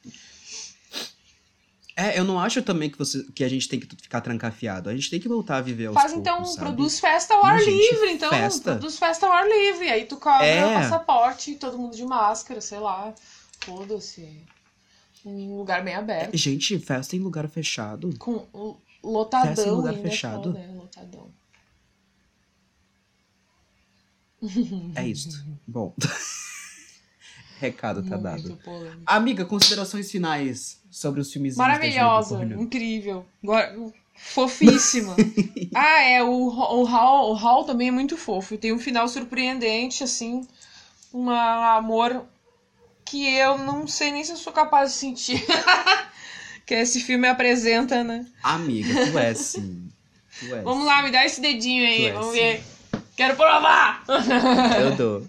É, 2.01 2.18
eu 2.18 2.24
não 2.24 2.40
acho 2.40 2.62
também 2.62 2.88
que, 2.88 2.96
você, 2.98 3.22
que 3.34 3.44
a 3.44 3.48
gente 3.48 3.68
tem 3.68 3.78
que 3.78 3.86
ficar 4.01 4.20
trancafiado. 4.20 4.88
A 4.88 4.94
gente 4.94 5.11
tem 5.11 5.20
que 5.20 5.28
voltar 5.28 5.59
a 5.59 5.61
viver 5.61 5.86
aos 5.86 5.94
Faz 5.94 6.12
poucos, 6.12 6.28
então, 6.28 6.44
sabe? 6.44 6.59
produz 6.59 6.98
festa 7.01 7.34
ao 7.34 7.44
ar 7.44 7.59
gente, 7.59 7.70
livre, 7.92 8.12
então. 8.12 8.30
festa? 8.30 8.72
Produz 8.72 8.98
festa 8.98 9.26
ao 9.26 9.32
ar 9.32 9.46
livre. 9.48 9.90
Aí 9.90 10.05
tu 10.07 10.16
cobra 10.16 10.46
É. 10.46 10.64
o 10.66 10.80
passaporte, 10.80 11.55
todo 11.57 11.76
mundo 11.78 11.94
de 11.94 12.05
máscara, 12.05 12.61
sei 12.61 12.78
lá. 12.78 13.14
Foda-se. 13.61 14.42
Um 15.24 15.57
lugar 15.59 15.84
bem 15.84 15.94
aberto. 15.94 16.34
Gente, 16.36 16.78
festa 16.78 17.14
em 17.14 17.18
lugar 17.18 17.46
fechado. 17.48 18.11
Com 18.18 18.46
lotadão 19.03 19.55
Festa 19.55 19.68
em 19.68 19.72
lugar 19.72 19.94
é 19.94 19.98
fechado. 19.98 20.53
foda, 20.55 20.59
é, 20.59 20.66
lotadão. 20.72 21.30
É 24.94 25.07
isso. 25.07 25.44
Bom. 25.68 25.94
Recado 27.61 28.03
tá 28.03 28.17
dado. 28.17 28.57
Polêmico. 28.65 29.03
Amiga, 29.05 29.45
considerações 29.45 30.11
finais 30.11 30.81
sobre 30.91 31.21
os 31.21 31.31
filmes 31.31 31.57
Maravilhosa, 31.57 32.43
incrível. 32.43 33.27
Fofíssima. 34.15 35.15
ah, 35.75 36.01
é, 36.03 36.23
o, 36.23 36.31
o, 36.31 36.87
Hal, 36.87 37.33
o 37.33 37.37
Hal 37.37 37.65
também 37.65 37.89
é 37.89 37.91
muito 37.91 38.17
fofo. 38.17 38.57
Tem 38.57 38.73
um 38.73 38.79
final 38.79 39.07
surpreendente, 39.09 40.03
assim. 40.03 40.47
Um 41.13 41.29
amor 41.29 42.25
que 43.05 43.29
eu 43.29 43.59
não 43.59 43.87
sei 43.87 44.11
nem 44.11 44.25
se 44.25 44.33
eu 44.33 44.37
sou 44.37 44.53
capaz 44.53 44.93
de 44.93 44.99
sentir. 44.99 45.45
que 46.65 46.75
esse 46.75 47.01
filme 47.01 47.29
apresenta, 47.29 48.03
né? 48.03 48.25
Amiga, 48.43 49.07
tu 49.07 49.19
é 49.19 49.35
sim. 49.35 49.91
Tu 50.39 50.55
é 50.55 50.63
Vamos 50.63 50.85
sim. 50.85 50.87
lá, 50.87 51.03
me 51.03 51.11
dá 51.11 51.27
esse 51.27 51.41
dedinho 51.41 51.87
aí, 51.87 52.07
é 52.07 52.13
vamos 52.13 52.33
sim. 52.33 52.41
ver. 52.41 52.63
Quero 53.17 53.37
provar! 53.37 54.03
Eu 54.81 54.97
dou. 54.97 55.27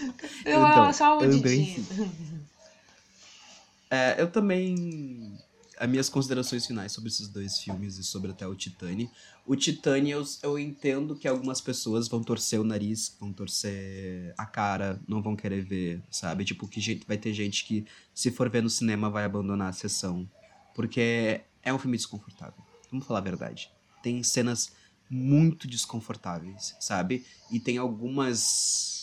Eu 0.44 0.60
Então, 0.66 0.92
só 0.92 1.20
eu 1.20 1.30
dedinho. 1.40 1.86
É, 3.90 4.20
eu 4.20 4.28
também. 4.30 5.38
As 5.78 5.88
minhas 5.88 6.08
considerações 6.08 6.66
finais 6.66 6.90
sobre 6.90 7.10
esses 7.10 7.28
dois 7.28 7.58
filmes 7.58 7.98
e 7.98 8.02
sobre 8.02 8.30
até 8.30 8.46
o 8.46 8.54
Titane. 8.54 9.10
O 9.46 9.54
Titane, 9.54 10.10
eu, 10.10 10.24
eu 10.42 10.58
entendo 10.58 11.14
que 11.14 11.28
algumas 11.28 11.60
pessoas 11.60 12.08
vão 12.08 12.22
torcer 12.22 12.58
o 12.58 12.64
nariz, 12.64 13.14
vão 13.20 13.30
torcer 13.30 14.32
a 14.38 14.46
cara, 14.46 14.98
não 15.06 15.20
vão 15.20 15.36
querer 15.36 15.62
ver, 15.62 16.02
sabe? 16.10 16.44
Tipo, 16.46 16.66
que 16.66 16.80
gente, 16.80 17.06
vai 17.06 17.18
ter 17.18 17.32
gente 17.34 17.64
que, 17.64 17.84
se 18.14 18.30
for 18.30 18.48
ver 18.48 18.62
no 18.62 18.70
cinema, 18.70 19.10
vai 19.10 19.24
abandonar 19.24 19.68
a 19.68 19.72
sessão. 19.72 20.28
Porque 20.74 21.42
é 21.62 21.72
um 21.72 21.78
filme 21.78 21.96
desconfortável. 21.98 22.64
Vamos 22.90 23.06
falar 23.06 23.18
a 23.18 23.22
verdade. 23.22 23.70
Tem 24.02 24.22
cenas 24.22 24.72
muito 25.10 25.68
desconfortáveis, 25.68 26.74
sabe? 26.80 27.24
E 27.50 27.60
tem 27.60 27.76
algumas 27.76 28.95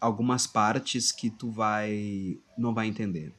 algumas 0.00 0.46
partes 0.46 1.12
que 1.12 1.30
tu 1.30 1.50
vai. 1.50 2.38
não 2.56 2.74
vai 2.74 2.86
entender. 2.86 3.34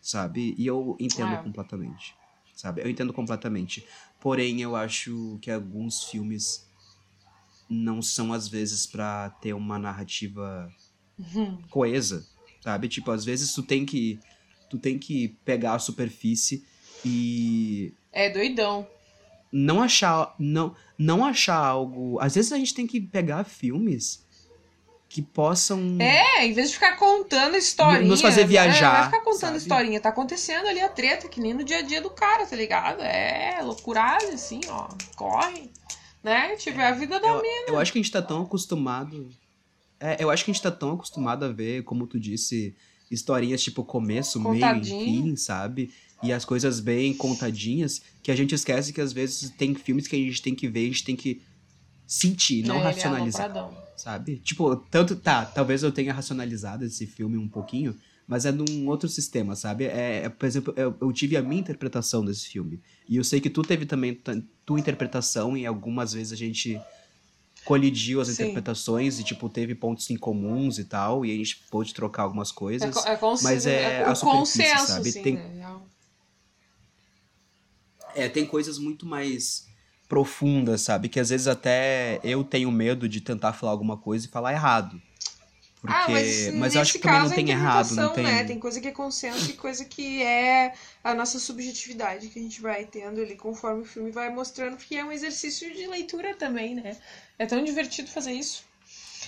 Sabe? 0.00 0.54
E 0.56 0.66
eu 0.66 0.96
entendo 1.00 1.34
É. 1.34 1.38
completamente. 1.38 2.14
Sabe? 2.54 2.80
Eu 2.82 2.88
entendo 2.90 3.12
completamente. 3.12 3.86
Porém, 4.20 4.60
eu 4.62 4.74
acho 4.74 5.38
que 5.42 5.50
alguns 5.50 6.04
filmes 6.04 6.66
não 7.68 8.00
são, 8.00 8.32
às 8.32 8.48
vezes, 8.48 8.86
pra 8.86 9.30
ter 9.42 9.52
uma 9.52 9.78
narrativa 9.78 10.72
Uhum. 11.18 11.60
coesa, 11.68 12.26
sabe? 12.62 12.88
Tipo, 12.88 13.10
às 13.10 13.24
vezes 13.24 13.52
tu 13.52 13.62
tem 13.62 13.84
que 13.84 14.18
tu 14.70 14.78
tem 14.78 14.98
que 14.98 15.28
pegar 15.44 15.74
a 15.74 15.78
superfície 15.78 16.64
e 17.04 17.92
É 18.12 18.28
doidão. 18.30 18.86
não 19.52 19.80
achar 19.82 20.34
não 20.38 20.74
não 20.98 21.24
achar 21.24 21.56
algo, 21.56 22.18
às 22.20 22.34
vezes 22.34 22.52
a 22.52 22.58
gente 22.58 22.74
tem 22.74 22.86
que 22.86 23.00
pegar 23.00 23.44
filmes 23.44 24.26
que 25.08 25.22
possam 25.22 25.96
É, 25.98 26.44
em 26.44 26.52
vez 26.52 26.68
de 26.68 26.74
ficar 26.74 26.96
contando 26.96 27.56
historinha. 27.56 28.06
Nos 28.06 28.20
fazer 28.20 28.42
é, 28.42 28.46
viajar, 28.46 28.82
Não 28.86 28.92
vai 28.92 29.04
ficar 29.04 29.20
contando 29.20 29.40
sabe? 29.40 29.56
historinha. 29.58 30.00
Tá 30.00 30.10
acontecendo 30.10 30.66
ali 30.66 30.80
a 30.80 30.88
treta, 30.88 31.28
que 31.28 31.40
nem 31.40 31.54
no 31.54 31.64
dia 31.64 31.78
a 31.78 31.82
dia 31.82 32.00
do 32.00 32.10
cara, 32.10 32.44
tá 32.46 32.54
ligado? 32.54 33.00
É 33.00 33.58
loucuragem, 33.62 34.30
assim, 34.30 34.60
ó. 34.68 34.88
Corre. 35.16 35.70
Né? 36.22 36.56
Tipo, 36.56 36.80
é 36.80 36.88
a 36.88 36.92
vida 36.92 37.18
da 37.18 37.28
eu, 37.28 37.42
mina. 37.42 37.68
eu 37.68 37.78
acho 37.78 37.92
que 37.92 37.98
a 37.98 38.02
gente 38.02 38.12
tá 38.12 38.20
tão 38.20 38.42
acostumado 38.42 39.30
é, 40.00 40.22
eu 40.22 40.30
acho 40.30 40.44
que 40.44 40.50
a 40.50 40.54
gente 40.54 40.62
tá 40.62 40.70
tão 40.70 40.92
acostumado 40.92 41.44
a 41.44 41.48
ver, 41.48 41.82
como 41.82 42.06
tu 42.06 42.20
disse, 42.20 42.74
historinhas 43.10 43.62
tipo 43.62 43.84
começo, 43.84 44.40
meio 44.40 44.54
e 44.56 44.60
Contadinho. 44.60 45.24
fim, 45.24 45.36
sabe? 45.36 45.90
E 46.22 46.32
as 46.32 46.44
coisas 46.44 46.80
bem 46.80 47.14
contadinhas, 47.14 48.02
que 48.22 48.30
a 48.30 48.36
gente 48.36 48.54
esquece 48.54 48.92
que 48.92 49.00
às 49.00 49.12
vezes 49.12 49.50
tem 49.50 49.74
filmes 49.74 50.06
que 50.08 50.16
a 50.16 50.18
gente 50.18 50.42
tem 50.42 50.54
que 50.54 50.68
ver, 50.68 50.84
a 50.84 50.86
gente 50.88 51.04
tem 51.04 51.16
que 51.16 51.40
sentir, 52.08 52.62
não 52.66 52.76
É, 52.76 52.78
é 52.78 52.82
racionalizar. 52.84 53.50
alopradão. 53.50 53.86
sabe? 53.94 54.36
Tipo, 54.38 54.74
tanto 54.76 55.14
tá, 55.14 55.44
talvez 55.44 55.82
eu 55.82 55.92
tenha 55.92 56.12
racionalizado 56.14 56.84
esse 56.84 57.06
filme 57.06 57.36
um 57.36 57.48
pouquinho, 57.48 57.94
mas 58.26 58.46
é 58.46 58.50
num 58.52 58.88
outro 58.88 59.08
sistema, 59.08 59.54
sabe? 59.54 59.84
É, 59.84 60.24
é, 60.24 60.28
por 60.28 60.46
exemplo, 60.46 60.72
eu, 60.76 60.96
eu 61.00 61.12
tive 61.12 61.36
a 61.36 61.42
minha 61.42 61.60
interpretação 61.60 62.24
desse 62.24 62.46
filme. 62.48 62.80
E 63.08 63.16
eu 63.16 63.24
sei 63.24 63.40
que 63.40 63.50
tu 63.50 63.60
teve 63.62 63.84
também 63.86 64.14
ta- 64.14 64.40
tua 64.64 64.78
interpretação 64.80 65.56
e 65.56 65.66
algumas 65.66 66.12
vezes 66.14 66.32
a 66.32 66.36
gente 66.36 66.80
colidiu 67.64 68.20
as 68.20 68.28
Sim. 68.28 68.34
interpretações 68.34 69.18
e 69.18 69.24
tipo 69.24 69.48
teve 69.48 69.74
pontos 69.74 70.08
em 70.08 70.16
comuns 70.16 70.78
e 70.78 70.84
tal, 70.84 71.26
e 71.26 71.32
a 71.32 71.36
gente 71.36 71.60
pôde 71.70 71.92
trocar 71.92 72.22
algumas 72.22 72.50
É, 72.50 72.54
coisas. 72.54 72.94
co- 72.94 73.06
é 73.08 73.16
cons- 73.16 73.42
mas 73.42 73.66
é 73.66 74.02
o 74.06 74.10
a 74.10 74.14
superfície, 74.14 74.62
consenso, 74.62 74.86
sabe? 74.86 75.12
Tem- 75.12 75.36
né? 75.36 75.80
É, 78.14 78.28
tem 78.28 78.46
coisas 78.46 78.78
muito 78.78 79.04
mais 79.04 79.67
profundas, 80.08 80.80
sabe? 80.80 81.08
Que 81.08 81.20
às 81.20 81.28
vezes 81.28 81.46
até 81.46 82.18
eu 82.24 82.42
tenho 82.42 82.70
medo 82.72 83.08
de 83.08 83.20
tentar 83.20 83.52
falar 83.52 83.72
alguma 83.72 83.96
coisa 83.96 84.26
e 84.26 84.30
falar 84.30 84.52
errado. 84.52 85.00
Porque, 85.80 85.94
ah, 85.94 86.08
mas, 86.08 86.54
mas 86.56 86.74
eu 86.74 86.80
acho 86.80 86.92
que 86.94 86.98
também 86.98 87.20
não 87.20 87.30
é 87.30 87.34
tem 87.34 87.50
errado, 87.50 87.94
não 87.94 88.12
tem. 88.12 88.24
Né? 88.24 88.44
Tem 88.44 88.58
coisa 88.58 88.80
que 88.80 88.88
é 88.88 88.90
consenso 88.90 89.48
e 89.48 89.52
coisa 89.52 89.84
que 89.84 90.22
é 90.22 90.74
a 91.04 91.14
nossa 91.14 91.38
subjetividade 91.38 92.28
que 92.28 92.38
a 92.38 92.42
gente 92.42 92.60
vai 92.60 92.84
tendo 92.84 93.20
ali 93.20 93.36
conforme 93.36 93.82
o 93.82 93.84
filme 93.84 94.10
vai 94.10 94.28
mostrando, 94.28 94.76
que 94.76 94.96
é 94.96 95.04
um 95.04 95.12
exercício 95.12 95.72
de 95.72 95.86
leitura 95.86 96.34
também, 96.34 96.74
né? 96.74 96.96
É 97.38 97.46
tão 97.46 97.62
divertido 97.62 98.08
fazer 98.10 98.32
isso. 98.32 98.64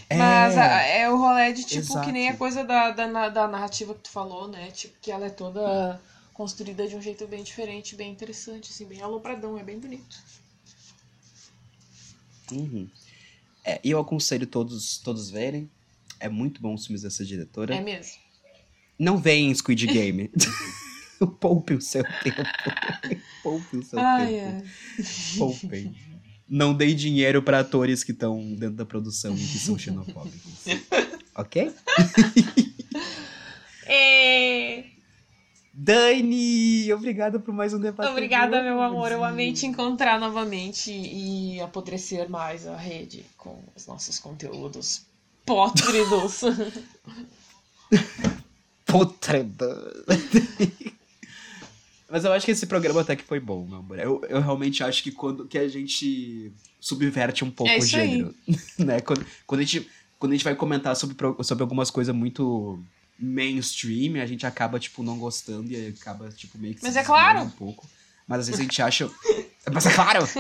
É, 0.09 0.17
Mas 0.17 0.57
a- 0.57 0.83
é 0.83 1.09
o 1.09 1.17
rolê 1.17 1.53
de 1.53 1.63
tipo 1.65 1.79
exato. 1.79 2.05
que 2.07 2.13
nem 2.13 2.29
a 2.29 2.37
coisa 2.37 2.65
da, 2.65 2.91
da, 2.91 3.29
da 3.29 3.47
narrativa 3.49 3.95
que 3.95 4.01
tu 4.01 4.11
falou, 4.11 4.49
né? 4.49 4.71
Tipo, 4.73 4.95
que 5.01 5.13
ela 5.13 5.27
é 5.27 5.31
toda 5.31 6.01
construída 6.35 6.87
de 6.89 6.97
um 6.97 7.03
jeito 7.03 7.27
bem 7.29 7.45
diferente, 7.45 7.95
bem 7.95 8.11
interessante, 8.11 8.71
assim, 8.73 8.87
bem 8.87 9.01
alopradão, 9.01 9.57
é 9.59 9.63
bem 9.63 9.79
bonito. 9.79 10.17
Uhum. 12.53 12.89
É, 13.65 13.81
e 13.85 13.91
eu 13.91 13.99
aconselho 13.99 14.47
todos, 14.47 14.99
todos 14.99 15.31
verem. 15.31 15.71
É 16.19 16.29
muito 16.29 16.61
bom 16.61 16.75
os 16.75 16.87
filmes 16.87 17.03
dessa 17.03 17.25
diretora. 17.25 17.75
É 17.75 17.81
mesmo. 17.81 18.15
Não 18.99 19.17
veem 19.19 19.55
Squid 19.55 19.87
Game. 19.87 20.31
Poupe 21.41 21.75
o 21.75 21.81
seu 21.81 22.03
tempo. 22.23 22.43
Poupe 23.43 23.77
o 23.77 23.83
seu 23.83 23.99
Ai, 23.99 24.27
tempo. 24.27 24.67
ai. 24.67 25.07
Poupem. 25.39 25.95
Não 26.49 26.75
dei 26.75 26.95
dinheiro 26.95 27.43
pra 27.43 27.61
atores 27.61 28.03
que 28.03 28.13
estão 28.13 28.55
dentro 28.55 28.77
da 28.77 28.85
produção 28.85 29.35
e 29.35 29.39
que 29.39 29.59
são 29.59 29.79
xenofóbicos. 29.79 30.65
ok? 31.37 31.73
É... 33.87 34.85
Dani, 35.83 36.93
obrigado 36.93 37.41
por 37.41 37.55
mais 37.55 37.73
um 37.73 37.81
debate. 37.81 38.11
Obrigada, 38.11 38.63
meu 38.63 38.83
amor. 38.83 39.11
Eu 39.11 39.25
amei 39.25 39.51
te 39.55 39.65
encontrar 39.65 40.21
novamente 40.21 40.93
e 40.93 41.59
apodrecer 41.59 42.29
mais 42.29 42.67
a 42.67 42.77
rede 42.77 43.25
com 43.39 43.59
os 43.75 43.87
nossos 43.87 44.19
conteúdos 44.19 45.07
pótridos. 45.47 46.43
Putreda. 48.85 50.05
Mas 52.11 52.27
eu 52.27 52.33
acho 52.35 52.45
que 52.45 52.53
esse 52.53 52.67
programa 52.67 53.01
até 53.01 53.17
que 53.17 53.25
foi 53.25 53.41
bom, 53.41 53.65
meu 53.65 53.79
amor. 53.79 53.99
Eu, 53.99 54.23
eu 54.29 54.43
realmente 54.43 54.85
acho 54.85 55.03
que 55.03 55.11
quando 55.11 55.47
que 55.47 55.57
a 55.57 55.67
gente 55.67 56.53
subverte 56.79 57.43
um 57.43 57.51
pouco 57.51 57.73
É 57.73 57.79
o 57.79 57.83
aí. 57.83 57.89
gênero. 57.89 58.35
né? 58.79 59.01
Quando, 59.01 59.25
quando, 59.47 59.61
a 59.63 59.65
gente, 59.65 59.89
quando 60.19 60.33
a 60.33 60.35
gente 60.35 60.45
vai 60.45 60.55
comentar 60.55 60.95
sobre, 60.95 61.17
sobre 61.43 61.63
algumas 61.63 61.91
coisas 61.91 62.15
muito 62.15 62.79
mainstream, 63.21 64.21
a 64.23 64.27
gente 64.27 64.47
acaba, 64.47 64.81
tipo, 64.81 65.03
não 65.03 65.19
gostando 65.19 65.71
e 65.71 65.89
acaba, 65.89 66.31
tipo, 66.31 66.57
meio 66.59 66.75
que 66.75 66.83
Mas 66.83 66.95
se 66.95 66.99
é 66.99 67.05
claro. 67.05 67.41
um 67.43 67.51
pouco. 67.51 67.87
Mas 68.27 68.41
às 68.41 68.47
vezes 68.47 68.61
a 68.61 68.63
gente 68.63 68.81
acha. 68.81 69.11
Mas 69.73 69.87
é 69.87 69.93
claro! 69.93 70.27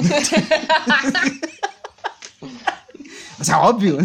Mas 3.39 3.49
é 3.49 3.55
óbvio! 3.57 3.99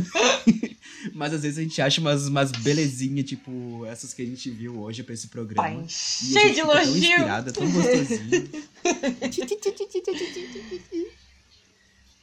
Mas 1.14 1.34
às 1.34 1.44
vezes 1.44 1.58
a 1.60 1.62
gente 1.62 1.82
acha 1.82 2.02
umas, 2.02 2.28
umas 2.28 2.52
belezinhas, 2.52 3.26
tipo, 3.26 3.86
essas 3.86 4.14
que 4.14 4.22
a 4.22 4.26
gente 4.26 4.50
viu 4.50 4.80
hoje 4.80 5.04
pra 5.04 5.14
esse 5.14 5.28
programa. 5.28 5.70
Encher 5.70 6.42
gente 6.42 6.56
de 6.56 6.62
fica 6.62 6.68
tão 6.68 6.82
elogio. 6.82 6.98
inspirada, 6.98 7.54
tão 7.54 7.72
gostosinho. 7.72 8.50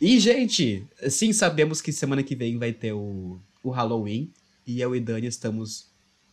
e, 0.01 0.19
gente, 0.19 0.85
sim, 1.09 1.33
sabemos 1.33 1.81
que 1.81 1.93
semana 1.93 2.23
que 2.23 2.35
vem 2.35 2.59
vai 2.59 2.73
ter 2.73 2.93
o, 2.93 3.39
o 3.63 3.71
Halloween. 3.71 4.33
E 4.67 4.81
eu 4.81 4.95
e 4.97 5.01
Dani 5.01 5.27
estamos 5.27 5.92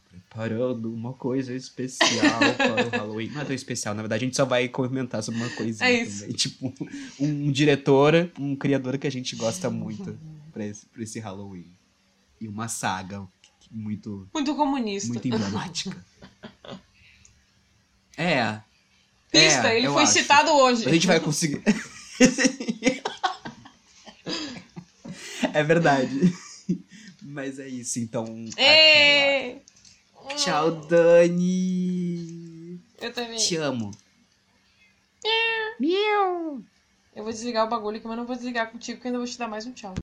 preparando 0.09 0.93
uma 0.93 1.13
coisa 1.13 1.53
especial 1.53 2.39
para 2.57 2.87
o 2.87 2.89
Halloween. 2.89 3.29
Não 3.29 3.41
é 3.41 3.45
tão 3.45 3.55
especial, 3.55 3.93
na 3.95 4.01
verdade, 4.01 4.23
a 4.23 4.27
gente 4.27 4.35
só 4.35 4.45
vai 4.45 4.67
comentar 4.67 5.21
sobre 5.23 5.39
uma 5.41 5.49
coisinha 5.51 5.89
É 5.89 6.01
isso. 6.01 6.21
também. 6.21 6.35
Tipo, 6.35 6.73
um 7.19 7.51
diretor, 7.51 8.31
um 8.39 8.55
criador 8.55 8.97
que 8.97 9.07
a 9.07 9.11
gente 9.11 9.35
gosta 9.35 9.69
muito 9.69 10.17
pra 10.51 10.65
esse, 10.65 10.85
pra 10.87 11.03
esse 11.03 11.19
Halloween. 11.19 11.71
E 12.41 12.47
uma 12.47 12.67
saga 12.67 13.27
muito 13.71 14.27
Muito 14.33 14.55
comunista. 14.55 15.09
muito 15.09 15.27
emblemática. 15.27 15.95
É. 18.21 18.59
Pista, 19.31 19.69
é, 19.69 19.77
ele 19.77 19.87
foi 19.87 20.03
acho. 20.03 20.11
citado 20.11 20.51
hoje. 20.51 20.85
A 20.85 20.91
gente 20.91 21.07
vai 21.07 21.21
conseguir. 21.21 21.61
é 25.53 25.63
verdade. 25.63 26.33
Mas 27.21 27.59
é 27.59 27.67
isso, 27.69 27.97
então. 27.99 28.25
lá. 28.25 28.49
Tchau, 30.35 30.71
Dani. 30.71 32.79
Eu 33.01 33.13
também. 33.13 33.37
Te 33.37 33.55
amo. 33.57 33.91
Miau. 35.79 36.61
Eu 37.15 37.23
vou 37.23 37.31
desligar 37.31 37.65
o 37.65 37.69
bagulho 37.69 37.97
aqui, 37.97 38.07
mas 38.07 38.17
não 38.17 38.25
vou 38.25 38.35
desligar 38.35 38.71
contigo, 38.71 38.99
que 38.99 39.07
eu 39.07 39.09
ainda 39.09 39.19
vou 39.19 39.27
te 39.27 39.37
dar 39.37 39.47
mais 39.47 39.65
um 39.65 39.71
tchau. 39.71 39.93